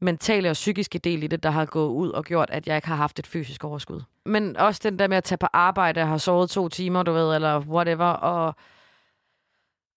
mentale 0.01 0.49
og 0.49 0.53
psykiske 0.53 0.99
del 0.99 1.23
i 1.23 1.27
det, 1.27 1.43
der 1.43 1.49
har 1.49 1.65
gået 1.65 1.89
ud 1.89 2.09
og 2.09 2.25
gjort, 2.25 2.49
at 2.49 2.67
jeg 2.67 2.75
ikke 2.75 2.87
har 2.87 2.95
haft 2.95 3.19
et 3.19 3.27
fysisk 3.27 3.63
overskud. 3.63 4.01
Men 4.25 4.57
også 4.57 4.81
den 4.83 4.99
der 4.99 5.07
med 5.07 5.17
at 5.17 5.23
tage 5.23 5.37
på 5.37 5.47
arbejde, 5.53 6.05
har 6.05 6.17
sovet 6.17 6.49
to 6.49 6.69
timer, 6.69 7.03
du 7.03 7.11
ved, 7.11 7.35
eller 7.35 7.59
whatever, 7.59 8.05
og, 8.05 8.55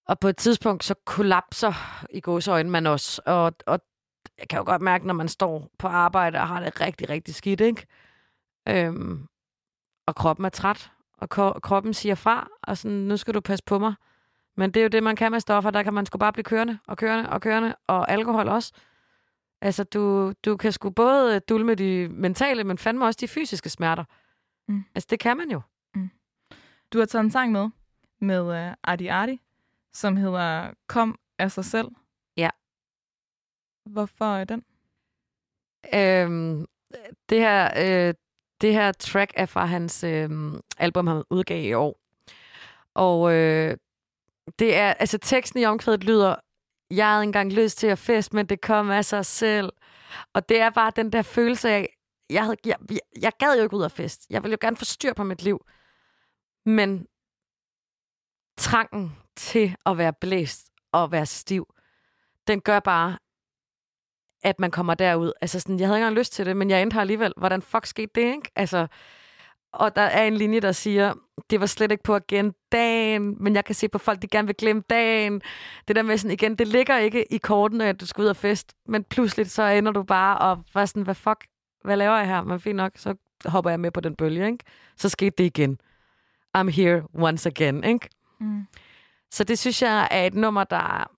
og 0.06 0.18
på 0.18 0.28
et 0.28 0.36
tidspunkt, 0.36 0.84
så 0.84 0.94
kollapser 1.04 2.04
i 2.10 2.20
gåseøjne 2.20 2.70
man 2.70 2.86
også. 2.86 3.22
Og, 3.26 3.52
og 3.66 3.80
jeg 4.38 4.48
kan 4.48 4.58
jo 4.58 4.64
godt 4.64 4.82
mærke, 4.82 5.06
når 5.06 5.14
man 5.14 5.28
står 5.28 5.68
på 5.78 5.86
arbejde 5.86 6.38
og 6.38 6.48
har 6.48 6.60
det 6.64 6.80
rigtig, 6.80 7.08
rigtig 7.08 7.34
skidt, 7.34 7.60
ikke? 7.60 7.86
Øhm, 8.68 9.26
og 10.06 10.14
kroppen 10.14 10.44
er 10.46 10.48
træt, 10.50 10.92
og 11.16 11.28
ko- 11.28 11.52
kroppen 11.62 11.94
siger 11.94 12.14
fra, 12.14 12.48
og 12.62 12.78
sådan, 12.78 12.96
nu 12.98 13.16
skal 13.16 13.34
du 13.34 13.40
passe 13.40 13.64
på 13.64 13.78
mig. 13.78 13.94
Men 14.56 14.70
det 14.70 14.80
er 14.80 14.82
jo 14.84 14.88
det, 14.88 15.02
man 15.02 15.16
kan 15.16 15.30
med 15.32 15.40
stoffer. 15.40 15.70
Der 15.70 15.82
kan 15.82 15.94
man 15.94 16.06
sgu 16.06 16.18
bare 16.18 16.32
blive 16.32 16.44
kørende 16.44 16.78
og 16.86 16.96
kørende 16.96 17.30
og 17.30 17.40
kørende, 17.40 17.74
og 17.86 18.10
alkohol 18.10 18.48
også. 18.48 18.72
Altså, 19.60 19.84
du, 19.84 20.32
du 20.44 20.56
kan 20.56 20.72
sgu 20.72 20.90
både 20.90 21.40
dulme 21.40 21.74
de 21.74 22.08
mentale, 22.10 22.64
men 22.64 22.78
fandme 22.78 23.04
også 23.06 23.18
de 23.20 23.28
fysiske 23.28 23.68
smerter. 23.68 24.04
Mm. 24.68 24.84
Altså, 24.94 25.06
det 25.10 25.20
kan 25.20 25.36
man 25.36 25.50
jo. 25.50 25.60
Du 26.92 26.98
har 26.98 27.06
taget 27.06 27.24
en 27.24 27.30
sang 27.30 27.52
med, 27.52 27.68
med 28.20 28.68
uh, 28.68 28.74
Adi 28.84 29.06
Adi, 29.06 29.40
som 29.92 30.16
hedder 30.16 30.70
Kom 30.86 31.18
af 31.38 31.50
sig 31.50 31.64
selv. 31.64 31.88
Ja. 32.36 32.50
Hvorfor 33.84 34.24
er 34.24 34.44
den? 34.44 34.64
Øhm, 35.94 36.66
det, 37.28 37.38
her, 37.38 37.70
øh, 38.08 38.14
det 38.62 38.72
her 38.72 38.92
track 38.92 39.32
er 39.36 39.46
fra 39.46 39.66
hans 39.66 40.04
øh, 40.04 40.30
album, 40.78 41.06
han 41.06 41.22
udgav 41.30 41.64
i 41.64 41.72
år. 41.72 42.00
Og 42.94 43.32
øh, 43.32 43.76
det 44.58 44.76
er, 44.76 44.92
altså 44.92 45.18
teksten 45.18 45.60
i 45.60 45.64
omkvædet 45.64 46.04
lyder, 46.04 46.36
jeg 46.90 47.10
havde 47.10 47.22
engang 47.22 47.52
lyst 47.52 47.78
til 47.78 47.86
at 47.86 47.98
fest, 47.98 48.34
men 48.34 48.46
det 48.46 48.60
kom 48.60 48.90
af 48.90 49.04
sig 49.04 49.26
selv. 49.26 49.72
Og 50.32 50.48
det 50.48 50.60
er 50.60 50.70
bare 50.70 50.92
den 50.96 51.12
der 51.12 51.22
følelse 51.22 51.70
af, 51.70 51.96
jeg, 52.30 52.44
havde, 52.44 52.56
jeg, 52.64 52.76
jeg, 52.90 53.00
jeg 53.20 53.32
gad 53.38 53.56
jo 53.56 53.62
ikke 53.62 53.76
ud 53.76 53.82
af 53.82 53.92
fest. 53.92 54.26
Jeg 54.30 54.42
ville 54.42 54.52
jo 54.52 54.58
gerne 54.60 54.76
få 54.76 54.84
styr 54.84 55.12
på 55.12 55.24
mit 55.24 55.42
liv. 55.42 55.66
Men 56.66 57.06
trangen 58.58 59.16
til 59.36 59.76
at 59.86 59.98
være 59.98 60.12
blæst 60.12 60.70
og 60.92 61.12
være 61.12 61.26
stiv, 61.26 61.66
den 62.46 62.60
gør 62.60 62.80
bare, 62.80 63.18
at 64.42 64.60
man 64.60 64.70
kommer 64.70 64.94
derud. 64.94 65.32
Altså 65.40 65.60
sådan, 65.60 65.78
jeg 65.78 65.88
havde 65.88 65.98
ikke 65.98 66.04
engang 66.04 66.18
lyst 66.18 66.32
til 66.32 66.46
det, 66.46 66.56
men 66.56 66.70
jeg 66.70 66.82
endte 66.82 66.94
her 66.94 67.00
alligevel. 67.00 67.32
Hvordan 67.36 67.62
fuck 67.62 67.86
skete 67.86 68.10
det, 68.14 68.34
ikke? 68.34 68.50
Altså, 68.56 68.86
og 69.72 69.96
der 69.96 70.02
er 70.02 70.24
en 70.24 70.36
linje, 70.36 70.60
der 70.60 70.72
siger, 70.72 71.14
det 71.50 71.60
var 71.60 71.66
slet 71.66 71.90
ikke 71.90 72.02
på 72.02 72.16
igen 72.16 72.54
dagen, 72.72 73.36
men 73.40 73.54
jeg 73.54 73.64
kan 73.64 73.74
se 73.74 73.88
på 73.88 73.98
folk, 73.98 74.22
de 74.22 74.28
gerne 74.28 74.46
vil 74.46 74.56
glemme 74.56 74.82
dagen. 74.90 75.42
Det 75.88 75.96
der 75.96 76.02
med 76.02 76.18
sådan 76.18 76.30
igen, 76.30 76.56
det 76.56 76.68
ligger 76.68 76.98
ikke 76.98 77.32
i 77.32 77.38
kortene, 77.38 77.88
at 77.88 78.00
du 78.00 78.06
skal 78.06 78.22
ud 78.22 78.28
og 78.28 78.36
fest, 78.36 78.74
men 78.86 79.04
pludselig 79.04 79.50
så 79.50 79.62
ender 79.62 79.92
du 79.92 80.02
bare 80.02 80.38
og 80.38 80.64
var 80.74 80.86
sådan, 80.86 81.02
hvad 81.02 81.14
fuck, 81.14 81.46
hvad 81.84 81.96
laver 81.96 82.16
jeg 82.16 82.26
her? 82.26 82.42
Men 82.42 82.60
fint 82.60 82.76
nok, 82.76 82.92
så 82.96 83.14
hopper 83.44 83.70
jeg 83.70 83.80
med 83.80 83.90
på 83.90 84.00
den 84.00 84.16
bølge, 84.16 84.46
ikke? 84.46 84.64
Så 84.96 85.08
skete 85.08 85.34
det 85.38 85.44
igen. 85.44 85.78
I'm 86.58 86.68
here 86.68 87.02
once 87.14 87.48
again, 87.48 87.84
ikke? 87.84 88.08
Mm. 88.40 88.66
Så 89.30 89.44
det 89.44 89.58
synes 89.58 89.82
jeg 89.82 90.08
er 90.10 90.26
et 90.26 90.34
nummer, 90.34 90.64
der 90.64 91.10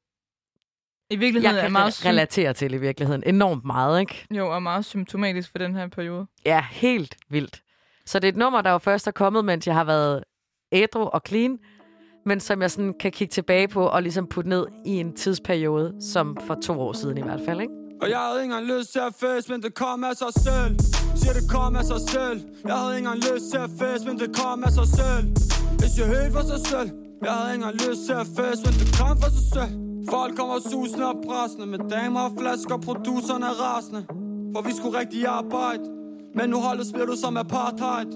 I 1.10 1.16
virkeligheden 1.16 1.56
jeg 1.56 1.60
er 1.60 1.64
kan 1.64 1.72
meget, 1.72 1.92
re- 1.94 2.08
relatere 2.08 2.52
til 2.52 2.74
i 2.74 2.76
virkeligheden. 2.76 3.22
Enormt 3.26 3.64
meget, 3.64 4.00
ikke? 4.00 4.26
jo, 4.30 4.54
og 4.54 4.62
meget 4.62 4.84
symptomatisk 4.84 5.50
for 5.50 5.58
den 5.58 5.74
her 5.76 5.88
periode. 5.88 6.26
Ja, 6.46 6.64
helt 6.70 7.16
vildt. 7.30 7.62
Så 8.06 8.18
det 8.18 8.28
er 8.28 8.32
et 8.32 8.38
nummer, 8.38 8.60
der 8.62 8.70
jo 8.70 8.78
først 8.78 9.06
er 9.06 9.10
kommet, 9.10 9.44
mens 9.44 9.66
jeg 9.66 9.74
har 9.74 9.84
været 9.84 10.24
ædru 10.72 11.00
og 11.04 11.20
clean, 11.28 11.58
men 12.26 12.40
som 12.40 12.62
jeg 12.62 12.70
sådan 12.70 12.94
kan 13.00 13.12
kigge 13.12 13.32
tilbage 13.32 13.68
på 13.68 13.86
og 13.86 14.02
ligesom 14.02 14.26
putte 14.26 14.50
ned 14.50 14.66
i 14.86 14.90
en 14.90 15.16
tidsperiode, 15.16 15.94
som 16.12 16.36
for 16.46 16.54
to 16.64 16.80
år 16.80 16.92
siden 16.92 17.18
i 17.18 17.22
hvert 17.22 17.40
fald, 17.46 17.60
ikke? 17.60 17.72
Og 18.02 18.10
jeg 18.10 18.18
havde 18.18 18.42
ikke 18.42 18.54
engang 18.54 18.78
lyst 18.78 18.92
til 18.92 18.98
at 18.98 19.14
fest, 19.20 19.48
men 19.48 19.62
det 19.62 19.74
kom 19.74 20.04
af 20.04 20.14
sig 20.16 20.32
selv 20.46 20.78
Siger 21.20 21.32
det 21.32 21.50
kom 21.50 21.76
af 21.76 21.84
sig 21.84 22.00
selv 22.08 22.40
Jeg 22.66 22.74
havde 22.74 22.96
ikke 22.96 23.06
engang 23.08 23.18
lyst 23.32 23.44
til 23.50 23.58
at 23.58 23.70
fest, 23.80 24.06
men 24.06 24.18
det 24.18 24.36
kom 24.36 24.64
af 24.64 24.72
sig 24.72 24.86
selv 24.86 25.26
Det 25.80 25.88
siger 25.94 26.06
helt 26.06 26.32
for 26.36 26.44
sig 26.52 26.60
selv 26.66 26.88
Jeg 27.24 27.32
havde 27.32 27.48
ikke 27.54 27.64
engang 27.64 27.74
lyst 27.88 28.00
til 28.06 28.12
at 28.12 28.26
fest, 28.38 28.60
men 28.66 28.72
det 28.80 28.88
kom 29.00 29.14
for 29.22 29.30
sig 29.36 29.46
selv 29.56 29.93
Folk 30.10 30.36
kommer 30.36 30.58
susende 30.70 31.06
og 31.08 31.22
pressende 31.26 31.66
Med 31.66 31.78
damer 31.90 32.20
og 32.20 32.32
flasker, 32.38 32.76
producerne 32.76 33.46
er 33.46 33.56
rasende. 33.64 34.06
For 34.54 34.62
vi 34.62 34.72
skulle 34.76 34.98
rigtig 34.98 35.26
arbejde 35.26 35.82
Men 36.34 36.50
nu 36.50 36.56
holdet 36.56 36.86
spiller 36.86 37.06
du 37.06 37.16
som 37.16 37.36
apartheid. 37.36 38.06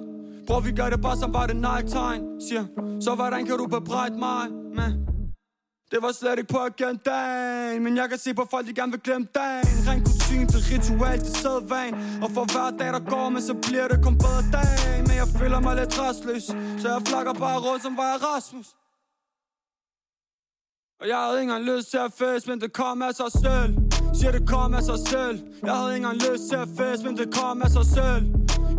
Bror, 0.47 0.61
vi 0.61 0.73
gør 0.73 0.91
det 0.91 1.01
bare 1.01 1.17
som 1.17 1.33
bare 1.33 1.47
det 1.47 1.57
night-time 1.57 2.23
Siger, 2.49 2.65
så 3.01 3.15
hvordan 3.15 3.47
kan 3.47 3.57
du 3.57 3.67
bebrejde 3.67 4.19
mig? 4.19 4.45
Men 4.79 4.91
det 5.91 5.99
var 6.03 6.13
slet 6.13 6.39
ikke 6.39 6.53
på 6.53 6.59
agendaen 6.59 7.83
Men 7.85 7.97
jeg 7.97 8.09
kan 8.09 8.19
se 8.19 8.35
på 8.35 8.45
folk, 8.51 8.67
de 8.67 8.75
gerne 8.75 8.93
vil 8.93 9.01
glemme 9.01 9.27
dagen. 9.35 9.75
Ren 9.89 10.01
kutin 10.07 10.49
til 10.53 10.61
ritual, 10.71 11.19
det 11.19 11.37
sædvan 11.43 11.95
Og 12.23 12.31
for 12.37 12.45
hver 12.53 12.71
dag, 12.81 12.91
der 12.97 13.03
går, 13.13 13.29
men 13.29 13.43
så 13.43 13.55
bliver 13.55 13.89
det 13.89 13.99
kun 14.05 14.19
bedre 14.25 14.43
dag. 14.57 14.99
Men 15.07 15.15
jeg 15.23 15.29
føler 15.39 15.61
mig 15.61 15.77
lidt 15.77 16.01
restløs 16.03 16.45
Så 16.81 16.87
jeg 16.95 17.01
flakker 17.09 17.33
bare 17.33 17.59
rundt, 17.67 17.83
som 17.83 17.97
var 17.97 18.09
Erasmus. 18.19 18.67
Rasmus 18.67 18.88
og 21.01 21.09
jeg 21.09 21.19
havde 21.25 21.41
ikke 21.41 21.53
engang 21.53 21.65
lyst 21.77 21.91
til 21.91 22.01
at 22.07 22.13
fest, 22.21 22.49
men 22.49 22.61
det 22.61 22.73
kom 22.73 23.03
af 23.03 23.15
sig 23.15 23.31
selv. 23.45 23.71
Siger 24.19 24.33
det 24.37 24.49
kom 24.49 24.75
af 24.75 24.83
sig 24.91 24.99
selv. 25.13 25.37
Jeg 25.67 25.75
havde 25.79 25.91
ikke 25.95 26.07
engang 26.07 26.19
lyst 26.29 26.45
til 26.51 26.57
at 26.65 26.69
fest, 26.79 27.03
men 27.07 27.17
det 27.21 27.29
kom 27.39 27.63
af 27.63 27.71
sig 27.77 27.87
selv. 27.99 28.23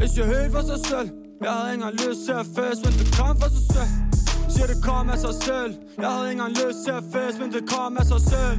Jeg 0.01 0.09
siger 0.13 0.27
helt 0.35 0.51
for 0.55 0.63
sig 0.71 0.79
selv. 0.89 1.09
Jeg 1.43 1.51
havde 1.55 1.69
ikke 1.73 1.83
engang 1.83 1.95
lyst 2.05 2.21
til 2.27 2.35
at 2.41 2.47
fest, 2.57 2.79
men 2.85 2.93
det 2.99 3.07
kom 3.19 3.33
for 3.41 3.49
sig 3.55 3.65
selv. 3.75 3.91
Siger 4.53 4.67
det 4.71 4.79
kom 4.89 5.05
af 5.13 5.19
sig 5.25 5.35
selv. 5.47 5.71
Jeg 6.03 6.09
havde 6.13 6.25
ikke 6.31 6.41
engang 6.41 6.53
lyst 6.63 6.79
til 6.85 6.93
at 6.99 7.05
fest, 7.13 7.35
men 7.41 7.49
det 7.55 7.63
kom 7.75 7.91
af 8.01 8.05
sig 8.13 8.21
selv. 8.33 8.57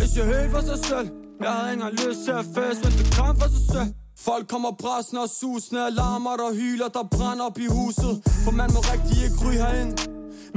Jeg 0.00 0.08
siger 0.12 0.26
helt 0.34 0.50
for 0.54 0.62
sig 0.70 0.78
selv. 0.90 1.08
Jeg 1.44 1.50
havde 1.56 1.68
ikke 1.72 1.80
engang 1.80 1.94
lyst 2.04 2.20
til 2.26 2.34
at 2.42 2.46
fest, 2.56 2.78
men 2.84 2.92
det 3.00 3.06
kom 3.18 3.32
for 3.40 3.48
sig 3.56 3.64
selv. 3.74 3.90
Folk 4.28 4.44
kommer 4.52 4.70
bræsende 4.82 5.20
og 5.26 5.30
susende 5.40 5.80
Alarmer 5.90 6.34
der 6.42 6.50
hyler, 6.60 6.88
der 6.96 7.04
brænder 7.16 7.44
op 7.48 7.58
i 7.66 7.68
huset. 7.78 8.12
For 8.44 8.52
man 8.60 8.68
må 8.74 8.80
rigtig 8.92 9.16
ikke 9.26 9.38
ryge 9.44 9.60
herind. 9.64 9.92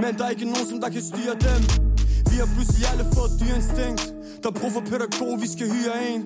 Men 0.01 0.11
der 0.17 0.23
er 0.25 0.31
ikke 0.35 0.47
nogen, 0.53 0.67
som 0.71 0.77
der 0.83 0.89
kan 0.95 1.03
styre 1.11 1.35
dem. 1.47 1.61
Vi 2.37 2.41
har 2.45 2.53
pludselig 2.57 2.83
alle 2.91 3.05
fået 3.15 3.33
dyrinstinkt 3.41 4.01
Der 4.41 4.49
er 4.51 4.55
brug 4.59 4.71
for 4.77 4.83
pædagog, 4.89 5.33
vi 5.43 5.47
skal 5.55 5.67
hyre 5.75 5.95
en. 6.11 6.21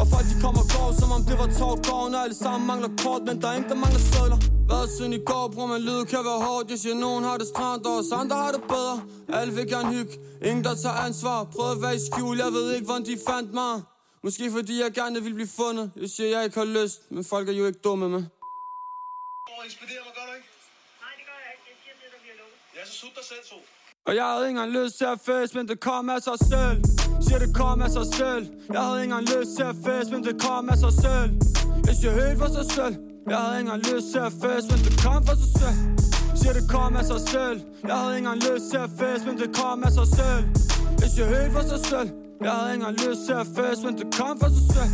Og 0.00 0.04
folk 0.12 0.26
de 0.30 0.36
kommer 0.44 0.62
og 0.64 0.68
går, 0.76 0.88
som 1.00 1.08
om 1.16 1.22
det 1.28 1.36
var 1.42 1.48
tårtgården 1.60 2.12
Og 2.16 2.20
alle 2.24 2.38
sammen 2.44 2.64
mangler 2.70 2.90
kort, 3.02 3.22
men 3.28 3.34
der 3.40 3.48
er 3.50 3.54
ingen, 3.58 3.70
der 3.72 3.78
mangler 3.84 4.02
sædler. 4.10 4.38
Hvad 4.68 4.84
siden 4.96 5.12
i 5.20 5.22
går, 5.30 5.44
bror, 5.54 5.66
man 5.74 5.80
lyde 5.88 6.04
kan 6.12 6.22
være 6.30 6.40
hårdt. 6.48 6.66
Jeg 6.72 6.78
siger, 6.82 6.96
nogen 7.06 7.22
har 7.28 7.36
det 7.42 7.48
stramt, 7.54 7.82
og 7.88 7.94
os 8.00 8.10
andre 8.20 8.36
har 8.44 8.52
det 8.56 8.62
bedre. 8.74 8.96
Alle 9.38 9.52
vil 9.56 9.66
gerne 9.74 9.88
hygge, 9.96 10.12
ingen 10.48 10.64
der 10.68 10.74
tager 10.84 10.98
ansvar. 11.08 11.38
Prøv 11.54 11.66
at 11.76 11.80
være 11.84 11.94
i 12.00 12.02
skjul, 12.08 12.36
jeg 12.44 12.50
ved 12.56 12.66
ikke, 12.74 12.86
hvordan 12.88 13.04
de 13.10 13.14
fandt 13.30 13.50
mig. 13.60 13.74
Måske 14.26 14.44
fordi 14.56 14.74
jeg 14.84 14.90
gerne 15.00 15.22
vil 15.26 15.34
blive 15.38 15.52
fundet. 15.60 15.86
Jeg 16.02 16.10
siger, 16.14 16.28
jeg 16.34 16.40
ikke 16.46 16.58
har 16.62 16.70
lyst, 16.78 16.98
men 17.14 17.22
folk 17.32 17.46
er 17.48 17.56
jo 17.60 17.64
ikke 17.70 17.80
dumme 17.88 18.06
med 18.14 18.22
Og 24.08 24.14
jeg 24.14 24.24
havde 24.24 24.48
ikke 24.48 24.58
engang 24.60 24.84
lyst 24.84 24.98
til 24.98 25.04
at 25.04 25.20
fest, 25.28 25.54
men 25.54 25.68
det 25.68 25.80
kom 25.80 26.10
af 26.10 26.20
sig 26.28 26.38
selv. 26.52 26.78
Siger 27.24 27.38
det 27.44 27.56
kom 27.56 27.82
af 27.82 27.90
sig 27.90 28.06
selv. 28.20 28.42
Jeg 28.74 28.80
havde 28.86 28.98
ikke 29.02 29.14
engang 29.14 29.26
lyst 29.36 29.50
til 29.56 29.64
at 29.72 29.76
fest, 29.86 30.08
men 30.12 30.24
det 30.24 30.36
kom 30.46 30.68
af 30.72 30.78
sig 30.84 30.92
selv. 31.04 31.30
Jeg 31.88 31.94
siger 32.00 32.12
helt 32.20 32.38
for 32.42 32.50
sig 32.58 32.66
selv. 32.76 32.94
Jeg 33.30 33.36
havde 33.36 33.60
engang 33.60 33.82
lyst 33.92 34.06
til 34.12 34.20
at 34.28 34.32
fest, 34.42 34.66
men 34.72 34.78
det 34.86 34.94
kom 35.04 35.20
for 35.28 35.36
sig 35.42 35.50
selv. 35.62 35.78
Siger 36.38 36.52
det 36.58 36.66
kom 36.76 36.90
af 37.00 37.04
sig 37.12 37.20
selv. 37.34 37.58
Jeg 37.88 37.96
havde 38.00 38.12
ikke 38.16 38.28
engang 38.28 38.40
lyst 38.50 38.64
til 38.72 38.78
at 38.86 38.90
fest, 39.00 39.22
men 39.28 39.34
det 39.42 39.50
kom 39.60 39.78
af 39.86 39.92
sig 39.98 40.08
selv. 40.18 40.42
Jeg 41.02 41.08
siger 41.14 41.28
helt 41.36 41.52
for 41.56 41.64
sig 41.72 41.80
selv. 41.90 42.08
Jeg 42.44 42.52
havde 42.56 42.68
ikke 42.72 42.82
engang 42.82 42.96
lyst 43.06 43.20
til 43.28 43.34
at 43.42 43.46
fest, 43.56 43.80
men 43.86 43.92
det 44.00 44.08
kom 44.18 44.34
for 44.42 44.50
sig 44.56 44.64
selv. 44.76 44.92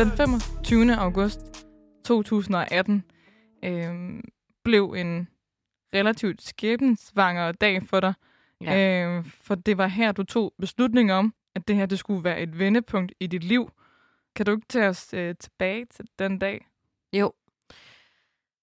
Den 0.00 0.10
25. 0.16 0.96
august 0.96 1.40
2018 2.04 3.02
øh, 3.64 3.90
blev 4.64 4.94
en 4.96 5.28
relativt 5.94 6.42
skæbensvanger 6.42 7.52
dag 7.52 7.82
for 7.82 8.00
dig. 8.00 8.14
Ja. 8.60 9.06
Øh, 9.06 9.24
for 9.24 9.54
det 9.54 9.78
var 9.78 9.86
her, 9.86 10.12
du 10.12 10.24
tog 10.24 10.54
beslutning 10.58 11.12
om, 11.12 11.34
at 11.54 11.68
det 11.68 11.76
her 11.76 11.86
det 11.86 11.98
skulle 11.98 12.24
være 12.24 12.40
et 12.40 12.58
vendepunkt 12.58 13.12
i 13.20 13.26
dit 13.26 13.44
liv. 13.44 13.70
Kan 14.36 14.46
du 14.46 14.52
ikke 14.52 14.66
tage 14.68 14.88
os 14.88 15.14
øh, 15.14 15.34
tilbage 15.40 15.84
til 15.84 16.04
den 16.18 16.38
dag? 16.38 16.66
Jo. 17.12 17.32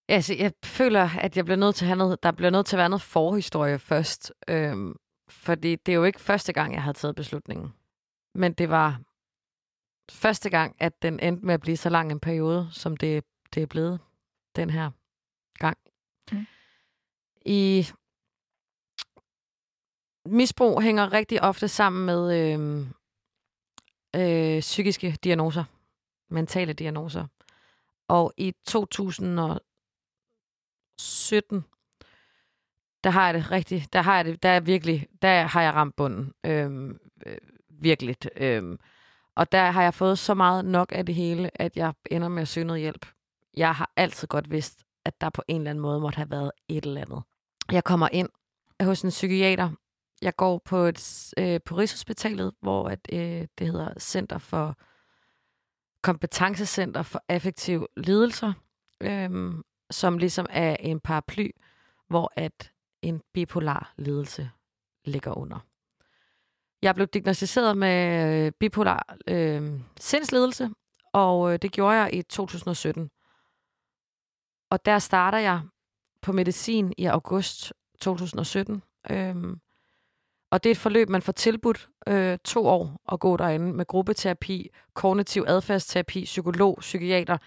Altså, 0.08 0.34
jeg 0.34 0.54
føler, 0.64 1.10
at 1.20 1.38
jeg 1.38 1.46
bliver 1.46 1.58
nødt 1.58 1.76
til 1.76 1.86
at 1.86 1.88
have 1.88 1.98
noget, 1.98 2.24
der 2.24 2.32
bliver 2.32 2.50
nødt 2.50 2.66
til 2.66 2.76
at 2.76 2.80
være 2.80 2.90
noget 2.90 3.02
forhistorie 3.02 3.80
først. 3.80 4.34
Øhm, 4.48 4.96
fordi 5.30 5.76
det 5.76 5.92
er 5.92 5.96
jo 5.96 6.04
ikke 6.04 6.22
første 6.22 6.54
gang, 6.54 6.74
jeg 6.74 6.84
havde 6.84 6.98
taget 6.98 7.16
beslutningen. 7.16 7.74
Men 8.36 8.54
det 8.54 8.70
var 8.70 9.02
første 10.12 10.50
gang, 10.50 10.76
at 10.80 11.02
den 11.02 11.20
endte 11.20 11.46
med 11.46 11.54
at 11.54 11.62
blive 11.62 11.78
så 11.78 11.90
lang 11.90 12.12
en 12.12 12.20
periode, 12.20 12.70
som 12.72 12.98
det, 12.98 13.24
det 13.56 13.64
er 13.64 13.68
blevet 13.68 14.00
den 14.56 14.70
her 14.70 14.92
gang. 15.60 15.78
I 17.52 17.86
misbrug 20.26 20.82
hænger 20.82 21.14
rigtig 21.14 21.44
ofte 21.44 21.68
sammen 21.68 22.06
med 22.06 22.40
øh, 22.40 22.60
øh, 24.16 24.60
psykiske 24.60 25.18
diagnoser, 25.24 25.64
mentale 26.30 26.74
diagnoser. 26.74 27.28
Og 28.08 28.34
i 28.38 28.54
2017, 28.68 31.66
der 33.04 33.10
har 33.10 33.26
jeg 33.26 33.34
det 33.34 33.52
rigtigt, 33.52 33.94
der 33.94 34.02
har 34.02 34.16
jeg 34.16 34.26
det, 34.26 34.44
der 34.44 34.50
er 34.50 34.60
virkelig, 34.60 35.08
der 35.22 35.42
har 35.42 35.62
jeg 35.62 35.74
ramt 35.74 35.96
bunden. 35.96 36.34
Øhm, 36.46 37.00
øh, 37.26 37.38
virkelig. 37.70 38.16
Øhm, 38.36 38.80
og 39.36 39.52
der 39.52 39.72
har 39.72 39.84
jeg 39.84 39.94
fået 39.94 40.20
så 40.20 40.34
meget 40.34 40.66
nok 40.66 40.92
af 40.92 41.06
det 41.06 41.16
hele, 41.16 41.62
at 41.62 41.78
jeg 41.78 41.94
ender 42.12 42.28
med 42.28 42.42
at 42.42 42.48
søge 42.48 42.66
noget 42.66 42.82
hjælp. 42.82 43.06
Jeg 43.58 43.76
har 43.76 43.92
altid 43.96 44.28
godt 44.28 44.52
vidst, 44.52 44.84
at 45.06 45.22
der 45.22 45.30
på 45.30 45.44
en 45.48 45.62
eller 45.62 45.70
anden 45.70 45.82
måde 45.82 46.00
måtte 46.00 46.18
have 46.18 46.32
været 46.32 46.52
et 46.68 46.86
eller 46.86 47.02
andet. 47.02 47.24
Jeg 47.72 47.84
kommer 47.84 48.10
ind 48.12 48.30
hos 48.82 49.02
en 49.02 49.10
psykiater. 49.10 49.72
Jeg 50.22 50.36
går 50.36 50.62
på, 50.66 50.78
et, 50.78 51.34
øh, 51.38 51.60
på 51.66 51.76
Rigshospitalet, 51.76 52.54
hvor 52.62 52.90
at, 52.90 53.00
øh, 53.14 53.48
det 53.58 53.68
hedder 53.68 54.00
Center 54.00 54.38
for 54.38 54.78
Kompetencecenter 56.04 57.04
for 57.04 57.24
Affektiv 57.30 57.88
Lidelser, 57.98 58.54
øh, 59.02 59.54
som 59.92 60.18
ligesom 60.18 60.46
er 60.50 60.76
en 60.80 61.00
paraply, 61.00 61.50
hvor 62.08 62.34
at 62.36 62.72
en 63.02 63.22
bipolar 63.34 63.94
lidelse 63.98 64.52
ligger 65.06 65.38
under. 65.38 65.60
Jeg 66.82 66.96
blev 66.96 67.08
diagnostiseret 67.08 67.78
med 67.78 68.36
øh, 68.46 68.52
bipolar 68.60 69.18
øh, 69.28 69.80
sindslidelse, 70.00 70.70
og 71.14 71.54
øh, 71.54 71.60
det 71.62 71.72
gjorde 71.72 71.96
jeg 71.98 72.14
i 72.14 72.22
2017. 72.22 73.10
Og 74.72 74.86
der 74.86 75.00
starter 75.00 75.38
jeg 75.38 75.62
på 76.22 76.32
medicin 76.32 76.94
i 76.98 77.06
august 77.06 77.74
2017. 78.02 78.84
Øhm, 79.12 79.60
og 80.52 80.64
det 80.64 80.70
er 80.70 80.72
et 80.72 80.78
forløb, 80.78 81.10
man 81.10 81.22
får 81.22 81.32
tilbudt 81.32 81.90
øh, 82.08 82.38
to 82.46 82.66
år 82.66 83.02
at 83.12 83.20
gå 83.20 83.38
derinde 83.38 83.74
med 83.74 83.86
gruppeterapi, 83.86 84.70
kognitiv 84.94 85.46
adfærdsterapi, 85.48 86.24
psykolog, 86.24 86.78
psykiater. 86.80 87.38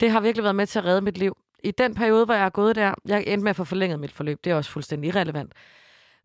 Det 0.00 0.10
har 0.10 0.20
virkelig 0.20 0.42
været 0.42 0.56
med 0.56 0.66
til 0.66 0.78
at 0.78 0.84
redde 0.84 1.00
mit 1.00 1.18
liv. 1.18 1.36
I 1.64 1.70
den 1.70 1.94
periode, 1.94 2.24
hvor 2.24 2.34
jeg 2.34 2.42
har 2.42 2.50
gået 2.50 2.76
der, 2.76 2.94
jeg 3.04 3.24
endte 3.26 3.44
med 3.44 3.50
at 3.50 3.56
få 3.56 3.64
forlænget 3.64 4.00
mit 4.00 4.12
forløb. 4.12 4.44
Det 4.44 4.50
er 4.50 4.54
også 4.54 4.70
fuldstændig 4.70 5.08
irrelevant. 5.08 5.52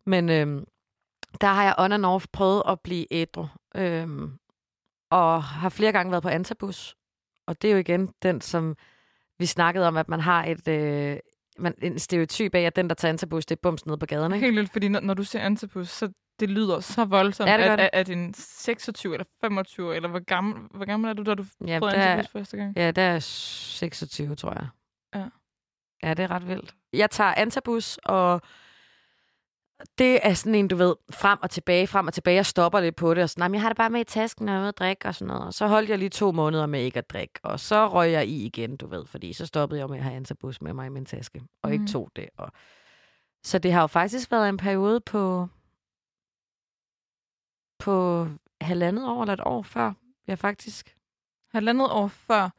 Men 0.06 0.30
øh, 0.30 0.62
der 1.41 1.47
har 1.47 1.64
jeg 1.64 1.76
on 1.78 1.91
and 1.91 2.06
off 2.06 2.26
prøvet 2.32 2.64
at 2.68 2.80
blive 2.82 3.14
ædru. 3.14 3.47
Øh, 3.76 4.08
og 5.10 5.43
har 5.43 5.70
flere 5.70 5.91
gange 5.91 6.12
været 6.12 6.24
på 6.24 6.30
antabus. 6.30 6.95
Og 7.47 7.62
det 7.62 7.68
er 7.68 7.72
jo 7.72 7.80
igen 7.80 8.14
den, 8.24 8.41
som 8.41 8.76
vi 9.39 9.45
snakkede 9.45 9.88
om, 9.88 9.97
at 9.97 10.10
man 10.10 10.20
har 10.20 10.45
et, 10.45 10.68
øh, 10.68 11.18
man, 11.58 11.74
en 11.82 11.99
stereotyp 11.99 12.56
af, 12.56 12.62
at 12.62 12.76
den, 12.76 12.88
der 12.89 12.95
tager 12.95 13.10
antabus, 13.10 13.45
det 13.45 13.56
er 13.56 13.60
bums 13.64 13.86
nede 13.86 13.97
på 13.97 14.06
gaden. 14.06 14.34
Ikke? 14.34 14.45
Helt 14.45 14.56
vildt, 14.58 14.72
fordi 14.72 14.88
når, 14.88 14.99
når 14.99 15.14
du 15.14 15.24
ser 15.24 15.39
antabus, 15.39 15.89
så 15.89 16.10
det 16.39 16.49
lyder 16.49 16.80
så 16.80 17.06
voldsomt, 17.06 17.49
Ja, 17.49 17.58
det 17.58 17.64
at, 17.64 17.80
det. 17.80 17.89
at, 17.93 18.10
en 18.10 18.34
26 18.34 19.14
eller 19.14 19.26
25, 19.41 19.95
eller 19.95 20.10
hvor 20.10 20.20
gammel, 20.26 20.56
hvor 20.76 20.86
gammel 20.86 21.10
er 21.10 21.14
du, 21.14 21.24
da 21.24 21.34
du 21.36 21.45
Ja, 21.68 21.80
prøvede 21.80 21.97
antabus 21.97 22.32
første 22.32 22.58
gang? 22.58 22.74
Ja, 22.78 22.91
der 22.91 23.01
er 23.01 23.20
26, 23.20 24.36
tror 24.36 24.54
jeg. 24.54 24.68
Ja. 25.16 25.26
Ja, 26.04 26.14
det 26.14 26.24
er 26.24 26.32
ret 26.32 26.47
vildt. 26.47 26.76
Jeg 26.93 27.10
tager 27.10 27.34
antabus, 27.38 27.97
og 27.97 28.41
det 29.97 30.19
er 30.27 30.34
sådan 30.34 30.55
en, 30.55 30.67
du 30.67 30.75
ved, 30.75 30.95
frem 31.11 31.39
og 31.41 31.49
tilbage, 31.49 31.88
frem 31.88 32.07
og 32.07 32.13
tilbage. 32.13 32.36
Jeg 32.36 32.45
stopper 32.45 32.79
lidt 32.79 32.95
på 32.95 33.13
det, 33.13 33.23
og 33.23 33.29
sådan, 33.29 33.41
"Nej, 33.41 33.47
men 33.47 33.53
jeg 33.55 33.61
har 33.61 33.69
det 33.69 33.77
bare 33.77 33.89
med 33.89 34.01
i 34.01 34.03
tasken, 34.03 34.49
og 34.49 34.55
jeg 34.55 34.67
at 34.67 34.77
drikke 34.77 35.05
og 35.07 35.15
sådan 35.15 35.27
noget. 35.27 35.43
Og 35.43 35.53
så 35.53 35.67
holdt 35.67 35.89
jeg 35.89 35.99
lige 35.99 36.09
to 36.09 36.31
måneder 36.31 36.65
med 36.65 36.81
ikke 36.81 36.97
at 36.99 37.09
drikke, 37.09 37.34
og 37.43 37.59
så 37.59 37.88
røg 37.88 38.11
jeg 38.11 38.27
i 38.27 38.45
igen, 38.45 38.77
du 38.77 38.88
ved, 38.88 39.05
fordi 39.05 39.34
så 39.34 39.45
stoppede 39.45 39.79
jeg 39.79 39.89
med 39.89 39.97
at 39.97 40.03
have 40.03 40.15
antabus 40.15 40.61
med 40.61 40.73
mig 40.73 40.86
i 40.86 40.89
min 40.89 41.05
taske, 41.05 41.41
og 41.61 41.71
ikke 41.71 41.81
Mhm. 41.81 41.91
tog 41.91 42.09
det. 42.15 42.29
Og... 42.38 42.51
Så 43.43 43.59
det 43.59 43.73
har 43.73 43.81
jo 43.81 43.88
faktisk 43.88 44.31
været 44.31 44.49
en 44.49 44.57
periode 44.57 44.99
på, 44.99 45.47
på 47.79 48.27
halvandet 48.61 49.07
år 49.07 49.21
eller 49.21 49.34
et 49.34 49.41
år 49.45 49.61
før, 49.63 49.93
jeg 50.27 50.39
faktisk, 50.39 50.95
Halvandet 51.51 51.91
år 51.91 52.07
før 52.07 52.49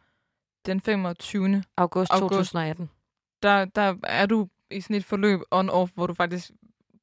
den 0.66 0.80
25. 0.80 1.62
august, 1.76 2.10
August. 2.12 2.30
2018. 2.30 2.90
Der, 3.42 3.64
der 3.64 3.94
er 4.02 4.26
du 4.26 4.48
i 4.70 4.80
sådan 4.80 4.96
et 4.96 5.04
forløb 5.04 5.40
on-off, 5.54 5.90
hvor 5.94 6.06
du 6.06 6.14
faktisk 6.14 6.50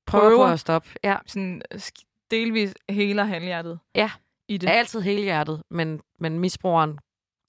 Prøver 0.06 0.24
prøver 0.30 0.48
på 0.48 0.54
at 0.54 0.60
stoppe. 0.60 0.90
Ja. 1.04 1.18
sådan 1.26 1.62
sk- 1.76 2.28
delvis 2.32 2.74
hele 2.90 3.26
halvhjertet 3.26 3.80
Ja. 3.96 4.12
i 4.48 4.58
det. 4.58 4.70
Altid 4.70 5.02
helhjertet, 5.02 5.64
men, 5.70 6.02
men 6.20 6.40
misbrugeren 6.40 7.00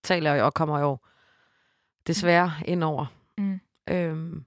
taler 0.05 0.35
jo 0.35 0.45
og 0.45 0.55
kommer 0.55 0.79
jo 0.81 0.99
desværre 2.07 2.53
ind 2.65 2.85
over. 2.85 3.07
Mm. 3.39 3.61
Øhm, 3.91 4.45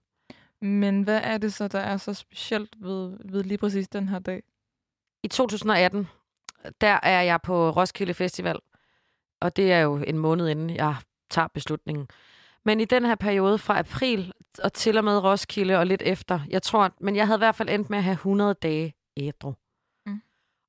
Men 0.62 1.01
hvad 1.01 1.22
er 1.24 1.38
det 1.38 1.53
så, 1.53 1.68
der 1.68 1.80
er 1.80 1.97
så 1.97 2.14
specielt 2.14 2.76
ved, 2.80 3.18
ved 3.26 3.43
lige 3.43 3.58
præcis 3.58 3.88
den 3.88 4.10
her 4.10 4.20
dag? 4.20 4.43
I 5.24 5.28
2018, 5.28 6.08
der 6.82 6.99
er 7.03 7.22
jeg 7.22 7.41
på 7.41 7.70
Roskilde 7.70 8.14
Festival, 8.14 8.60
og 9.41 9.56
det 9.56 9.72
er 9.72 9.80
jo 9.80 9.97
en 10.08 10.18
måned 10.18 10.47
inden 10.49 10.70
jeg 10.70 10.95
tager 11.30 11.47
beslutningen. 11.47 12.08
Men 12.66 12.80
i 12.80 12.86
den 12.86 13.05
her 13.05 13.16
periode 13.16 13.57
fra 13.57 13.80
april 13.80 14.34
og 14.63 14.74
til 14.74 14.97
og 14.97 15.03
med 15.03 15.24
Roskilde 15.24 15.78
og 15.78 15.86
lidt 15.86 16.01
efter, 16.01 16.39
jeg 16.49 16.61
tror, 16.61 16.91
men 17.01 17.16
jeg 17.16 17.28
havde 17.28 17.38
i 17.38 17.45
hvert 17.45 17.55
fald 17.55 17.70
endt 17.70 17.89
med 17.89 17.97
at 17.97 18.03
have 18.03 18.13
100 18.13 18.53
dage 18.53 18.93
ædru. 19.18 19.53
Mm. 20.05 20.22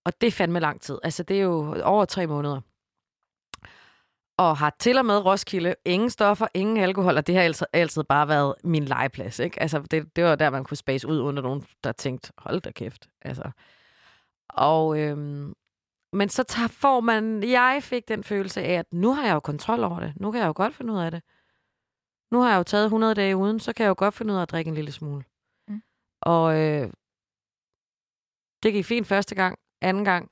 Og 0.04 0.20
det 0.20 0.26
er 0.26 0.30
fandme 0.30 0.60
lang 0.60 0.80
tid. 0.80 0.98
Altså, 1.02 1.22
det 1.22 1.36
er 1.36 1.42
jo 1.42 1.82
over 1.82 2.04
tre 2.04 2.26
måneder. 2.26 2.60
Og 4.38 4.56
har 4.56 4.76
til 4.78 4.98
og 4.98 5.06
med 5.06 5.18
Roskilde 5.18 5.74
ingen 5.84 6.10
stoffer, 6.10 6.46
ingen 6.54 6.76
alkohol, 6.76 7.16
og 7.16 7.26
det 7.26 7.34
har 7.34 7.42
altid, 7.42 7.66
altid 7.72 8.04
bare 8.04 8.28
været 8.28 8.54
min 8.64 8.84
legeplads. 8.84 9.38
Ikke? 9.38 9.62
Altså, 9.62 9.80
det, 9.80 10.16
det 10.16 10.24
var 10.24 10.34
der, 10.34 10.50
man 10.50 10.64
kunne 10.64 10.76
space 10.76 11.08
ud 11.08 11.18
under 11.18 11.42
nogen, 11.42 11.66
der 11.84 11.92
tænkte, 11.92 12.32
hold 12.38 12.60
da 12.60 12.70
kæft. 12.70 13.08
Altså. 13.22 13.50
Og, 14.48 14.98
øhm, 14.98 15.54
men 16.12 16.28
så 16.28 16.42
tager, 16.42 16.68
får 16.68 17.00
man, 17.00 17.42
jeg 17.42 17.78
fik 17.82 18.08
den 18.08 18.24
følelse 18.24 18.62
af, 18.62 18.72
at 18.72 18.86
nu 18.92 19.14
har 19.14 19.26
jeg 19.26 19.34
jo 19.34 19.40
kontrol 19.40 19.84
over 19.84 20.00
det. 20.00 20.12
Nu 20.16 20.30
kan 20.30 20.40
jeg 20.40 20.46
jo 20.46 20.52
godt 20.56 20.74
finde 20.74 20.92
ud 20.92 20.98
af 20.98 21.10
det. 21.10 21.22
Nu 22.30 22.40
har 22.40 22.50
jeg 22.50 22.58
jo 22.58 22.62
taget 22.62 22.84
100 22.84 23.14
dage 23.14 23.36
uden, 23.36 23.60
så 23.60 23.72
kan 23.72 23.84
jeg 23.84 23.88
jo 23.88 23.94
godt 23.98 24.14
finde 24.14 24.32
ud 24.32 24.38
af 24.38 24.42
at 24.42 24.50
drikke 24.50 24.68
en 24.68 24.74
lille 24.74 24.92
smule. 24.92 25.24
Mm. 25.68 25.82
Og 26.22 26.58
øh, 26.60 26.90
det 28.62 28.72
gik 28.72 28.84
fint 28.84 29.06
første 29.06 29.34
gang. 29.34 29.58
Anden 29.82 30.04
gang, 30.04 30.30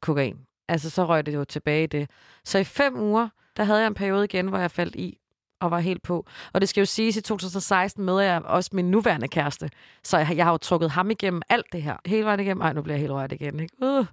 kokain. 0.00 0.46
Altså, 0.68 0.90
så 0.90 1.04
røg 1.04 1.26
det 1.26 1.34
jo 1.34 1.44
tilbage 1.44 1.84
i 1.84 1.86
det. 1.86 2.10
Så 2.44 2.58
i 2.58 2.64
fem 2.64 2.96
uger, 2.98 3.28
der 3.56 3.64
havde 3.64 3.80
jeg 3.80 3.86
en 3.86 3.94
periode 3.94 4.24
igen, 4.24 4.48
hvor 4.48 4.58
jeg 4.58 4.70
faldt 4.70 4.96
i 4.96 5.20
og 5.60 5.70
var 5.70 5.78
helt 5.78 6.02
på. 6.02 6.26
Og 6.52 6.60
det 6.60 6.68
skal 6.68 6.80
jo 6.80 6.86
siges, 6.86 7.16
i 7.16 7.20
2016 7.20 8.04
møder 8.04 8.20
jeg 8.20 8.42
også 8.42 8.70
min 8.72 8.90
nuværende 8.90 9.28
kæreste. 9.28 9.70
Så 10.02 10.18
jeg, 10.18 10.36
jeg 10.36 10.44
har 10.44 10.52
jo 10.52 10.58
trukket 10.58 10.90
ham 10.90 11.10
igennem 11.10 11.42
alt 11.48 11.72
det 11.72 11.82
her. 11.82 11.96
Hele 12.06 12.24
vejen 12.24 12.40
igennem. 12.40 12.60
Ej, 12.62 12.72
nu 12.72 12.82
bliver 12.82 12.94
jeg 12.94 13.00
helt 13.00 13.12
rørt 13.12 13.32
igen. 13.32 13.60
Ikke? 13.60 13.76
Uh. 13.82 14.06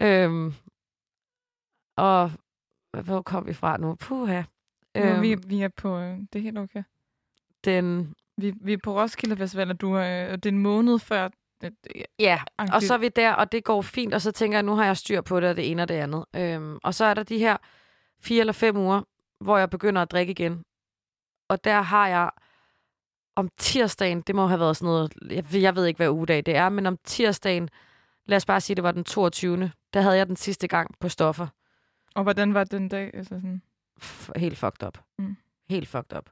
Øhm. 0.00 0.54
Og 1.96 2.30
hvor 3.04 3.22
kom 3.22 3.46
vi 3.46 3.52
fra 3.52 3.76
nu? 3.76 3.94
Puha. 3.94 4.42
Øhm. 4.96 5.22
Vi, 5.22 5.36
vi 5.46 5.62
er 5.62 5.68
på... 5.68 5.98
Øh, 5.98 6.18
det 6.32 6.38
er 6.38 6.42
helt 6.42 6.58
okay. 6.58 6.82
den, 7.64 8.14
Vi, 8.36 8.52
vi 8.60 8.72
er 8.72 8.78
på 8.82 9.00
Roskilde 9.00 9.36
Festival, 9.36 9.70
og 9.70 9.80
du, 9.80 9.98
øh, 9.98 10.32
og 10.32 10.42
det 10.42 10.46
er 10.46 10.52
en 10.52 10.58
måned 10.58 10.98
før... 10.98 11.28
Ja, 12.18 12.40
og 12.74 12.82
så 12.82 12.94
er 12.94 12.98
vi 12.98 13.08
der, 13.08 13.32
og 13.32 13.52
det 13.52 13.64
går 13.64 13.82
fint, 13.82 14.14
og 14.14 14.22
så 14.22 14.32
tænker 14.32 14.58
jeg, 14.58 14.62
nu 14.62 14.74
har 14.74 14.84
jeg 14.84 14.96
styr 14.96 15.20
på 15.20 15.40
det, 15.40 15.48
og 15.50 15.56
det 15.56 15.70
ene 15.70 15.82
og 15.82 15.88
det 15.88 15.94
andet. 15.94 16.24
Øhm, 16.36 16.78
og 16.82 16.94
så 16.94 17.04
er 17.04 17.14
der 17.14 17.22
de 17.22 17.38
her 17.38 17.56
fire 18.20 18.40
eller 18.40 18.52
fem 18.52 18.76
uger, 18.76 19.02
hvor 19.40 19.58
jeg 19.58 19.70
begynder 19.70 20.02
at 20.02 20.10
drikke 20.10 20.30
igen. 20.30 20.62
Og 21.48 21.64
der 21.64 21.80
har 21.80 22.08
jeg 22.08 22.30
om 23.36 23.48
tirsdagen, 23.58 24.20
det 24.20 24.34
må 24.34 24.46
have 24.46 24.60
været 24.60 24.76
sådan 24.76 24.86
noget, 24.86 25.14
jeg, 25.30 25.62
jeg 25.62 25.76
ved 25.76 25.86
ikke, 25.86 25.98
hvad 25.98 26.08
ugedag 26.08 26.42
det 26.46 26.56
er, 26.56 26.68
men 26.68 26.86
om 26.86 26.98
tirsdagen, 27.04 27.68
lad 28.26 28.36
os 28.36 28.46
bare 28.46 28.60
sige, 28.60 28.74
det 28.74 28.84
var 28.84 28.92
den 28.92 29.04
22. 29.04 29.70
Der 29.94 30.00
havde 30.00 30.16
jeg 30.16 30.26
den 30.26 30.36
sidste 30.36 30.68
gang 30.68 30.94
på 31.00 31.08
stoffer. 31.08 31.46
Og 32.14 32.22
hvordan 32.22 32.54
var 32.54 32.64
den 32.64 32.88
dag? 32.88 33.10
Altså 33.14 33.34
sådan, 33.34 33.62
helt 34.36 34.58
fucked 34.58 34.86
up. 34.86 34.98
Mm. 35.18 35.36
Helt 35.70 35.88
fucked 35.88 36.16
up. 36.18 36.30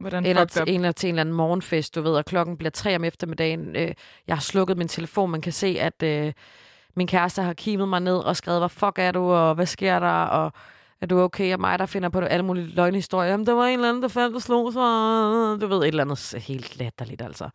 hvordan 0.00 0.26
eller 0.26 0.42
fucked 0.42 0.62
up? 0.62 0.68
en, 0.68 0.74
eller 0.74 0.92
til 0.92 1.08
en 1.08 1.14
eller 1.14 1.20
anden 1.20 1.34
morgenfest, 1.34 1.94
du 1.94 2.02
ved, 2.02 2.12
og 2.12 2.24
klokken 2.24 2.56
bliver 2.56 2.70
tre 2.70 2.96
om 2.96 3.04
eftermiddagen. 3.04 3.76
Øh, 3.76 3.94
jeg 4.26 4.36
har 4.36 4.40
slukket 4.40 4.78
min 4.78 4.88
telefon, 4.88 5.30
man 5.30 5.40
kan 5.40 5.52
se, 5.52 5.66
at 5.80 6.02
øh, 6.02 6.32
min 6.96 7.06
kæreste 7.06 7.42
har 7.42 7.54
kimet 7.54 7.88
mig 7.88 8.00
ned 8.00 8.16
og 8.16 8.36
skrevet, 8.36 8.60
hvad 8.60 8.68
fuck 8.68 8.98
er 8.98 9.12
du, 9.12 9.32
og 9.32 9.54
hvad 9.54 9.66
sker 9.66 9.98
der, 9.98 10.22
og 10.24 10.52
er 11.00 11.06
du 11.06 11.20
okay, 11.20 11.52
og 11.52 11.60
mig, 11.60 11.78
der 11.78 11.86
finder 11.86 12.08
på 12.08 12.20
alle 12.20 12.44
mulige 12.44 12.66
løgnhistorier. 12.66 13.30
Jamen, 13.30 13.46
der 13.46 13.52
var 13.52 13.66
en 13.66 13.74
eller 13.74 13.88
anden, 13.88 14.02
der 14.02 14.08
faldt 14.08 14.36
og 14.36 14.42
slog 14.42 14.72
sig, 14.72 15.60
du 15.60 15.66
ved, 15.66 15.78
et 15.78 15.88
eller 15.88 16.04
andet 16.04 16.42
helt 16.42 16.78
latterligt, 16.78 17.22
altså. 17.22 17.50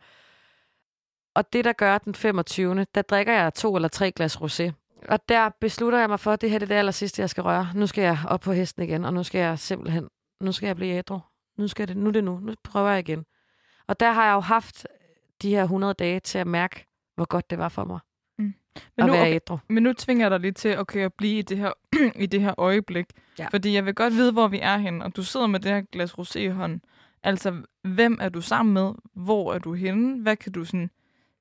Og 1.34 1.52
det, 1.52 1.64
der 1.64 1.72
gør 1.72 1.98
den 1.98 2.14
25. 2.14 2.86
der 2.94 3.02
drikker 3.02 3.32
jeg 3.32 3.54
to 3.54 3.76
eller 3.76 3.88
tre 3.88 4.12
glas 4.12 4.36
rosé. 4.36 4.72
Og 5.08 5.28
der 5.28 5.50
beslutter 5.60 5.98
jeg 5.98 6.08
mig 6.08 6.20
for, 6.20 6.30
at 6.32 6.40
det 6.40 6.50
her 6.50 6.58
det 6.58 6.66
er 6.66 6.68
det 6.68 6.74
aller 6.74 6.92
sidste, 6.92 7.22
jeg 7.22 7.30
skal 7.30 7.42
røre. 7.42 7.68
Nu 7.74 7.86
skal 7.86 8.02
jeg 8.02 8.18
op 8.28 8.40
på 8.40 8.52
hesten 8.52 8.82
igen, 8.82 9.04
og 9.04 9.14
nu 9.14 9.22
skal 9.22 9.38
jeg 9.38 9.58
simpelthen, 9.58 10.08
nu 10.40 10.52
skal 10.52 10.66
jeg 10.66 10.76
blive 10.76 10.94
ædru 10.94 11.20
nu, 11.56 11.68
skal 11.68 11.88
det, 11.88 11.96
nu 11.96 12.08
er 12.08 12.12
det 12.12 12.24
nu. 12.24 12.38
Nu 12.38 12.54
prøver 12.64 12.90
jeg 12.90 12.98
igen. 12.98 13.24
Og 13.86 14.00
der 14.00 14.12
har 14.12 14.26
jeg 14.26 14.34
jo 14.34 14.40
haft 14.40 14.86
de 15.42 15.50
her 15.50 15.62
100 15.62 15.94
dage 15.94 16.20
til 16.20 16.38
at 16.38 16.46
mærke, 16.46 16.86
hvor 17.14 17.24
godt 17.24 17.50
det 17.50 17.58
var 17.58 17.68
for 17.68 17.84
mig 17.84 17.98
Men 18.38 18.54
at 18.98 19.06
nu, 19.06 19.12
være 19.12 19.22
okay, 19.22 19.34
ædru. 19.34 19.58
men 19.68 19.82
nu 19.82 19.92
tvinger 19.92 20.24
jeg 20.24 20.30
dig 20.30 20.40
lige 20.40 20.52
til 20.52 20.78
okay, 20.78 21.00
at 21.00 21.14
blive 21.14 21.38
i 21.38 21.42
det 21.42 21.58
her, 21.58 21.72
i 22.24 22.26
det 22.26 22.40
her 22.40 22.54
øjeblik. 22.58 23.06
Ja. 23.38 23.46
Fordi 23.46 23.74
jeg 23.74 23.86
vil 23.86 23.94
godt 23.94 24.12
vide, 24.12 24.32
hvor 24.32 24.48
vi 24.48 24.58
er 24.62 24.78
henne. 24.78 25.04
Og 25.04 25.16
du 25.16 25.22
sidder 25.22 25.46
med 25.46 25.60
det 25.60 25.72
her 25.72 25.80
glas 25.80 26.12
rosé 26.12 26.38
i 26.38 26.48
hånden. 26.48 26.82
Altså, 27.22 27.62
hvem 27.82 28.18
er 28.20 28.28
du 28.28 28.40
sammen 28.40 28.72
med? 28.72 28.92
Hvor 29.14 29.54
er 29.54 29.58
du 29.58 29.74
henne? 29.74 30.22
Hvad 30.22 30.36
kan 30.36 30.52
du 30.52 30.64
sådan 30.64 30.90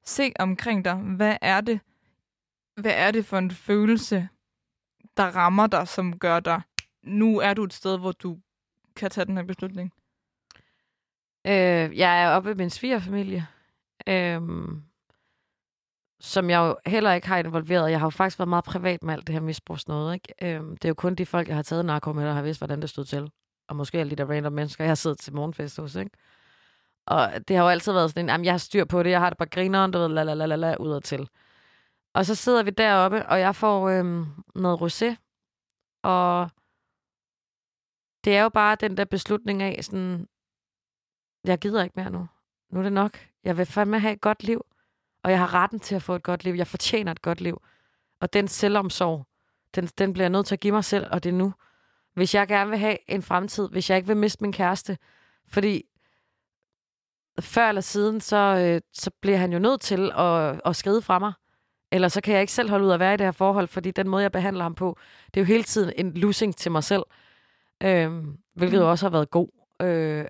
se 0.06 0.34
omkring 0.40 0.86
dig? 0.86 0.96
Hvad 0.96 1.38
er 1.42 1.62
det, 1.62 1.80
hvad 2.76 2.94
er 2.96 3.12
det 3.12 3.26
for 3.26 3.38
en 3.38 3.52
følelse, 3.52 4.30
der 5.18 5.24
rammer 5.24 5.68
dig, 5.68 5.88
som 5.88 6.20
gør 6.20 6.40
dig, 6.40 6.62
nu 7.04 7.40
er 7.40 7.54
du 7.54 7.64
et 7.64 7.74
sted, 7.74 8.00
hvor 8.00 8.12
du 8.12 8.40
kan 8.96 9.12
tage 9.12 9.26
den 9.26 9.38
her 9.38 9.44
beslutning? 9.44 9.94
Øh, 11.48 11.98
jeg 11.98 12.24
er 12.24 12.30
oppe 12.30 12.52
i 12.52 12.54
min 12.54 12.70
svigerfamilie, 12.70 13.48
øh, 14.08 14.42
som 16.20 16.50
jeg 16.50 16.58
jo 16.58 16.78
heller 16.86 17.14
ikke 17.14 17.28
har 17.28 17.38
involveret. 17.38 17.92
Jeg 17.92 18.00
har 18.00 18.06
jo 18.06 18.10
faktisk 18.10 18.40
været 18.40 18.50
meget 18.50 18.64
privat 18.64 19.04
med 19.04 19.14
alt 19.14 19.28
det 19.28 19.34
her 19.34 19.42
misbrugsnåde. 19.42 20.14
Ikke? 20.14 20.34
Øh, 20.42 20.62
det 20.72 20.86
er 20.86 20.90
jo 20.90 20.94
kun 20.94 21.16
de 21.16 21.26
folk, 21.26 21.48
jeg 21.48 21.56
har 21.56 21.64
taget 21.64 21.86
narko 21.86 22.14
med, 22.14 22.26
der 22.26 22.34
har 22.34 22.42
vidst, 22.42 22.60
hvordan 22.60 22.82
det 22.82 22.90
stod 22.90 23.06
til. 23.06 23.32
Og 23.68 23.76
måske 23.76 24.00
alle 24.00 24.10
de 24.10 24.16
der 24.16 24.30
random 24.30 24.54
mennesker, 24.54 24.84
jeg 24.84 24.90
har 24.90 24.96
siddet 24.96 25.20
til 25.20 25.34
morgenfest 25.36 25.78
hos. 25.78 25.96
Ikke? 25.96 26.12
Og 27.06 27.32
det 27.48 27.56
har 27.56 27.64
jo 27.64 27.70
altid 27.70 27.92
været 27.92 28.10
sådan 28.10 28.26
en, 28.26 28.30
jamen, 28.30 28.46
jeg 28.46 28.54
har 28.54 28.58
styr 28.58 28.86
på 28.86 29.04
det, 29.04 29.10
jeg 29.10 29.20
har 29.20 29.30
det 29.30 29.38
bare 29.38 29.50
grineren, 29.50 29.92
du 29.92 30.00
ved, 30.00 30.08
la 30.08 30.24
la 30.24 30.34
la 30.34 30.46
la, 30.46 30.56
la 30.56 30.76
ud 30.80 30.92
og 30.92 31.04
til. 31.04 31.30
Og 32.14 32.26
så 32.26 32.36
sidder 32.36 32.64
vi 32.64 32.70
deroppe, 32.70 33.26
og 33.26 33.40
jeg 33.40 33.56
får 33.56 33.90
øhm, 33.90 34.26
noget 34.56 34.82
rosé. 34.82 35.16
Og 36.04 36.50
det 38.24 38.38
er 38.38 38.44
jo 38.44 38.50
bare 38.50 38.76
den 38.76 38.98
der 38.98 39.06
beslutning 39.06 39.62
af, 39.62 39.84
sådan, 39.84 40.28
jeg 41.44 41.60
gider 41.60 41.84
ikke 41.84 41.94
mere 41.96 42.10
nu. 42.10 42.28
Nu 42.70 42.80
er 42.80 42.84
det 42.84 42.94
nok. 42.94 43.20
Jeg 43.44 43.58
vil 43.58 43.66
fandme 43.66 44.00
have 44.00 44.14
et 44.14 44.22
godt 44.22 44.44
liv. 44.44 44.66
Og 45.24 45.32
jeg 45.32 45.40
har 45.40 45.54
retten 45.54 45.80
til 45.80 45.96
at 45.96 46.04
få 46.04 46.16
et 46.16 46.24
godt 46.24 46.44
liv. 46.44 46.54
Jeg 46.54 46.68
fortjener 46.68 47.12
et 47.12 47.22
godt 47.22 47.42
liv. 47.42 47.62
Og 48.20 48.34
den 48.34 48.48
selvomsorg, 48.48 49.28
den, 49.76 49.88
den 49.88 50.14
bliver 50.14 50.24
jeg 50.24 50.30
nødt 50.30 50.46
til 50.46 50.56
at 50.56 50.60
give 50.60 50.74
mig 50.74 50.86
selv, 50.86 51.08
og 51.12 51.24
det 51.24 51.30
er 51.30 51.34
nu. 51.34 51.54
Hvis 52.14 52.36
jeg 52.36 52.48
gerne 52.48 52.70
vil 52.70 52.80
have 52.80 52.98
en 53.08 53.22
fremtid, 53.22 53.70
hvis 53.70 53.90
jeg 53.90 53.98
ikke 53.98 54.08
vil 54.08 54.18
miste 54.18 54.44
min 54.44 54.54
kæreste, 54.54 54.98
fordi 55.48 55.84
før 57.40 57.70
eller 57.70 57.82
siden, 57.82 58.22
så, 58.22 58.38
øh, 58.38 58.82
så 58.94 59.12
bliver 59.22 59.38
han 59.38 59.54
jo 59.54 59.60
nødt 59.60 59.82
til 59.82 60.12
at, 60.12 60.62
at 60.66 60.76
skride 60.76 61.02
fra 61.02 61.20
mig. 61.20 61.34
Eller 61.94 62.08
så 62.08 62.22
kan 62.22 62.34
jeg 62.34 62.42
ikke 62.42 62.54
selv 62.54 62.70
holde 62.70 62.86
ud 62.86 62.92
at 62.92 63.00
være 63.00 63.14
i 63.14 63.18
det 63.18 63.26
her 63.26 63.32
forhold, 63.32 63.68
fordi 63.68 63.92
den 63.92 64.10
måde, 64.10 64.24
jeg 64.24 64.32
behandler 64.32 64.64
ham 64.64 64.76
på, 64.76 64.98
det 65.34 65.40
er 65.40 65.42
jo 65.42 65.46
hele 65.46 65.64
tiden 65.64 65.94
en 65.98 66.14
losing 66.14 66.56
til 66.56 66.72
mig 66.72 66.84
selv. 66.84 67.04
Øh, 67.84 68.24
hvilket 68.54 68.80
mm. 68.80 68.86
også 68.86 69.06
har 69.06 69.12
været 69.12 69.30
god. 69.30 69.48
Øh, 69.82 70.26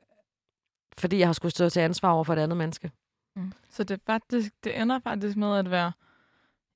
fordi 0.98 1.20
jeg 1.20 1.28
har 1.28 1.34
skulle 1.34 1.52
stå 1.52 1.70
til 1.70 1.80
ansvar 1.80 2.12
over 2.12 2.24
for 2.24 2.34
et 2.34 2.40
andet 2.40 2.58
menneske. 2.58 2.92
Mm. 3.36 3.54
Så 3.70 3.84
det, 3.84 4.02
faktisk, 4.06 4.54
det 4.64 4.82
ender 4.82 5.00
faktisk 5.00 5.38
med 5.38 5.58
at 5.58 5.72
være 5.72 5.92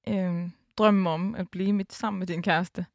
øh, 0.08 0.50
drømmen 0.78 1.08
om 1.08 1.36
at 1.36 1.50
blive 1.50 1.74
midt 1.74 1.94
sammen 1.94 2.20
med 2.20 2.28
din 2.28 2.42
kæreste. 2.42 2.86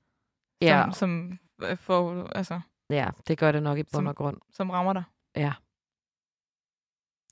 Ja. 0.61 0.85
Som, 0.85 0.93
som 0.93 1.39
får, 1.77 2.27
altså, 2.27 2.61
Ja, 2.91 3.11
det 3.29 3.39
gør 3.39 3.53
det 3.53 3.63
nok 3.63 3.79
i 3.79 3.83
bund 3.83 4.09
og 4.09 4.17
grund. 4.17 4.37
som 4.51 4.71
rammer 4.71 4.93
dig. 4.93 5.03
Ja. 5.37 5.53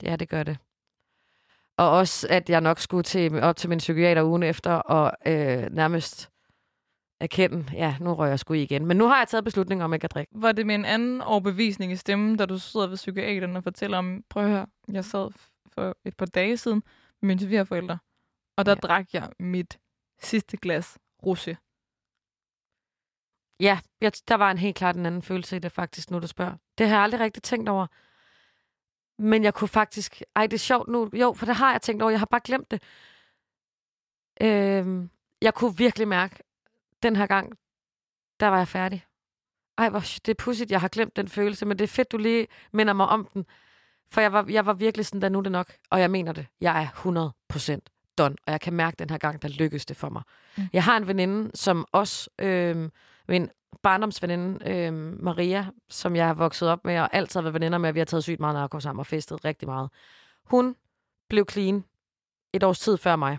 Ja, 0.03 0.15
det 0.15 0.29
gør 0.29 0.43
det. 0.43 0.57
Og 1.81 1.89
også, 1.89 2.27
at 2.29 2.49
jeg 2.49 2.61
nok 2.61 2.79
skulle 2.79 3.03
til, 3.03 3.43
op 3.43 3.55
til 3.55 3.69
min 3.69 3.77
psykiater 3.77 4.23
ugen 4.23 4.43
efter 4.43 4.71
og 4.71 5.11
øh, 5.27 5.69
nærmest 5.71 6.31
erkende, 7.19 7.65
ja, 7.73 7.95
nu 7.99 8.13
rører 8.13 8.29
jeg 8.29 8.39
sgu 8.39 8.53
i 8.53 8.63
igen. 8.63 8.85
Men 8.85 8.97
nu 8.97 9.07
har 9.07 9.17
jeg 9.17 9.27
taget 9.27 9.43
beslutning 9.43 9.83
om 9.83 9.93
ikke 9.93 10.03
at 10.05 10.13
drikke. 10.13 10.31
Var 10.35 10.51
det 10.51 10.65
med 10.65 10.75
en 10.75 10.85
anden 10.85 11.21
overbevisning 11.21 11.91
i 11.91 11.95
stemmen, 11.95 12.37
da 12.37 12.45
du 12.45 12.57
sidder 12.59 12.87
ved 12.87 12.95
psykiateren 12.95 13.55
og 13.55 13.63
fortæller 13.63 13.97
om, 13.97 14.23
prøv 14.29 14.43
at 14.43 14.49
høre, 14.49 14.67
jeg 14.91 15.05
sad 15.05 15.29
for 15.73 15.97
et 16.05 16.17
par 16.17 16.25
dage 16.25 16.57
siden 16.57 16.83
med 17.21 17.27
mine 17.27 17.39
svigerforældre, 17.39 17.97
og 18.57 18.65
der 18.65 18.71
ja. 18.71 18.75
drak 18.75 19.13
jeg 19.13 19.29
mit 19.39 19.79
sidste 20.21 20.57
glas 20.57 20.97
rosé. 21.25 21.55
Ja, 23.59 23.79
jeg, 24.01 24.11
der 24.27 24.35
var 24.35 24.51
en 24.51 24.57
helt 24.57 24.75
klart 24.75 24.95
en 24.95 25.05
anden 25.05 25.21
følelse 25.21 25.55
i 25.55 25.59
det 25.59 25.71
faktisk, 25.71 26.11
nu 26.11 26.19
du 26.19 26.27
spørger. 26.27 26.55
Det 26.77 26.87
har 26.87 26.95
jeg 26.95 27.03
aldrig 27.03 27.21
rigtig 27.21 27.43
tænkt 27.43 27.69
over. 27.69 27.87
Men 29.21 29.43
jeg 29.43 29.53
kunne 29.53 29.67
faktisk... 29.67 30.21
Ej, 30.35 30.47
det 30.47 30.53
er 30.53 30.59
sjovt 30.59 30.87
nu. 30.87 31.09
Jo, 31.13 31.33
for 31.33 31.45
det 31.45 31.55
har 31.55 31.71
jeg 31.71 31.81
tænkt 31.81 32.01
over. 32.01 32.09
Jeg 32.09 32.19
har 32.19 32.25
bare 32.25 32.41
glemt 32.43 32.71
det. 32.71 32.81
Øhm, 34.41 35.09
jeg 35.41 35.53
kunne 35.53 35.77
virkelig 35.77 36.07
mærke, 36.07 36.43
den 37.03 37.15
her 37.15 37.25
gang, 37.25 37.53
der 38.39 38.47
var 38.47 38.57
jeg 38.57 38.67
færdig. 38.67 39.05
Ej, 39.77 39.89
hvor, 39.89 39.99
det 39.99 40.27
er 40.27 40.35
pudsigt, 40.43 40.71
jeg 40.71 40.81
har 40.81 40.87
glemt 40.87 41.15
den 41.15 41.27
følelse, 41.27 41.65
men 41.65 41.79
det 41.79 41.83
er 41.83 41.87
fedt, 41.87 42.11
du 42.11 42.17
lige 42.17 42.47
minder 42.73 42.93
mig 42.93 43.07
om 43.07 43.27
den. 43.33 43.45
For 44.11 44.21
jeg 44.21 44.33
var, 44.33 44.45
jeg 44.49 44.65
var 44.65 44.73
virkelig 44.73 45.05
sådan, 45.05 45.21
der 45.21 45.29
nu 45.29 45.37
er 45.37 45.43
det 45.43 45.51
nok. 45.51 45.73
Og 45.89 45.99
jeg 45.99 46.11
mener 46.11 46.31
det. 46.31 46.47
Jeg 46.61 46.83
er 46.83 46.87
100% 47.77 48.15
done. 48.17 48.35
Og 48.45 48.51
jeg 48.51 48.61
kan 48.61 48.73
mærke 48.73 48.95
den 48.99 49.09
her 49.09 49.17
gang, 49.17 49.41
der 49.41 49.47
lykkedes 49.47 49.85
det 49.85 49.97
for 49.97 50.09
mig. 50.09 50.21
Mm. 50.57 50.63
Jeg 50.73 50.83
har 50.83 50.97
en 50.97 51.07
veninde, 51.07 51.51
som 51.53 51.85
også... 51.91 52.29
Øhm, 52.39 52.91
min 53.27 53.49
barndomsveninde, 53.83 54.69
øh, 54.71 54.93
Maria, 55.23 55.65
som 55.89 56.15
jeg 56.15 56.27
har 56.27 56.33
vokset 56.33 56.69
op 56.69 56.85
med, 56.85 56.99
og 56.99 57.09
altid 57.13 57.39
har 57.39 57.41
været 57.41 57.53
veninder 57.53 57.77
med, 57.77 57.89
og 57.89 57.95
vi 57.95 57.99
har 57.99 58.05
taget 58.05 58.23
sygt 58.23 58.39
meget 58.39 58.53
narko 58.53 58.79
sammen 58.79 58.99
og 58.99 59.07
festet 59.07 59.45
rigtig 59.45 59.67
meget. 59.67 59.89
Hun 60.45 60.75
blev 61.29 61.45
clean 61.51 61.83
et 62.53 62.63
års 62.63 62.79
tid 62.79 62.97
før 62.97 63.15
mig. 63.15 63.37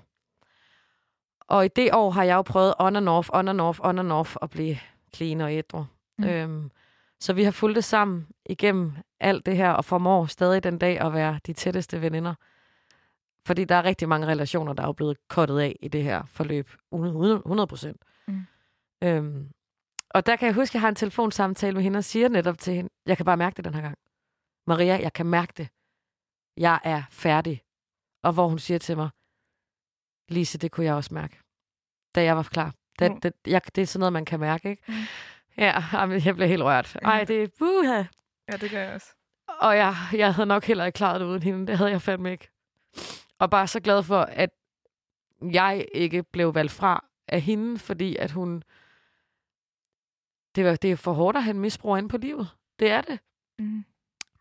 Og 1.40 1.64
i 1.64 1.68
det 1.68 1.94
år 1.94 2.10
har 2.10 2.24
jeg 2.24 2.34
jo 2.34 2.42
prøvet 2.42 2.74
on 2.78 2.96
and 2.96 3.08
off, 3.08 3.30
on 3.32 3.48
and 3.48 3.60
off, 3.60 3.80
on 3.82 3.98
and 3.98 4.12
off 4.12 4.36
at 4.42 4.50
blive 4.50 4.78
clean 5.14 5.40
og 5.40 5.54
ædru. 5.54 5.84
Mm. 6.18 6.24
Øhm, 6.24 6.70
så 7.20 7.32
vi 7.32 7.44
har 7.44 7.50
fulgt 7.50 7.76
det 7.76 7.84
sammen 7.84 8.26
igennem 8.46 8.92
alt 9.20 9.46
det 9.46 9.56
her, 9.56 9.70
og 9.70 9.84
formår 9.84 10.26
stadig 10.26 10.64
den 10.64 10.78
dag 10.78 11.00
at 11.00 11.12
være 11.12 11.40
de 11.46 11.52
tætteste 11.52 12.02
veninder. 12.02 12.34
Fordi 13.46 13.64
der 13.64 13.74
er 13.74 13.84
rigtig 13.84 14.08
mange 14.08 14.26
relationer, 14.26 14.72
der 14.72 14.82
er 14.82 14.86
jo 14.86 14.92
blevet 14.92 15.28
kottet 15.28 15.58
af 15.58 15.76
i 15.80 15.88
det 15.88 16.02
her 16.02 16.22
forløb. 16.26 16.70
100 16.92 17.66
procent. 17.66 18.02
Mm. 18.28 18.42
Øhm, 19.02 19.48
og 20.14 20.26
der 20.26 20.36
kan 20.36 20.46
jeg 20.46 20.54
huske, 20.54 20.70
at 20.70 20.74
jeg 20.74 20.80
har 20.80 20.88
en 20.88 20.94
telefonsamtale 20.94 21.74
med 21.74 21.82
hende 21.82 21.96
og 21.96 22.04
siger 22.04 22.28
netop 22.28 22.58
til 22.58 22.74
hende, 22.74 22.90
jeg 23.06 23.16
kan 23.16 23.26
bare 23.26 23.36
mærke 23.36 23.54
det 23.56 23.64
den 23.64 23.74
her 23.74 23.80
gang. 23.82 23.98
Maria, 24.66 24.98
jeg 25.02 25.12
kan 25.12 25.26
mærke 25.26 25.52
det. 25.56 25.68
Jeg 26.56 26.80
er 26.84 27.02
færdig. 27.10 27.62
Og 28.22 28.32
hvor 28.32 28.48
hun 28.48 28.58
siger 28.58 28.78
til 28.78 28.96
mig, 28.96 29.10
Lise, 30.28 30.58
det 30.58 30.70
kunne 30.70 30.86
jeg 30.86 30.94
også 30.94 31.14
mærke, 31.14 31.40
da 32.14 32.22
jeg 32.22 32.36
var 32.36 32.42
klar. 32.42 32.74
Det, 32.98 33.10
Mm. 33.12 33.20
det, 33.20 33.32
jeg, 33.46 33.60
det 33.76 33.82
er 33.82 33.86
sådan 33.86 34.00
noget, 34.00 34.12
man 34.12 34.24
kan 34.24 34.40
mærke, 34.40 34.70
ikke? 34.70 34.82
Mm. 34.88 34.94
Ja, 35.56 35.82
jeg 36.24 36.34
blev 36.36 36.48
helt 36.48 36.62
rørt. 36.62 36.96
Ej, 37.02 37.24
det 37.24 37.42
er 37.42 37.48
buha. 37.58 38.04
Ja, 38.52 38.56
det 38.56 38.70
gør 38.70 38.80
jeg 38.82 38.94
også. 38.94 39.14
Og 39.60 39.76
jeg, 39.76 39.94
jeg 40.12 40.34
havde 40.34 40.46
nok 40.46 40.64
heller 40.64 40.84
ikke 40.84 40.96
klaret 40.96 41.20
det 41.20 41.26
uden 41.26 41.42
hende. 41.42 41.66
Det 41.66 41.78
havde 41.78 41.90
jeg 41.90 42.02
fandme 42.02 42.32
ikke. 42.32 42.48
Og 43.38 43.50
bare 43.50 43.66
så 43.66 43.80
glad 43.80 44.02
for, 44.02 44.20
at 44.20 44.50
jeg 45.52 45.86
ikke 45.94 46.22
blev 46.22 46.54
valgt 46.54 46.72
fra 46.72 47.04
af 47.28 47.40
hende, 47.40 47.78
fordi 47.78 48.16
at 48.16 48.30
hun... 48.30 48.62
Det, 50.54 50.64
var, 50.64 50.76
det 50.76 50.90
er 50.92 50.96
for 50.96 51.12
hårdt 51.12 51.36
at 51.36 51.42
have 51.42 51.54
en 51.54 51.60
misbrug 51.60 51.98
inde 51.98 52.08
på 52.08 52.16
livet. 52.18 52.48
Det 52.78 52.90
er 52.90 53.00
det. 53.00 53.18
Mm. 53.58 53.84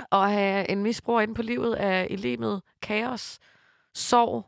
Og 0.09 0.25
at 0.25 0.31
have 0.31 0.69
en 0.71 0.83
misbrug 0.83 1.21
inde 1.21 1.33
på 1.33 1.41
livet 1.41 1.83
er 1.83 2.03
i 2.03 2.15
livet 2.15 2.61
kaos, 2.81 3.39
sorg. 3.95 4.45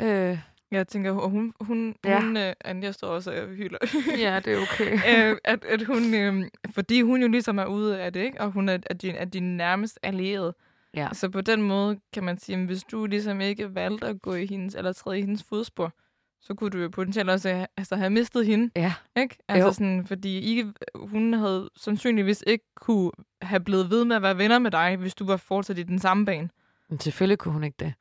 Øh, 0.00 0.38
Jeg 0.70 0.88
tænker, 0.88 1.12
og 1.12 1.30
hun, 1.30 1.52
hun, 1.60 1.96
ja. 2.04 2.20
hun 2.20 2.36
øh, 2.36 2.52
Anja 2.64 2.92
står 2.92 3.08
også 3.08 3.30
og 3.42 3.48
hylder. 3.48 3.78
ja, 4.24 4.40
det 4.44 4.52
er 4.52 4.62
okay. 4.62 4.92
øh, 5.32 5.38
at, 5.44 5.64
at 5.64 5.82
hun, 5.82 6.14
øh, 6.14 6.44
fordi 6.70 7.00
hun 7.02 7.22
jo 7.22 7.28
ligesom 7.28 7.58
er 7.58 7.66
ude 7.66 8.00
af 8.00 8.12
det, 8.12 8.20
ikke? 8.20 8.40
og 8.40 8.50
hun 8.50 8.68
er, 8.68 8.78
er, 8.90 8.94
din, 8.94 9.14
er 9.14 9.24
din 9.24 9.56
nærmest 9.56 9.98
allierede. 10.02 10.54
Ja. 10.94 11.08
Så 11.12 11.28
på 11.28 11.40
den 11.40 11.62
måde 11.62 12.00
kan 12.12 12.24
man 12.24 12.38
sige, 12.38 12.58
at 12.58 12.66
hvis 12.66 12.84
du 12.84 13.06
ligesom 13.06 13.40
ikke 13.40 13.74
valgte 13.74 14.06
at 14.06 14.22
gå 14.22 14.34
i 14.34 14.46
hendes, 14.46 14.74
eller 14.74 14.92
træde 14.92 15.18
i 15.18 15.20
hendes 15.20 15.42
fodspor, 15.42 15.92
så 16.40 16.54
kunne 16.54 16.70
du 16.70 16.78
jo 16.78 16.88
potentielt 16.88 17.30
også 17.30 17.48
have, 17.48 17.66
altså, 17.76 17.96
have 17.96 18.10
mistet 18.10 18.46
hende. 18.46 18.70
Ja. 18.76 18.94
Ikke? 19.16 19.36
Altså 19.48 19.66
Jo. 19.66 19.72
sådan, 19.72 20.06
fordi 20.06 20.40
ikke, 20.40 20.72
hun 20.94 21.32
havde 21.32 21.70
sandsynligvis 21.76 22.44
ikke 22.46 22.64
kunne 22.76 23.10
have 23.42 23.60
blevet 23.60 23.90
ved 23.90 24.04
med 24.04 24.16
at 24.16 24.22
være 24.22 24.38
venner 24.38 24.58
med 24.58 24.70
dig, 24.70 24.96
hvis 24.96 25.14
du 25.14 25.26
var 25.26 25.36
fortsat 25.36 25.78
i 25.78 25.82
den 25.82 25.98
samme 25.98 26.26
bane. 26.26 26.48
Men 26.88 27.00
selvfølgelig 27.00 27.38
kunne 27.38 27.52
hun 27.52 27.64
ikke 27.64 27.76
det. 27.80 27.94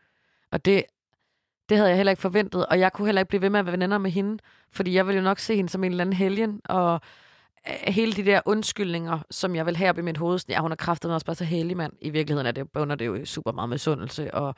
Og 0.52 0.66
det, 0.66 0.84
det 1.70 1.78
havde 1.78 1.90
jeg 1.90 1.98
heller 1.98 2.12
ikke 2.12 2.22
forventet, 2.22 2.66
og 2.66 2.80
jeg 2.80 2.94
kunne 2.94 3.08
heller 3.08 3.22
ikke 3.22 3.30
blive 3.30 3.42
ved 3.42 3.50
med 3.50 3.60
at 3.60 3.66
være 3.66 3.80
venner 3.80 3.98
med 3.98 4.12
hende, 4.12 4.38
fordi 4.72 4.94
jeg 4.94 5.08
ville 5.08 5.18
jo 5.18 5.24
nok 5.24 5.40
se 5.40 5.56
hende 5.56 5.70
som 5.70 5.84
en 5.84 5.92
eller 5.92 6.04
anden 6.04 6.16
helgen, 6.16 6.62
og 6.66 7.02
øh, 7.68 7.94
hele 7.94 8.14
de 8.14 8.26
der 8.26 8.42
undskyldninger, 8.46 9.20
som 9.32 9.56
jeg 9.56 9.66
vil 9.66 9.78
have 9.78 9.90
op 9.90 9.98
i 9.98 10.02
mit 10.02 10.18
hoved, 10.18 10.40
sådan, 10.40 10.54
ja, 10.54 10.62
hun 10.62 10.72
har 10.72 10.76
kraftet 10.76 11.14
også 11.14 11.26
bare 11.26 11.36
så 11.36 11.44
heldig 11.46 11.78
mand. 11.78 11.94
I 12.02 12.10
virkeligheden 12.10 12.48
er 12.48 12.52
det, 12.52 12.72
bunder 12.72 12.96
det 12.96 13.06
jo 13.06 13.26
super 13.26 13.52
meget 13.52 13.70
med 13.70 13.78
sundelse 13.78 14.34
og, 14.34 14.56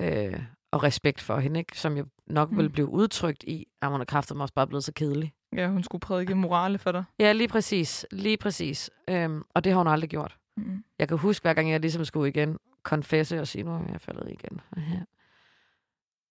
øh, 0.00 0.42
og 0.70 0.82
respekt 0.82 1.20
for 1.20 1.38
hende, 1.38 1.60
ikke? 1.60 1.78
som 1.78 1.96
jo 1.96 2.06
nok 2.26 2.50
mm. 2.50 2.58
vil 2.58 2.70
blive 2.70 2.88
udtrykt 2.88 3.42
i, 3.42 3.66
at 3.82 3.88
hun 3.88 4.00
har 4.00 4.04
kraftet 4.04 4.36
mig 4.36 4.42
også 4.42 4.54
bare 4.54 4.66
blevet 4.66 4.84
så 4.84 4.92
kedelig. 4.92 5.34
Ja, 5.56 5.68
hun 5.68 5.82
skulle 5.82 6.00
prædike 6.00 6.34
morale 6.34 6.78
for 6.78 6.92
dig. 6.92 7.04
Ja, 7.18 7.32
lige 7.32 7.48
præcis. 7.48 8.06
Lige 8.10 8.36
præcis. 8.36 8.90
Øhm, 9.08 9.42
og 9.54 9.64
det 9.64 9.72
har 9.72 9.78
hun 9.78 9.86
aldrig 9.86 10.10
gjort. 10.10 10.36
Mm. 10.56 10.84
Jeg 10.98 11.08
kan 11.08 11.18
huske, 11.18 11.44
hver 11.44 11.54
gang 11.54 11.70
jeg 11.70 11.80
ligesom 11.80 12.04
skulle 12.04 12.28
igen 12.28 12.58
konfesse 12.82 13.40
og 13.40 13.48
sige, 13.48 13.64
nu 13.64 13.70
er 13.70 13.80
jeg 13.92 14.00
faldet 14.00 14.30
igen. 14.30 14.60
Ja. 14.76 15.00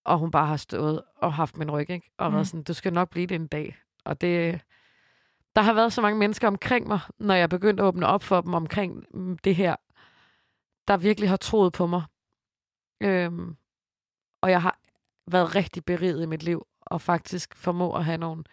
Og 0.04 0.18
hun 0.18 0.30
bare 0.30 0.46
har 0.46 0.56
stået 0.56 1.02
og 1.16 1.32
haft 1.32 1.56
min 1.56 1.70
ryg, 1.70 1.90
ikke? 1.90 2.10
Og 2.18 2.26
mm. 2.26 2.30
Mm. 2.30 2.34
været 2.34 2.46
sådan, 2.46 2.62
du 2.62 2.74
skal 2.74 2.92
nok 2.92 3.10
blive 3.10 3.26
det 3.26 3.34
en 3.34 3.46
dag. 3.46 3.76
Og 4.04 4.20
det... 4.20 4.60
Der 5.56 5.62
har 5.62 5.72
været 5.72 5.92
så 5.92 6.02
mange 6.02 6.18
mennesker 6.18 6.48
omkring 6.48 6.88
mig, 6.88 7.00
når 7.18 7.34
jeg 7.34 7.48
begyndte 7.48 7.82
at 7.82 7.86
åbne 7.86 8.06
op 8.06 8.22
for 8.22 8.40
dem 8.40 8.54
omkring 8.54 9.04
mm, 9.14 9.38
det 9.38 9.56
her, 9.56 9.76
der 10.88 10.96
virkelig 10.96 11.28
har 11.28 11.36
troet 11.36 11.72
på 11.72 11.86
mig. 11.86 12.02
Øhm, 13.00 13.56
og 14.40 14.50
jeg 14.50 14.62
har 14.62 14.78
været 15.26 15.54
rigtig 15.54 15.84
beriget 15.84 16.22
i 16.22 16.26
mit 16.26 16.42
liv, 16.42 16.66
og 16.80 17.00
faktisk 17.02 17.54
formå 17.56 17.96
at 17.96 18.04
have 18.04 18.18
nogle 18.18 18.44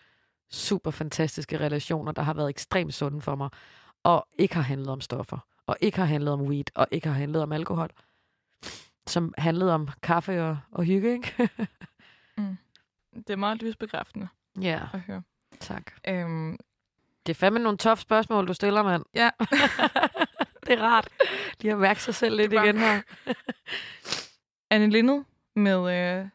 super 0.52 0.92
fantastiske 0.92 1.60
relationer, 1.60 2.12
der 2.12 2.22
har 2.22 2.34
været 2.34 2.50
ekstremt 2.50 2.94
sunde 2.94 3.22
for 3.22 3.36
mig, 3.36 3.50
og 4.04 4.28
ikke 4.40 4.56
har 4.56 4.62
handlet 4.62 4.90
om 4.90 5.02
stoffer, 5.02 5.38
og 5.66 5.78
ikke 5.82 5.98
har 5.98 6.06
handlet 6.06 6.34
om 6.34 6.42
weed, 6.42 6.64
og 6.76 6.88
ikke 6.92 7.08
har 7.08 7.16
handlet 7.16 7.42
om 7.44 7.52
alkohol, 7.52 7.90
som 9.08 9.34
handlede 9.38 9.74
om 9.74 9.90
kaffe 10.04 10.44
og, 10.44 10.58
og 10.72 10.84
hygge, 10.84 11.14
ikke? 11.14 11.50
Mm. 12.38 12.58
Det 13.14 13.30
er 13.30 13.36
meget 13.36 13.62
lysbekræftende 13.62 14.28
ja, 14.62 14.82
at 14.94 15.00
høre. 15.00 15.22
tak. 15.60 15.92
Øhm, 16.08 16.58
Det 17.26 17.34
er 17.34 17.36
fandme 17.36 17.60
nogle 17.60 17.78
tough 17.78 17.98
spørgsmål, 18.00 18.48
du 18.48 18.54
stiller, 18.54 18.84
mand. 18.84 19.04
ja, 19.14 19.30
det 20.68 20.74
er 20.80 20.82
rart. 20.82 21.08
Lige 21.62 21.72
at 21.72 21.78
mærke 21.80 22.04
sig 22.04 22.16
selv 22.16 22.36
lidt 22.38 22.54
igen 22.54 22.78
her. 22.78 23.02
Anne 24.70 24.90
Lindet 24.90 25.26
med 25.58 25.94
øh, 26.22 26.30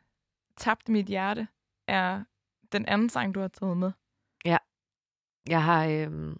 Tabt 0.56 0.88
mit 0.88 1.06
hjerte 1.06 1.48
er 1.86 2.24
den 2.72 2.86
anden 2.86 3.08
sang, 3.08 3.34
du 3.34 3.40
har 3.40 3.48
taget 3.48 3.76
med. 3.76 3.92
Ja. 4.44 4.56
Jeg 5.48 5.64
har, 5.64 5.86
øh, 5.86 6.36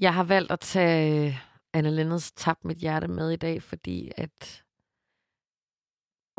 jeg 0.00 0.14
har 0.14 0.24
valgt 0.24 0.52
at 0.52 0.60
tage 0.60 1.26
Anna 1.72 1.88
Anne 1.88 1.96
Lindeds 1.96 2.32
Tab 2.32 2.64
mit 2.64 2.78
hjerte 2.78 3.08
med 3.08 3.30
i 3.30 3.36
dag, 3.36 3.62
fordi 3.62 4.12
at 4.16 4.64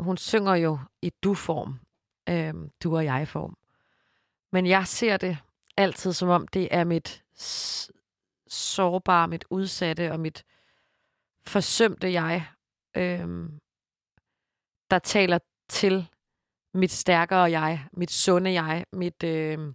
hun 0.00 0.16
synger 0.16 0.54
jo 0.54 0.78
i 1.02 1.10
du-form, 1.22 1.80
øh, 2.28 2.54
du 2.82 2.96
og 2.96 3.04
jeg-form. 3.04 3.56
Men 4.52 4.66
jeg 4.66 4.86
ser 4.86 5.16
det 5.16 5.38
altid 5.76 6.12
som 6.12 6.28
om, 6.28 6.48
det 6.48 6.68
er 6.70 6.84
mit 6.84 7.24
s- 7.40 7.90
sårbare, 8.46 9.28
mit 9.28 9.44
udsatte 9.50 10.12
og 10.12 10.20
mit 10.20 10.44
forsømte 11.46 12.12
jeg, 12.12 12.46
øh, 12.96 13.50
der 14.90 14.98
taler 14.98 15.38
til 15.68 16.08
mit 16.74 16.90
stærkere 16.90 17.50
jeg, 17.50 17.86
mit 17.92 18.10
sunde 18.10 18.52
jeg, 18.52 18.84
mit... 18.92 19.22
Øh, 19.24 19.72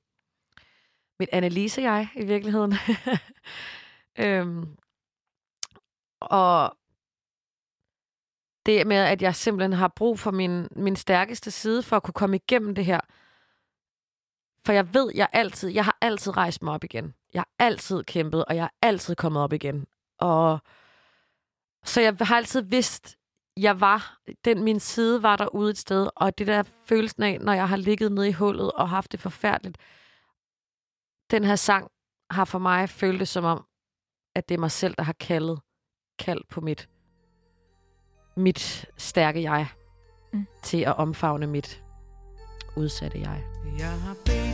mit 1.20 1.30
analyse-jeg 1.32 2.08
i 2.16 2.26
virkeligheden. 2.26 2.74
øhm, 4.26 4.78
og 6.22 6.78
det 8.66 8.88
med, 8.88 8.98
at 8.98 9.22
jeg 9.22 9.36
simpelthen 9.36 9.74
har 9.74 9.88
brug 9.96 10.20
for 10.20 10.32
min, 10.32 10.68
min 10.76 10.96
stærkeste 10.96 11.52
side 11.52 11.84
for 11.84 11.96
at 11.96 12.04
kunne 12.04 12.14
komme 12.14 12.36
igennem 12.36 12.76
det 12.76 12.86
her. 12.86 13.00
For 14.66 14.74
jeg 14.74 14.94
ved, 14.94 15.12
jeg 15.16 15.30
altid, 15.34 15.70
jeg 15.70 15.86
har 15.86 15.98
altid 16.02 16.38
rejst 16.38 16.62
mig 16.62 16.74
op 16.74 16.84
igen. 16.84 17.14
Jeg 17.34 17.40
har 17.40 17.66
altid 17.66 18.04
kæmpet, 18.04 18.46
og 18.46 18.56
jeg 18.56 18.64
har 18.64 18.74
altid 18.82 19.16
kommet 19.16 19.44
op 19.44 19.54
igen. 19.54 19.88
Og 20.20 20.60
så 21.86 22.02
jeg 22.02 22.16
har 22.22 22.36
altid 22.36 22.62
vidst, 22.62 23.18
jeg 23.58 23.80
var, 23.80 24.18
den 24.46 24.64
min 24.64 24.80
side 24.80 25.24
var 25.24 25.36
derude 25.36 25.70
et 25.70 25.78
sted, 25.78 26.10
og 26.16 26.38
det 26.38 26.48
der 26.48 26.64
følelsen 26.86 27.24
af, 27.24 27.40
når 27.42 27.54
jeg 27.54 27.70
har 27.70 27.78
ligget 27.78 28.12
nede 28.12 28.30
i 28.30 28.32
hullet 28.32 28.72
og 28.72 28.90
haft 28.90 29.12
det 29.12 29.20
forfærdeligt, 29.20 29.78
den 31.32 31.44
her 31.44 31.56
sang 31.56 31.92
har 32.32 32.46
for 32.46 32.60
mig 32.60 32.90
følt 32.90 33.20
det 33.20 33.28
som 33.28 33.44
om, 33.44 33.66
at 34.36 34.50
det 34.50 34.56
er 34.56 34.60
mig 34.60 34.72
selv, 34.72 34.96
der 34.98 35.04
har 35.04 35.14
kaldet 35.14 35.60
kald 36.20 36.42
på 36.50 36.62
mit, 36.62 36.90
mit 38.38 38.86
stærke 38.98 39.42
jeg 39.42 39.68
Mm. 40.34 40.46
til 40.64 40.78
at 40.82 40.96
omfavne 40.98 41.48
mit 41.48 41.84
udsatte 42.78 43.20
jeg. 43.20 43.44
Jeg 43.80 44.02
har 44.02 44.14
bedt 44.26 44.45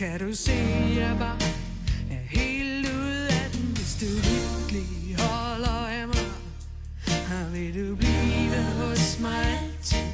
Kan 0.00 0.18
du 0.18 0.34
se, 0.34 0.52
jeg 0.96 1.16
bare 1.18 1.36
er 2.10 2.24
helt 2.28 2.88
ude 2.88 3.28
af 3.28 3.50
den? 3.52 3.72
Hvis 3.74 3.96
du 4.00 4.06
virkelig 4.06 5.16
holder 5.18 5.88
af 5.88 6.06
mig 6.06 6.26
Og 7.08 7.52
Vil 7.52 7.74
du 7.74 7.96
blive 7.96 8.62
hos 8.80 9.20
mig 9.20 9.58
altid? 9.62 10.12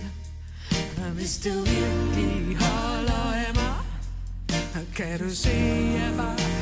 Og 1.04 1.10
Hvis 1.10 1.38
du 1.44 1.50
virkelig 1.50 2.56
holder 2.56 3.32
af 3.46 3.54
mig 3.54 4.84
Kan 4.96 5.18
du 5.18 5.30
se, 5.30 5.50
jeg 6.00 6.12
bare 6.16 6.55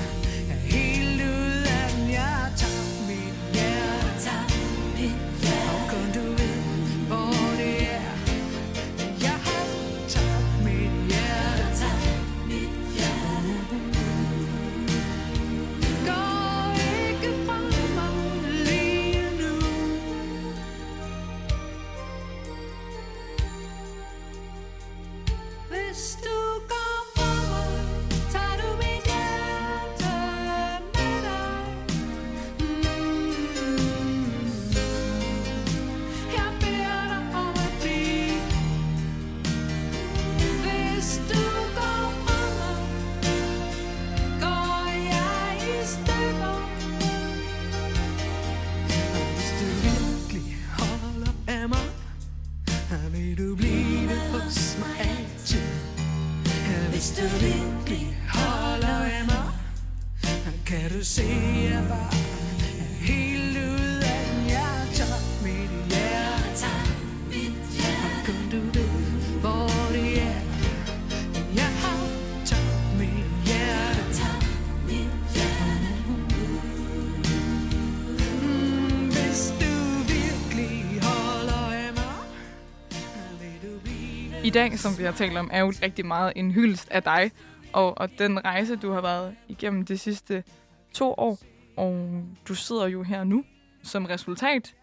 som 84.84 84.98
vi 84.98 85.04
har 85.04 85.12
talt 85.12 85.36
om, 85.36 85.50
er 85.52 85.60
jo 85.60 85.72
rigtig 85.82 86.06
meget 86.06 86.32
en 86.36 86.50
hyldest 86.50 86.88
af 86.90 87.02
dig, 87.02 87.30
og, 87.72 87.98
og 87.98 88.18
den 88.18 88.44
rejse, 88.44 88.76
du 88.76 88.90
har 88.90 89.00
været 89.00 89.36
igennem 89.48 89.84
de 89.84 89.98
sidste 89.98 90.44
to 90.92 91.14
år, 91.18 91.38
og 91.76 92.22
du 92.48 92.54
sidder 92.54 92.86
jo 92.86 93.02
her 93.02 93.24
nu 93.24 93.44
som 93.82 94.04
resultat 94.04 94.74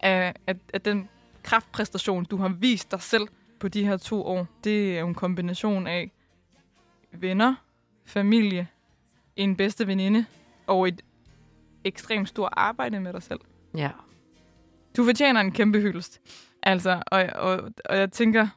af, 0.00 0.34
af, 0.46 0.54
af 0.74 0.80
den 0.80 1.08
kraftpræstation, 1.42 2.24
du 2.24 2.36
har 2.36 2.48
vist 2.48 2.90
dig 2.90 3.02
selv 3.02 3.28
på 3.60 3.68
de 3.68 3.84
her 3.84 3.96
to 3.96 4.22
år. 4.22 4.46
Det 4.64 4.96
er 4.96 5.00
jo 5.00 5.08
en 5.08 5.14
kombination 5.14 5.86
af 5.86 6.10
venner, 7.12 7.54
familie, 8.06 8.68
en 9.36 9.56
bedste 9.56 9.86
veninde 9.86 10.26
og 10.66 10.88
et 10.88 11.02
ekstremt 11.84 12.28
stort 12.28 12.52
arbejde 12.56 13.00
med 13.00 13.12
dig 13.12 13.22
selv. 13.22 13.40
Ja. 13.76 13.90
Du 14.96 15.04
fortjener 15.04 15.40
en 15.40 15.52
kæmpe 15.52 15.80
hyldest. 15.80 16.20
Altså, 16.62 17.02
og, 17.06 17.26
og, 17.34 17.72
og 17.84 17.96
jeg 17.96 18.12
tænker, 18.12 18.48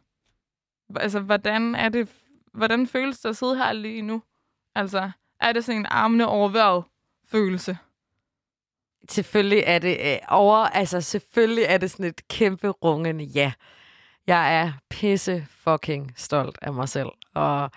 altså, 0.96 1.20
hvordan 1.20 1.76
er 1.76 1.90
det, 1.90 2.10
hvordan 2.54 2.88
føles 2.88 3.20
det 3.20 3.30
at 3.30 3.38
sidde 3.38 3.58
her 3.58 3.74
lige 3.74 4.02
nu? 4.02 4.22
Altså, 4.76 5.12
er 5.40 5.52
det 5.52 5.66
sådan 5.66 5.80
en 5.80 5.86
armene 5.90 6.28
overværet 6.28 6.84
følelse? 7.28 7.78
Selvfølgelig 9.10 9.64
er 9.66 9.80
det 9.80 9.98
øh, 10.02 10.18
over, 10.28 10.58
altså 10.58 11.02
selvfølgelig 11.02 11.64
er 11.64 11.78
det 11.78 11.92
sådan 11.92 12.06
et 12.06 12.28
kæmpe 12.28 12.70
rungende 12.70 13.24
ja. 13.24 13.52
Jeg 14.28 14.62
er 14.62 14.72
pisse 14.90 15.48
fucking 15.50 16.14
stolt 16.16 16.58
af 16.62 16.74
mig 16.74 16.90
selv. 16.90 17.10
Og 17.36 17.72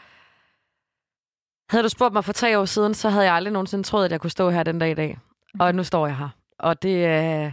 havde 1.71 1.85
du 1.85 1.89
spurgt 1.89 2.13
mig 2.13 2.25
for 2.25 2.33
tre 2.33 2.59
år 2.59 2.65
siden, 2.65 2.95
så 2.95 3.09
havde 3.09 3.25
jeg 3.25 3.35
aldrig 3.35 3.53
nogensinde 3.53 3.85
troet, 3.85 4.05
at 4.05 4.13
jeg 4.13 4.21
kunne 4.21 4.31
stå 4.31 4.51
her 4.51 4.63
den 4.63 4.79
dag 4.79 4.91
i 4.91 4.95
dag. 4.95 5.19
Og 5.61 5.75
nu 5.75 5.85
står 5.85 6.07
jeg 6.07 6.17
her. 6.17 6.29
Og 6.59 6.83
det, 6.83 6.89
øh, 6.89 7.53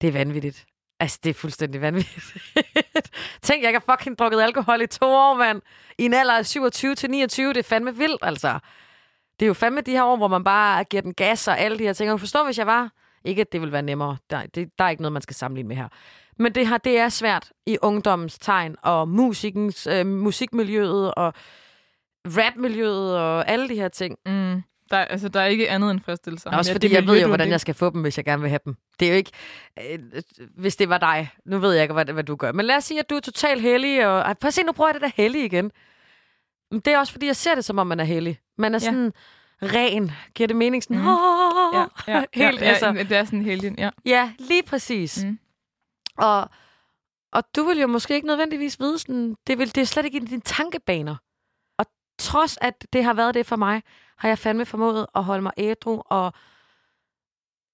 det 0.00 0.08
er 0.08 0.12
vanvittigt. 0.12 0.66
Altså, 1.02 1.18
det 1.24 1.30
er 1.30 1.34
fuldstændig 1.34 1.80
vanvittigt. 1.80 2.26
Tænk, 3.42 3.62
jeg 3.62 3.72
har 3.72 3.96
fucking 3.96 4.18
drukket 4.18 4.40
alkohol 4.40 4.82
i 4.82 4.86
to 4.86 5.06
år, 5.06 5.34
mand. 5.34 5.62
I 5.98 6.04
en 6.04 6.14
alder 6.14 6.38
af 6.38 6.46
27 6.46 6.94
til 6.94 7.10
29. 7.10 7.48
Det 7.48 7.56
er 7.56 7.62
fandme 7.62 7.96
vildt, 7.96 8.18
altså. 8.22 8.58
Det 9.40 9.46
er 9.46 9.48
jo 9.48 9.54
fandme 9.54 9.80
de 9.80 9.90
her 9.90 10.04
år, 10.04 10.16
hvor 10.16 10.28
man 10.28 10.44
bare 10.44 10.84
giver 10.84 11.02
den 11.02 11.14
gas 11.14 11.48
og 11.48 11.58
alle 11.58 11.78
de 11.78 11.82
her 11.82 11.92
ting. 11.92 12.12
Og 12.12 12.20
forstår, 12.20 12.44
hvis 12.44 12.58
jeg 12.58 12.66
var... 12.66 12.90
Ikke, 13.24 13.40
at 13.40 13.52
det 13.52 13.60
ville 13.60 13.72
være 13.72 13.82
nemmere. 13.82 14.16
Der, 14.30 14.46
det, 14.46 14.78
der 14.78 14.84
er 14.84 14.88
ikke 14.88 15.02
noget, 15.02 15.12
man 15.12 15.22
skal 15.22 15.36
sammenligne 15.36 15.68
med 15.68 15.76
her. 15.76 15.88
Men 16.38 16.54
det 16.54 16.68
her, 16.68 16.78
det 16.78 16.98
er 16.98 17.08
svært 17.08 17.52
i 17.66 17.78
ungdommens 17.82 18.38
tegn, 18.38 18.76
og 18.82 19.08
musikens, 19.08 19.86
øh, 19.86 20.06
musikmiljøet, 20.06 21.14
og 21.14 21.34
rapmiljøet, 22.26 23.18
og 23.18 23.48
alle 23.48 23.68
de 23.68 23.74
her 23.74 23.88
ting. 23.88 24.18
Mm. 24.26 24.62
Der, 24.92 24.98
altså, 24.98 25.28
der 25.28 25.40
er 25.40 25.46
ikke 25.46 25.70
andet 25.70 25.90
end 25.90 26.00
fristelser. 26.00 26.50
Også 26.50 26.70
Ja, 26.70 26.74
fordi 26.74 26.88
det 26.88 26.94
jeg 26.94 27.06
ved 27.06 27.20
jo, 27.20 27.26
hvordan 27.26 27.46
det- 27.46 27.52
jeg 27.52 27.60
skal 27.60 27.74
få 27.74 27.90
dem, 27.90 28.00
hvis 28.02 28.16
jeg 28.16 28.24
gerne 28.24 28.42
vil 28.42 28.48
have 28.48 28.60
dem. 28.64 28.76
Det 29.00 29.06
er 29.08 29.12
jo 29.12 29.16
ikke... 29.16 29.30
Øh, 29.92 29.98
hvis 30.56 30.76
det 30.76 30.88
var 30.88 30.98
dig. 30.98 31.30
Nu 31.46 31.58
ved 31.58 31.72
jeg 31.72 31.82
ikke, 31.82 31.94
hvad, 31.94 32.04
hvad 32.04 32.24
du 32.24 32.36
gør. 32.36 32.52
Men 32.52 32.66
lad 32.66 32.76
os 32.76 32.84
sige, 32.84 33.00
at 33.00 33.10
du 33.10 33.14
er 33.14 33.20
totalt 33.20 33.62
heldig. 33.62 34.06
Og, 34.06 34.20
ej, 34.20 34.34
prøv 34.34 34.48
at 34.48 34.54
se, 34.54 34.62
nu 34.62 34.72
bruger 34.72 34.88
jeg 34.88 34.94
det 34.94 35.02
der 35.02 35.10
heldig 35.22 35.44
igen. 35.44 35.70
Men 36.70 36.80
det 36.80 36.92
er 36.92 36.98
også, 36.98 37.12
fordi 37.12 37.26
jeg 37.26 37.36
ser 37.36 37.54
det, 37.54 37.64
som 37.64 37.78
om 37.78 37.86
man 37.86 38.00
er 38.00 38.04
heldig. 38.04 38.38
Man 38.58 38.74
er 38.74 38.78
Ja. 38.82 38.84
sådan 38.84 39.12
ren. 39.62 40.12
Giver 40.34 40.46
det 40.46 40.56
mening? 40.56 40.82
Sådan. 40.82 40.96
"Åh." 40.96 41.86
Ja, 42.08 42.12
ja, 42.14 42.24
Helt, 42.46 42.60
ja, 42.60 42.66
altså. 42.66 42.86
ja, 42.86 43.02
det 43.02 43.12
er 43.16 43.24
sådan 43.24 43.42
helt 43.42 43.78
ja. 43.78 43.90
Ja, 44.04 44.32
lige 44.38 44.62
præcis. 44.62 45.24
Mm. 45.24 45.38
Og, 46.18 46.50
og 47.32 47.44
du 47.56 47.64
vil 47.64 47.78
jo 47.80 47.86
måske 47.86 48.14
ikke 48.14 48.26
nødvendigvis 48.26 48.80
vide 48.80 48.98
sådan, 48.98 49.36
det, 49.46 49.58
vil, 49.58 49.74
det 49.74 49.80
er 49.80 49.84
slet 49.84 50.04
ikke 50.04 50.18
i 50.18 50.24
dine 50.24 50.40
tankebaner. 50.40 51.16
Og 51.78 51.86
trods 52.18 52.58
at 52.60 52.86
det 52.92 53.04
har 53.04 53.14
været 53.14 53.34
det 53.34 53.46
for 53.46 53.56
mig, 53.56 53.82
har 54.22 54.28
jeg 54.28 54.38
fandme 54.38 54.66
formået 54.66 55.06
at 55.14 55.24
holde 55.24 55.42
mig 55.42 55.52
ædru, 55.56 56.02
og 56.06 56.32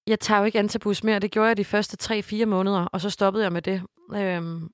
jeg 0.07 0.19
tager 0.19 0.39
jo 0.39 0.45
ikke 0.45 0.59
antabus 0.59 1.03
mere. 1.03 1.19
Det 1.19 1.31
gjorde 1.31 1.47
jeg 1.47 1.57
de 1.57 1.65
første 1.65 2.13
3-4 2.41 2.45
måneder, 2.45 2.85
og 2.85 3.01
så 3.01 3.09
stoppede 3.09 3.43
jeg 3.43 3.51
med 3.53 3.61
det. 3.61 3.81
Øhm, 4.15 4.69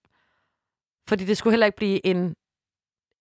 fordi 1.09 1.25
det 1.25 1.37
skulle 1.37 1.51
heller 1.51 1.65
ikke 1.65 1.75
blive 1.75 2.05
en, 2.05 2.35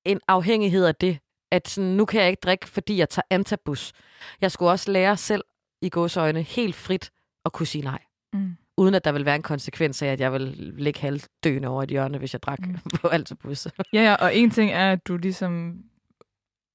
en 0.06 0.20
afhængighed 0.28 0.84
af 0.84 0.94
det, 0.94 1.18
at 1.52 1.68
sådan, 1.68 1.90
nu 1.90 2.04
kan 2.04 2.20
jeg 2.20 2.30
ikke 2.30 2.40
drikke, 2.40 2.68
fordi 2.68 2.96
jeg 2.96 3.08
tager 3.08 3.26
antabus. 3.30 3.92
Jeg 4.40 4.52
skulle 4.52 4.70
også 4.70 4.92
lære 4.92 5.16
selv 5.16 5.44
i 5.82 5.88
gåsøjne 5.88 6.42
helt 6.42 6.74
frit 6.74 7.10
at 7.44 7.52
kunne 7.52 7.66
sige 7.66 7.84
nej 7.84 8.02
Mm. 8.34 8.56
uden 8.76 8.94
at 8.94 9.04
der 9.04 9.12
vil 9.12 9.24
være 9.24 9.36
en 9.36 9.42
konsekvens 9.42 10.02
af, 10.02 10.06
at 10.06 10.20
jeg 10.20 10.32
vil 10.32 10.40
ligge 10.78 11.00
halvdøende 11.00 11.68
over 11.68 11.82
et 11.82 11.88
hjørne, 11.88 12.18
hvis 12.18 12.32
jeg 12.32 12.42
drak 12.42 12.58
mm. 12.66 12.76
På 13.00 13.08
Altobus. 13.08 13.66
Ja, 13.92 14.02
ja, 14.02 14.14
og 14.14 14.36
en 14.36 14.50
ting 14.50 14.70
er, 14.72 14.92
at 14.92 15.06
du 15.08 15.16
ligesom 15.16 15.82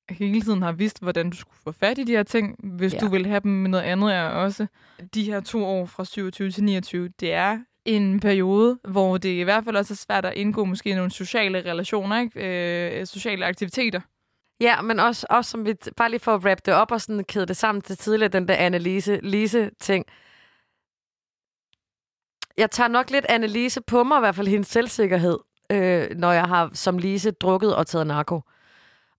hele 0.09 0.41
tiden 0.41 0.61
har 0.61 0.71
vidst, 0.71 1.01
hvordan 1.01 1.29
du 1.29 1.37
skulle 1.37 1.57
få 1.63 1.71
fat 1.71 1.97
i 1.97 2.03
de 2.03 2.11
her 2.11 2.23
ting, 2.23 2.55
hvis 2.77 2.93
Ja. 2.93 2.99
du 2.99 3.07
vil 3.09 3.25
have 3.25 3.39
dem. 3.39 3.51
Men 3.51 3.71
noget 3.71 3.83
andet 3.83 4.13
er 4.15 4.23
også, 4.23 4.67
de 5.13 5.23
her 5.23 5.39
to 5.39 5.65
år 5.65 5.85
fra 5.85 6.05
27 6.05 6.51
til 6.51 6.63
29, 6.63 7.09
det 7.19 7.33
er 7.33 7.59
en 7.85 8.19
periode, 8.19 8.79
hvor 8.87 9.17
det 9.17 9.29
i 9.29 9.41
hvert 9.41 9.63
fald 9.63 9.75
også 9.75 9.93
er 9.93 9.95
svært 9.95 10.25
at 10.25 10.33
indgå 10.33 10.65
måske 10.65 10.95
nogle 10.95 11.11
sociale 11.11 11.59
relationer, 11.71 12.19
ikke? 12.19 12.99
Øh, 12.99 13.05
sociale 13.05 13.45
aktiviteter. 13.45 14.01
Ja, 14.61 14.81
men 14.81 14.99
også, 14.99 15.27
også 15.29 15.51
som 15.51 15.65
vi, 15.65 15.73
bare 15.97 16.09
lige 16.09 16.19
for 16.19 16.35
at 16.35 16.43
wrap 16.45 16.65
det 16.65 16.73
op 16.73 16.91
og 16.91 17.01
sådan 17.01 17.23
kæde 17.23 17.45
det 17.45 17.57
sammen 17.57 17.81
til 17.81 17.97
tidligere, 17.97 18.29
den 18.31 18.47
der 18.47 18.53
Annelise 18.55 19.19
Lise 19.23 19.69
ting. 19.79 20.05
Jeg 22.57 22.71
tager 22.71 22.87
nok 22.87 23.09
lidt 23.11 23.25
Annelise 23.29 23.81
på 23.81 24.03
mig, 24.03 24.17
i 24.17 24.19
hvert 24.19 24.35
fald 24.35 24.47
hendes 24.47 24.67
selvsikkerhed, 24.67 25.37
øh, 25.71 26.07
når 26.17 26.31
jeg 26.31 26.43
har 26.45 26.69
som 26.73 26.97
Lise 26.97 27.31
drukket 27.31 27.75
og 27.75 27.87
taget 27.87 28.07
narko. 28.07 28.41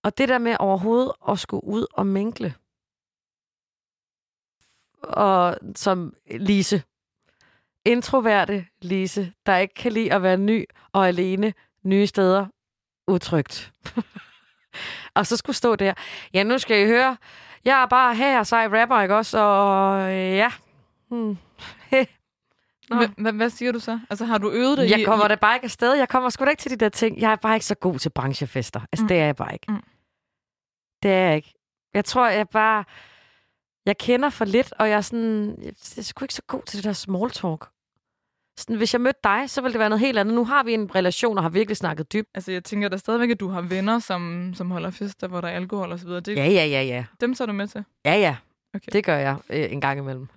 Og 0.03 0.17
det 0.17 0.29
der 0.29 0.37
med 0.37 0.55
overhovedet 0.59 1.11
at 1.29 1.39
skulle 1.39 1.63
ud 1.63 1.85
og 1.93 2.07
minkle. 2.07 2.55
Og 5.03 5.57
som 5.75 6.13
Lise. 6.31 6.83
Introverte 7.85 8.65
Lise, 8.81 9.33
der 9.45 9.57
ikke 9.57 9.73
kan 9.73 9.91
lide 9.91 10.13
at 10.13 10.23
være 10.23 10.37
ny 10.37 10.65
og 10.93 11.07
alene 11.07 11.53
nye 11.83 12.07
steder. 12.07 12.47
Utrygt. 13.07 13.73
og 15.15 15.27
så 15.27 15.37
skulle 15.37 15.55
stå 15.55 15.75
der. 15.75 15.93
Ja, 16.33 16.43
nu 16.43 16.57
skal 16.57 16.83
I 16.83 16.85
høre. 16.85 17.17
Jeg 17.65 17.81
er 17.81 17.85
bare 17.85 18.15
her, 18.15 18.43
sej 18.43 18.67
rapper, 18.67 19.01
ikke 19.01 19.15
også? 19.15 19.39
Og 19.39 20.11
øh, 20.11 20.35
ja. 20.35 20.51
Hmm. 21.09 21.37
Hvad 23.33 23.49
siger 23.49 23.71
du 23.71 23.79
så? 23.79 23.99
Altså, 24.09 24.25
har 24.25 24.37
du 24.37 24.49
øvet 24.51 24.77
dig 24.77 24.89
Jeg 24.89 25.05
kommer 25.05 25.27
da 25.27 25.35
bare 25.35 25.55
ikke 25.55 25.65
afsted. 25.65 25.93
Jeg 25.93 26.09
kommer 26.09 26.29
sgu 26.29 26.45
da 26.45 26.49
ikke 26.49 26.61
til 26.61 26.71
de 26.71 26.75
der 26.75 26.89
ting. 26.89 27.21
Jeg 27.21 27.31
er 27.31 27.35
bare 27.35 27.55
ikke 27.55 27.65
så 27.65 27.75
god 27.75 27.99
til 27.99 28.09
branchefester. 28.09 28.79
Altså, 28.91 29.03
mm. 29.03 29.05
Mm. 29.05 29.07
det 29.07 29.17
er 29.19 29.25
jeg 29.25 29.35
bare 29.35 29.53
ikke. 29.53 29.71
Mm. 29.71 29.83
Det 31.03 31.11
er 31.11 31.15
jeg 31.27 31.35
ikke. 31.35 31.53
Jeg 31.93 32.05
tror, 32.05 32.27
jeg 32.27 32.49
bare... 32.49 32.83
Jeg 33.85 33.97
kender 33.97 34.29
for 34.29 34.45
lidt, 34.45 34.73
og 34.79 34.89
jeg 34.89 34.97
er 34.97 35.01
sådan... 35.01 35.55
Jeg 35.61 35.73
er 35.97 36.01
sgu 36.01 36.25
ikke 36.25 36.33
så 36.33 36.41
god 36.47 36.61
til 36.63 36.77
det 36.77 36.83
der 36.83 36.93
small 36.93 37.31
talk. 37.31 37.65
Sådan, 38.57 38.75
hvis 38.75 38.93
jeg 38.93 39.01
mødte 39.01 39.19
dig, 39.23 39.49
så 39.49 39.61
ville 39.61 39.73
det 39.73 39.79
være 39.79 39.89
noget 39.89 39.99
helt 39.99 40.17
andet. 40.17 40.35
Nu 40.35 40.45
har 40.45 40.63
vi 40.63 40.73
en 40.73 40.95
relation 40.95 41.37
og 41.37 41.43
har 41.43 41.49
virkelig 41.49 41.77
snakket 41.77 42.13
dybt. 42.13 42.29
Altså, 42.35 42.51
jeg 42.51 42.63
tænker 42.63 42.89
da 42.89 42.97
stadigvæk, 42.97 43.29
at 43.29 43.39
du 43.39 43.47
har 43.49 43.61
venner, 43.61 43.99
som, 43.99 44.53
som 44.55 44.71
holder 44.71 44.89
fester, 44.91 45.27
hvor 45.27 45.41
der 45.41 45.47
er 45.47 45.51
alkohol 45.55 45.91
og 45.91 45.99
så 45.99 46.05
videre. 46.05 46.21
Det, 46.21 46.37
Ja, 46.37 46.45
ja, 46.47 46.65
ja, 46.65 46.81
ja. 46.83 47.05
Dem 47.21 47.33
tager 47.33 47.45
du 47.45 47.53
med 47.53 47.67
til 47.67 47.83
Ja, 48.05 48.15
ja. 48.15 48.35
Okay. 48.73 48.91
Det 48.91 49.03
gør 49.03 49.17
jeg 49.17 49.37
øh, 49.49 49.71
en 49.71 49.81
gang 49.81 49.99
imellem. 49.99 50.27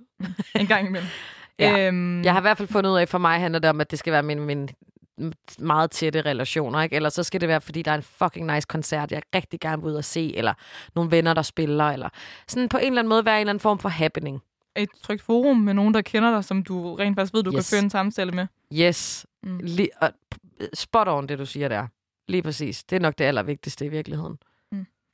en 0.55 0.67
gang 0.67 0.87
imellem. 0.87 1.09
Ja. 1.59 1.89
Øhm, 1.89 2.23
Jeg 2.23 2.33
har 2.33 2.41
i 2.41 2.43
hvert 2.43 2.57
fald 2.57 2.69
fundet 2.69 2.91
ud 2.91 2.97
af, 2.99 3.09
for 3.09 3.19
mig 3.19 3.41
handler 3.41 3.59
det 3.59 3.71
om, 3.71 3.81
at 3.81 3.91
det 3.91 3.99
skal 3.99 4.13
være 4.13 4.23
min, 4.23 4.41
min 4.41 4.69
meget 5.59 5.91
tætte 5.91 6.23
relationer, 6.23 6.83
ikke? 6.83 6.97
Eller 6.97 7.09
så 7.09 7.23
skal 7.23 7.41
det 7.41 7.49
være, 7.49 7.61
fordi 7.61 7.83
der 7.83 7.91
er 7.91 7.95
en 7.95 8.03
fucking 8.03 8.55
nice 8.55 8.67
koncert, 8.67 9.13
jeg 9.13 9.23
rigtig 9.35 9.61
gerne 9.61 9.83
vil 9.83 9.91
ud 9.91 9.95
og 9.97 10.05
se, 10.05 10.37
eller 10.37 10.55
nogle 10.95 11.11
venner, 11.11 11.35
der 11.35 11.43
spiller, 11.43 11.85
eller 11.85 12.09
sådan 12.49 12.69
på 12.69 12.77
en 12.79 12.87
eller 12.87 12.99
anden 12.99 13.09
måde 13.09 13.25
være 13.25 13.35
en 13.37 13.41
eller 13.41 13.51
anden 13.51 13.61
form 13.61 13.79
for 13.79 13.89
happening. 13.89 14.43
et 14.77 14.89
trygt 15.03 15.23
forum 15.23 15.57
med 15.57 15.75
nogen, 15.75 15.95
der 15.95 16.03
kender 16.03 16.31
dig, 16.31 16.45
som 16.45 16.63
du 16.63 16.95
rent 16.95 17.17
faktisk 17.17 17.35
ved, 17.35 17.43
du 17.43 17.51
Yes. 17.51 17.71
kan 17.71 17.77
føre 17.77 17.85
en 17.85 17.91
samtale 17.91 18.33
med. 18.33 18.47
Yes. 18.73 19.27
Mm. 19.43 19.59
Lige, 19.63 19.89
og, 20.01 20.11
spot 20.75 21.09
on, 21.09 21.27
det 21.27 21.39
du 21.39 21.47
siger 21.47 21.69
der. 21.69 21.87
Lige 22.29 22.43
præcis. 22.43 22.85
Det 22.85 22.97
er 22.97 23.01
nok 23.01 23.19
det 23.19 23.25
allervigtigste 23.25 23.85
i 23.85 23.89
virkeligheden. 23.89 24.37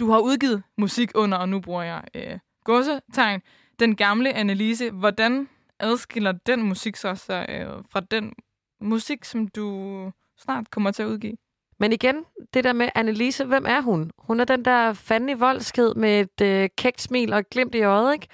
Du 0.01 0.11
har 0.11 0.19
udgivet 0.19 0.63
musik 0.79 1.11
under, 1.15 1.39
og 1.39 1.49
nu 1.49 1.61
bruger 1.61 1.83
jeg 1.83 2.03
øh, 2.15 2.39
godsetegn, 2.65 3.41
den 3.81 3.97
gamle 3.97 4.33
Annelise. 4.35 4.91
Hvordan 4.91 5.49
adskiller 5.81 6.33
den 6.33 6.63
musik 6.63 6.97
så 6.97 7.15
sig 7.15 7.47
øh, 7.49 7.85
fra 7.91 8.01
den 8.01 8.33
musik, 8.81 9.25
som 9.25 9.49
du 9.49 10.11
snart 10.39 10.71
kommer 10.71 10.91
til 10.91 11.03
at 11.03 11.07
udgive? 11.07 11.37
Men 11.79 11.93
igen, 11.93 12.25
det 12.55 12.65
der 12.65 12.73
med 12.73 12.89
Annelise, 12.95 13.45
hvem 13.45 13.65
er 13.69 13.81
hun? 13.81 14.11
Hun 14.19 14.41
er 14.41 14.45
den 14.45 14.65
der 14.65 14.93
fandme 14.93 15.39
voldsked 15.39 15.95
med 15.95 16.21
et 16.21 16.41
øh, 16.43 16.69
kægt 16.77 17.01
smil 17.01 17.33
og 17.33 17.39
et 17.39 17.51
glimt 17.51 17.75
i 17.75 17.83
øjet, 17.83 18.13
ikke? 18.13 18.27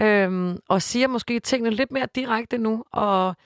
Øhm, 0.00 0.58
og 0.68 0.82
siger 0.82 1.08
måske 1.08 1.40
tingene 1.40 1.70
lidt 1.70 1.92
mere 1.92 2.08
direkte 2.14 2.58
nu, 2.58 2.84
og 2.92 3.36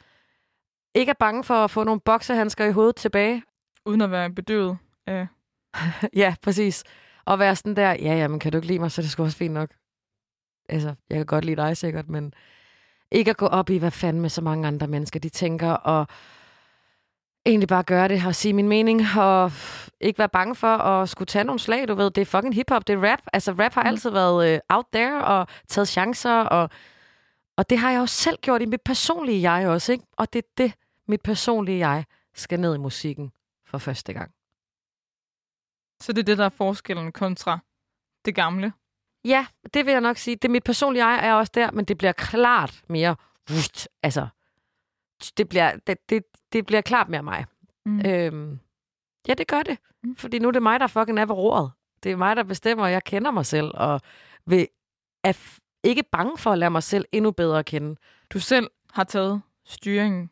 ikke 0.94 1.10
er 1.10 1.14
bange 1.18 1.44
for 1.44 1.54
at 1.54 1.70
få 1.70 1.84
nogle 1.84 2.00
boksehandsker 2.00 2.64
i 2.64 2.72
hovedet 2.72 2.96
tilbage. 2.96 3.42
Uden 3.86 4.00
at 4.00 4.10
være 4.10 4.30
bedøvet 4.30 4.78
af... 5.06 5.26
ja, 6.22 6.34
præcis. 6.42 6.84
Og 7.24 7.38
være 7.38 7.56
sådan 7.56 7.76
der, 7.76 7.90
ja, 7.90 8.14
ja, 8.14 8.28
men 8.28 8.40
kan 8.40 8.52
du 8.52 8.58
ikke 8.58 8.68
lide 8.68 8.78
mig, 8.78 8.90
så 8.90 9.00
er 9.00 9.02
det 9.02 9.10
sgu 9.10 9.22
også 9.22 9.36
fint 9.36 9.54
nok. 9.54 9.70
Altså, 10.68 10.94
jeg 11.10 11.16
kan 11.16 11.26
godt 11.26 11.44
lide 11.44 11.56
dig 11.56 11.76
sikkert, 11.76 12.08
men 12.08 12.34
ikke 13.12 13.30
at 13.30 13.36
gå 13.36 13.46
op 13.46 13.70
i, 13.70 13.78
hvad 13.78 13.90
fanden 13.90 14.22
med 14.22 14.30
så 14.30 14.42
mange 14.42 14.68
andre 14.68 14.86
mennesker, 14.86 15.20
de 15.20 15.28
tænker, 15.28 15.70
og 15.72 16.06
egentlig 17.46 17.68
bare 17.68 17.82
gøre 17.82 18.08
det 18.08 18.26
og 18.26 18.34
sige 18.34 18.52
min 18.54 18.68
mening, 18.68 19.02
og 19.18 19.52
ikke 20.00 20.18
være 20.18 20.28
bange 20.28 20.54
for 20.54 20.76
at 20.76 21.08
skulle 21.08 21.26
tage 21.26 21.44
nogle 21.44 21.58
slag, 21.58 21.88
du 21.88 21.94
ved. 21.94 22.10
Det 22.10 22.20
er 22.22 22.26
fucking 22.26 22.54
hiphop, 22.54 22.86
det 22.86 22.92
er 22.94 23.12
rap. 23.12 23.20
Altså, 23.32 23.52
rap 23.52 23.74
har 23.74 23.82
Mm. 23.82 23.88
altid 23.88 24.10
været 24.10 24.54
øh, 24.54 24.60
out 24.68 24.86
there 24.92 25.24
og 25.24 25.46
taget 25.68 25.88
chancer, 25.88 26.40
og, 26.40 26.70
og 27.56 27.70
det 27.70 27.78
har 27.78 27.90
jeg 27.90 28.00
også 28.00 28.14
selv 28.14 28.36
gjort 28.42 28.62
i 28.62 28.66
mit 28.66 28.80
personlige 28.82 29.50
jeg 29.50 29.68
også, 29.68 29.92
ikke? 29.92 30.04
Og 30.16 30.32
det 30.32 30.38
er 30.44 30.48
det, 30.58 30.72
mit 31.08 31.22
personlige 31.22 31.88
jeg 31.88 32.04
skal 32.34 32.60
ned 32.60 32.74
i 32.74 32.78
musikken 32.78 33.32
for 33.66 33.78
første 33.78 34.12
gang. 34.12 34.30
Så 36.00 36.12
det 36.12 36.18
er 36.18 36.24
det, 36.24 36.38
der 36.38 36.44
er 36.44 36.48
forskellen 36.48 37.12
kontra 37.12 37.58
det 38.24 38.34
gamle? 38.34 38.72
Ja, 39.24 39.46
det 39.74 39.86
vil 39.86 39.92
jeg 39.92 40.00
nok 40.00 40.16
sige. 40.16 40.36
Det 40.36 40.50
mit 40.50 40.64
personlige 40.64 41.06
jeg 41.06 41.28
er 41.28 41.34
også 41.34 41.52
der, 41.54 41.70
men 41.70 41.84
det 41.84 41.98
bliver 41.98 42.12
klart 42.12 42.82
mere... 42.88 43.16
Vust, 43.48 43.88
altså, 44.02 44.28
det 45.36 45.48
bliver, 45.48 45.76
det, 45.86 46.10
det, 46.10 46.24
det 46.52 46.66
bliver 46.66 46.80
klart 46.80 47.08
mere 47.08 47.22
mig. 47.22 47.46
Mm. 47.86 48.06
Øhm, 48.06 48.58
ja, 49.28 49.34
det 49.34 49.48
gør 49.48 49.62
det. 49.62 49.78
Mm. 50.02 50.16
Fordi 50.16 50.38
nu 50.38 50.48
er 50.48 50.52
det 50.52 50.62
mig, 50.62 50.80
der 50.80 50.86
fucking 50.86 51.18
er 51.18 51.26
ved 51.26 51.34
roret. 51.34 51.70
Det 52.02 52.12
er 52.12 52.16
mig, 52.16 52.36
der 52.36 52.42
bestemmer, 52.42 52.84
og 52.84 52.92
jeg 52.92 53.04
kender 53.04 53.30
mig 53.30 53.46
selv, 53.46 53.70
og 53.74 54.00
vil, 54.46 54.68
er 55.24 55.58
ikke 55.84 56.02
bange 56.12 56.38
for 56.38 56.52
at 56.52 56.58
lære 56.58 56.70
mig 56.70 56.82
selv 56.82 57.04
endnu 57.12 57.30
bedre 57.30 57.58
at 57.58 57.66
kende. 57.66 57.96
Du 58.30 58.38
selv 58.38 58.70
har 58.92 59.04
taget 59.04 59.42
styringen. 59.64 60.30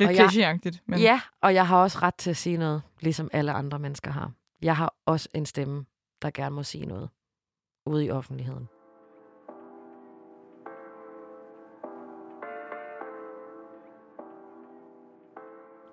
Lidt 0.00 0.10
klichéagtigt, 0.10 0.78
men 0.86 0.98
Ja, 0.98 1.20
og 1.42 1.54
jeg 1.54 1.68
har 1.68 1.82
også 1.82 1.98
ret 2.02 2.14
til 2.14 2.30
at 2.30 2.36
sige 2.36 2.56
noget, 2.56 2.82
ligesom 3.00 3.30
alle 3.32 3.52
andre 3.52 3.78
mennesker 3.78 4.10
har. 4.10 4.32
Jeg 4.62 4.76
har 4.76 4.94
også 5.06 5.28
en 5.34 5.46
stemme, 5.46 5.84
der 6.22 6.30
gerne 6.30 6.54
må 6.54 6.62
sige 6.62 6.86
noget 6.86 7.10
ude 7.86 8.04
i 8.04 8.10
offentligheden. 8.10 8.68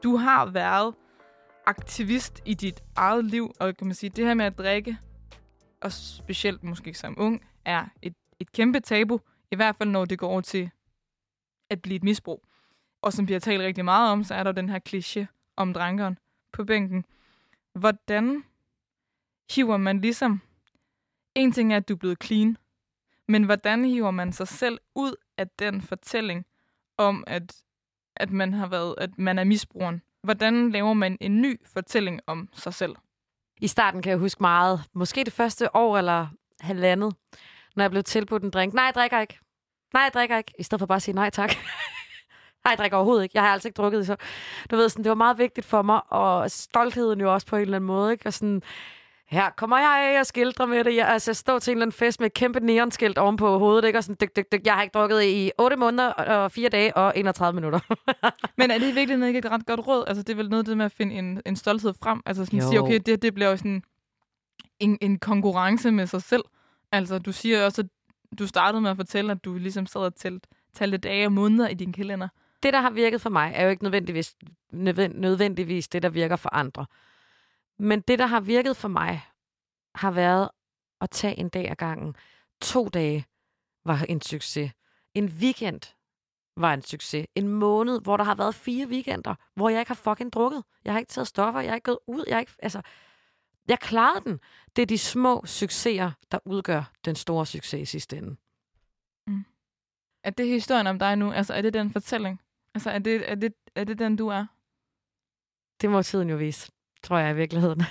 du 0.04 0.16
har 0.16 0.46
været 0.46 0.96
aktivist 1.66 2.42
i 2.46 2.54
dit 2.54 2.84
eget 2.96 3.26
liv, 3.26 3.52
og 3.60 3.78
kan 3.78 3.88
man 3.88 3.96
sige, 3.96 4.10
det 4.10 4.26
her 4.26 4.34
med 4.34 4.46
at 4.46 4.58
drikke, 4.58 4.98
og 5.82 5.92
specielt 5.92 6.64
måske 6.64 6.94
som 6.94 7.16
ung, 7.18 7.42
er 7.66 7.86
et, 8.02 8.16
et 8.40 8.52
kæmpe 8.52 8.80
tabu, 8.80 9.20
i 9.52 9.56
hvert 9.56 9.76
fald 9.76 9.90
når 9.90 10.06
det 10.06 10.20
går 10.20 10.28
over 10.28 10.42
til 10.42 10.70
at 11.70 11.82
blive 11.82 11.96
et 11.96 12.04
misbrug. 12.04 12.44
Og 13.02 13.14
som 13.14 13.28
vi 13.28 13.34
har 13.34 13.40
talt 13.40 13.62
rigtig 13.62 13.86
meget 13.86 14.12
om, 14.12 14.24
så 14.24 14.36
er 14.36 14.44
der 14.44 14.52
den 14.52 14.70
her 14.70 14.80
kliché 14.90 15.26
om 15.56 15.74
drankeren 15.74 16.18
på 16.52 16.64
bænken. 16.64 17.06
Hvordan 17.74 18.44
hiver 19.56 19.78
man 19.78 20.02
ligesom... 20.02 20.42
En 21.36 21.52
ting 21.52 21.74
er, 21.74 21.78
at 21.78 21.90
du 21.90 21.94
er 21.94 21.98
blevet 21.98 22.24
clean, 22.24 22.58
men 23.28 23.44
hvordan 23.44 23.86
hiver 23.86 24.12
man 24.12 24.34
sig 24.34 24.48
selv 24.48 24.80
ud 24.96 25.16
af 25.38 25.48
den 25.60 25.82
fortælling 25.82 26.46
om, 26.98 27.24
at, 27.28 27.56
at 28.16 28.32
man 28.32 28.54
har 28.54 28.68
været, 28.68 28.96
at 28.98 29.18
man 29.18 29.40
er 29.40 29.44
misbrugeren? 29.44 30.02
Hvordan 30.24 30.72
laver 30.72 30.94
man 30.94 31.18
en 31.22 31.42
ny 31.42 31.60
fortælling 31.66 32.20
om 32.28 32.50
sig 32.54 32.74
selv? 32.74 32.96
I 33.62 33.68
starten 33.68 34.02
kan 34.02 34.10
jeg 34.10 34.20
huske 34.20 34.44
meget, 34.44 34.84
måske 34.94 35.24
det 35.24 35.34
første 35.34 35.76
år 35.76 35.98
eller 35.98 36.28
halvandet, 36.60 37.16
når 37.76 37.84
jeg 37.84 37.92
blev 37.92 38.04
tilbudt 38.04 38.44
en 38.44 38.50
drink. 38.50 38.74
Nej, 38.74 38.84
jeg 38.84 38.94
drikker 38.96 39.20
ikke. 39.20 39.40
Nej, 39.94 40.04
jeg 40.04 40.12
drikker 40.14 40.38
ikke. 40.38 40.54
I 40.60 40.64
stedet 40.64 40.80
for 40.80 40.86
bare 40.86 40.96
at 40.96 41.02
sige 41.02 41.16
nej 41.16 41.30
tak. 41.30 41.50
nej, 42.66 42.72
jeg 42.72 42.78
drikker 42.78 42.98
overhovedet 42.98 43.24
ikke. 43.24 43.34
Jeg 43.36 43.44
har 43.44 43.50
altså 43.50 43.68
ikke 43.68 43.78
drukket 43.78 44.06
så. 44.06 44.16
Du 44.72 44.76
ved, 44.76 44.90
sådan, 44.90 45.04
det 45.04 45.10
var 45.10 45.16
meget 45.16 45.38
vigtigt 45.38 45.66
for 45.66 45.82
mig, 45.82 46.12
og 46.12 46.52
stoltheden 46.52 47.22
jo 47.22 47.34
også 47.34 47.48
på 47.48 47.56
en 47.56 47.62
eller 47.62 47.76
anden 47.76 47.88
måde. 47.88 48.12
Ikke? 48.12 48.28
Og 48.28 48.34
sådan, 48.34 48.62
her 49.34 49.50
kommer 49.50 49.78
jeg 49.78 50.18
og 50.20 50.26
skildrer 50.26 50.66
med 50.66 50.84
det. 50.84 50.96
Jeg, 50.96 51.08
altså, 51.08 51.34
står 51.34 51.60
til 51.60 51.72
en 51.72 51.78
eller 51.78 51.84
anden 51.86 51.94
fest 51.98 52.20
med 52.20 52.28
et 52.28 52.34
kæmpe 52.34 52.60
neonskilt 52.60 53.18
oven 53.18 53.38
på 53.38 53.58
hovedet, 53.58 53.86
ikke? 53.88 54.00
og 54.00 54.04
sådan, 54.04 54.18
dyk, 54.22 54.36
dyk, 54.36 54.52
dyk. 54.52 54.66
jeg 54.66 54.74
har 54.74 54.82
ikke 54.82 54.94
drukket 54.94 55.24
i 55.24 55.52
8 55.58 55.76
måneder 55.78 56.08
og 56.10 56.52
4 56.52 56.70
dage 56.70 56.98
og 56.98 57.14
31 57.16 57.56
minutter. 57.56 57.80
Men 58.58 58.72
er 58.72 58.78
det 58.78 58.90
i 58.90 58.94
virkeligheden 58.94 59.24
ikke 59.28 59.38
et 59.38 59.52
ret 59.52 59.66
godt 59.66 59.88
råd? 59.88 60.04
Altså, 60.08 60.24
det 60.24 60.34
er 60.34 60.38
vel 60.38 60.50
noget 60.50 60.66
det 60.66 60.78
med 60.78 60.86
at 60.86 60.92
finde 60.92 61.16
en, 61.16 61.42
en 61.46 61.56
stolthed 61.56 61.94
frem. 62.04 62.22
Altså 62.26 62.46
sådan 62.46 62.60
sige, 62.62 62.80
okay, 62.82 63.00
det, 63.06 63.22
det 63.22 63.34
bliver 63.34 63.50
jo 63.50 63.58
sådan 63.58 63.84
en, 64.80 64.98
en 65.02 65.20
konkurrence 65.20 65.92
med 65.92 66.08
sig 66.08 66.22
selv. 66.24 66.44
Altså, 66.92 67.20
du 67.20 67.32
siger 67.32 67.66
også, 67.66 67.82
at 67.82 67.88
du 68.40 68.48
startede 68.48 68.82
med 68.82 68.90
at 68.92 68.98
fortælle, 68.98 69.32
at 69.32 69.46
du 69.46 69.54
ligesom 69.54 69.86
sad 69.86 70.02
og 70.02 70.16
talt, 70.16 70.48
talte 70.76 70.98
dage 70.98 71.26
og 71.26 71.32
måneder 71.32 71.68
i 71.68 71.74
din 71.74 71.94
kalender. 71.94 72.28
det, 72.64 72.74
der 72.74 72.82
har 72.82 72.90
virket 72.90 73.22
for 73.22 73.30
mig, 73.30 73.52
er 73.56 73.64
jo 73.64 73.70
ikke 73.70 73.84
nødvendigvis, 73.84 74.36
nødven- 74.74 75.22
nødvendigvis 75.22 75.88
det, 75.88 76.04
der 76.04 76.10
virker 76.10 76.36
for 76.36 76.50
andre. 76.54 76.86
Men 77.80 78.02
det, 78.02 78.20
der 78.20 78.26
har 78.26 78.40
virket 78.40 78.78
for 78.78 78.88
mig, 78.88 79.22
har 79.96 80.12
været 80.12 80.50
at 81.02 81.10
tage 81.10 81.40
en 81.40 81.50
dag 81.50 81.70
ad 81.72 81.76
gangen. 81.76 82.16
To 82.62 82.88
dage 82.88 83.26
var 83.86 84.06
en 84.10 84.22
succes. 84.22 84.72
En 85.14 85.26
weekend 85.26 85.96
var 86.58 86.74
en 86.74 86.82
succes. 86.82 87.28
En 87.36 87.48
måned, 87.48 88.02
hvor 88.02 88.18
der 88.18 88.24
har 88.24 88.36
været 88.36 88.56
fire 88.56 88.88
weekender, 88.88 89.36
hvor 89.56 89.70
jeg 89.70 89.80
ikke 89.80 89.90
har 89.90 89.96
fucking 89.96 90.34
drukket. 90.34 90.64
Jeg 90.86 90.94
har 90.94 91.00
ikke 91.00 91.10
taget 91.10 91.28
stoffer, 91.28 91.62
jeg 91.62 91.72
har 91.72 91.76
ikke 91.76 91.86
gået 91.86 92.00
ud. 92.08 92.24
Jeg 92.28 92.36
har 92.36 92.40
ikke, 92.40 92.52
altså, 92.60 92.82
jeg 93.68 93.80
klarede 93.80 94.30
den. 94.30 94.40
Det 94.76 94.82
er 94.82 94.86
de 94.86 94.98
små 94.98 95.42
succeser, 95.46 96.12
der 96.32 96.40
udgør 96.46 96.92
den 97.06 97.16
store 97.16 97.46
succes 97.46 97.82
i 97.82 97.86
sidste 97.86 98.18
ende. 98.18 98.36
Er 100.24 100.30
det 100.30 100.48
historien 100.48 100.88
om 100.88 101.00
dig 101.00 101.16
nu? 101.16 101.32
Altså, 101.32 101.54
er 101.54 101.62
det 101.62 101.74
den 101.74 101.92
fortælling? 101.92 102.42
Altså, 102.76 102.90
er 102.90 103.00
det, 103.00 103.32
er 103.32 103.36
det, 103.36 103.54
er 103.76 103.84
det 103.84 104.00
den, 104.00 104.16
du 104.16 104.28
er? 104.28 104.46
Det 105.82 105.90
må 105.90 106.02
tiden 106.02 106.30
jo 106.30 106.36
vise, 106.36 106.72
tror 107.04 107.18
jeg 107.18 107.32
i 107.32 107.36
virkeligheden. 107.36 107.84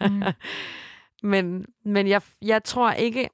Mm. 0.00 0.22
men 1.32 1.66
men 1.84 2.08
jeg, 2.08 2.22
jeg 2.42 2.64
tror 2.64 2.92
ikke... 2.92 3.28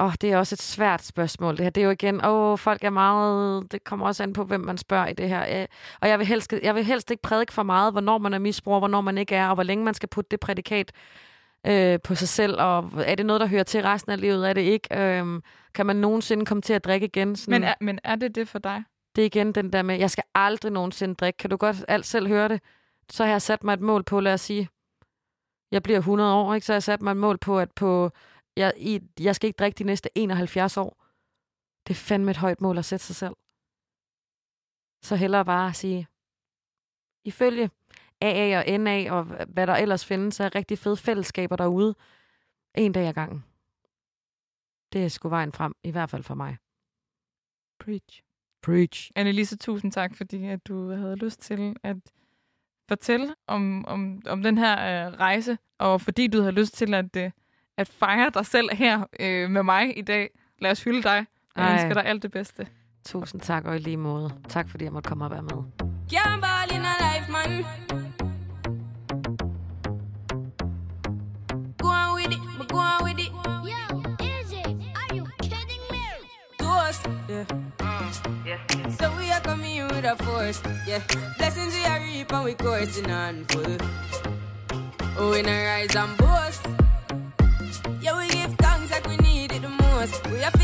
Åh, 0.00 0.06
oh, 0.06 0.12
det 0.20 0.32
er 0.32 0.36
også 0.36 0.54
et 0.54 0.62
svært 0.62 1.04
spørgsmål. 1.04 1.56
Det 1.56 1.64
her, 1.64 1.70
det 1.70 1.80
er 1.80 1.84
jo 1.84 1.90
igen, 1.90 2.24
åh, 2.24 2.52
oh, 2.52 2.58
folk 2.58 2.84
er 2.84 2.90
meget... 2.90 3.72
Det 3.72 3.84
kommer 3.84 4.06
også 4.06 4.22
an 4.22 4.32
på, 4.32 4.44
hvem 4.44 4.60
man 4.60 4.78
spørger 4.78 5.06
i 5.06 5.12
det 5.12 5.28
her. 5.28 5.60
Øh, 5.60 5.66
Og 6.00 6.08
jeg 6.08 6.18
vil, 6.18 6.26
helst, 6.26 6.54
jeg 6.62 6.74
vil 6.74 6.84
helst 6.84 7.10
ikke 7.10 7.22
prædike 7.22 7.52
for 7.52 7.62
meget, 7.62 7.92
hvornår 7.94 8.18
man 8.18 8.34
er 8.34 8.38
misbruger, 8.38 8.78
hvornår 8.78 9.00
man 9.00 9.18
ikke 9.18 9.34
er, 9.34 9.48
og 9.48 9.54
hvor 9.54 9.62
længe 9.62 9.84
man 9.84 9.94
skal 9.94 10.08
putte 10.08 10.28
det 10.30 10.40
prædikat 10.40 10.92
øh, 11.66 11.98
på 12.04 12.14
sig 12.14 12.28
selv, 12.28 12.60
og 12.60 12.90
er 12.96 13.14
det 13.14 13.26
noget, 13.26 13.40
der 13.40 13.46
hører 13.46 13.62
til 13.62 13.82
resten 13.82 14.12
af 14.12 14.20
livet, 14.20 14.48
er 14.48 14.52
det 14.52 14.60
ikke? 14.60 14.98
Øh, 14.98 15.40
kan 15.74 15.86
man 15.86 15.96
nogensinde 15.96 16.46
komme 16.46 16.62
til 16.62 16.72
at 16.72 16.84
drikke 16.84 17.06
igen? 17.06 17.36
Sådan, 17.36 17.52
Men 17.52 17.62
er, 17.64 17.74
men 17.80 17.98
er 18.04 18.16
det 18.16 18.34
det 18.34 18.48
for 18.48 18.58
dig? 18.58 18.82
det 19.16 19.22
er 19.22 19.26
igen 19.26 19.52
den 19.52 19.72
der 19.72 19.82
med, 19.82 19.98
jeg 19.98 20.10
skal 20.10 20.24
aldrig 20.34 20.72
nogensinde 20.72 21.14
drikke. 21.14 21.36
Kan 21.36 21.50
du 21.50 21.56
godt 21.56 21.84
alt 21.88 22.06
selv 22.06 22.28
høre 22.28 22.48
det? 22.48 22.60
Så 23.10 23.24
har 23.24 23.30
jeg 23.30 23.42
sat 23.42 23.64
mig 23.64 23.74
et 23.74 23.80
mål 23.80 24.02
på, 24.04 24.20
lad 24.20 24.34
os 24.34 24.40
sige, 24.40 24.68
jeg 25.70 25.82
bliver 25.82 25.98
100 25.98 26.34
år, 26.34 26.54
ikke? 26.54 26.66
så 26.66 26.72
har 26.72 26.74
jeg 26.74 26.82
sat 26.82 27.02
mig 27.02 27.10
et 27.10 27.16
mål 27.16 27.38
på, 27.38 27.58
at 27.58 27.72
på, 27.72 28.10
jeg, 28.56 28.72
i, 28.76 29.00
jeg 29.20 29.36
skal 29.36 29.46
ikke 29.46 29.56
drikke 29.56 29.78
de 29.78 29.84
næste 29.84 30.08
71 30.14 30.76
år. 30.76 31.04
Det 31.86 31.94
er 31.94 31.98
fandme 31.98 32.30
et 32.30 32.36
højt 32.36 32.60
mål 32.60 32.78
at 32.78 32.84
sætte 32.84 33.04
sig 33.04 33.16
selv. 33.16 33.36
Så 35.02 35.16
hellere 35.16 35.44
bare 35.44 35.68
at 35.68 35.76
sige, 35.76 36.08
ifølge 37.24 37.70
AA 38.20 38.58
og 38.58 38.80
NA 38.80 39.12
og 39.12 39.24
hvad 39.24 39.66
der 39.66 39.76
ellers 39.76 40.04
findes 40.04 40.40
af 40.40 40.54
rigtig 40.54 40.78
fede 40.78 40.96
fællesskaber 40.96 41.56
derude, 41.56 41.94
en 42.74 42.92
dag 42.92 43.08
ad 43.08 43.14
gangen. 43.14 43.44
Det 44.92 45.04
er 45.04 45.08
sgu 45.08 45.28
vejen 45.28 45.52
frem, 45.52 45.74
i 45.82 45.90
hvert 45.90 46.10
fald 46.10 46.22
for 46.22 46.34
mig. 46.34 46.56
Preach. 47.78 48.22
Preach. 48.62 49.10
Annelise, 49.16 49.56
tusind 49.56 49.92
tak, 49.92 50.14
fordi 50.14 50.44
at 50.46 50.66
du 50.66 50.90
havde 50.90 51.16
lyst 51.16 51.40
til 51.40 51.76
at 51.82 51.96
fortælle 52.88 53.34
om, 53.46 53.84
om, 53.88 54.22
om 54.26 54.42
den 54.42 54.58
her 54.58 55.06
øh, 55.06 55.12
rejse, 55.12 55.58
og 55.78 56.00
fordi 56.00 56.26
du 56.26 56.40
havde 56.40 56.52
lyst 56.52 56.74
til 56.74 56.94
at, 56.94 57.16
øh, 57.16 57.30
at 57.76 57.88
fejre 57.88 58.30
dig 58.34 58.46
selv 58.46 58.68
her 58.72 59.04
øh, 59.20 59.50
med 59.50 59.62
mig 59.62 59.98
i 59.98 60.02
dag. 60.02 60.30
Lad 60.58 60.70
os 60.70 60.84
hylde 60.84 61.02
dig. 61.02 61.26
Jeg 61.56 61.64
Ej. 61.64 61.72
ønsker 61.72 61.94
dig 61.94 62.04
alt 62.04 62.22
det 62.22 62.30
bedste. 62.30 62.66
Tusind 63.06 63.40
tak, 63.40 63.64
og 63.64 63.76
i 63.76 63.78
lige 63.78 63.96
måde. 63.96 64.30
Tak, 64.48 64.68
fordi 64.70 64.84
jeg 64.84 64.92
måtte 64.92 65.08
komme 65.08 65.24
og 65.24 65.30
være 65.30 65.42
med. 65.42 65.62
Yeah. 77.30 77.83
Yeah. 78.44 78.58
So 78.90 79.14
we 79.16 79.30
are 79.30 79.40
coming 79.40 79.76
in 79.76 79.88
with 79.88 80.04
a 80.04 80.16
force, 80.24 80.60
yeah. 80.86 81.00
Blessings 81.38 81.74
we 81.74 81.84
are 81.84 82.00
reap 82.00 82.32
and 82.32 82.44
we 82.44 82.54
coursing 82.54 83.10
on 83.10 83.44
full. 83.46 83.76
Oh, 85.16 85.30
we 85.30 85.42
not 85.42 85.52
rise 85.52 85.94
and 85.94 86.16
boast. 86.16 86.66
Yeah, 88.00 88.16
we 88.16 88.28
give 88.28 88.54
thanks 88.54 88.90
like 88.90 89.06
we 89.08 89.16
need 89.18 89.52
it 89.52 89.62
the 89.62 89.68
most. 89.68 90.26
We 90.28 90.38
have 90.38 90.54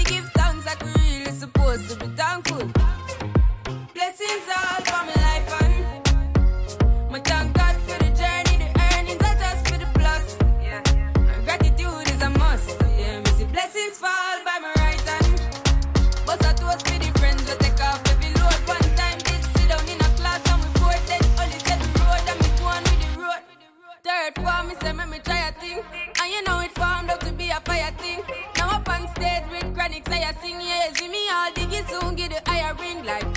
say, 24.81 24.93
make 24.93 25.09
me 25.09 25.19
try 25.19 25.49
a 25.49 25.53
thing. 25.53 25.83
And 26.21 26.33
you 26.33 26.43
know 26.45 26.61
it 26.61 26.73
formed 26.73 27.11
up 27.11 27.21
to 27.21 27.33
be 27.33 27.51
a 27.51 27.61
fire 27.61 27.93
thing. 27.99 28.21
Now 28.57 28.77
up 28.77 28.89
on 28.89 29.09
stage 29.15 29.45
with 29.51 29.75
chronic, 29.75 30.05
chronics, 30.05 30.11
I 30.11 30.33
sing, 30.41 30.61
yeah, 30.61 30.93
see 30.95 31.09
me 31.09 31.29
all 31.31 31.51
diggy 31.53 31.89
soon, 31.89 32.17
get 32.17 32.31
the 32.31 32.51
higher 32.51 32.75
ring 32.75 33.05
like. 33.05 33.30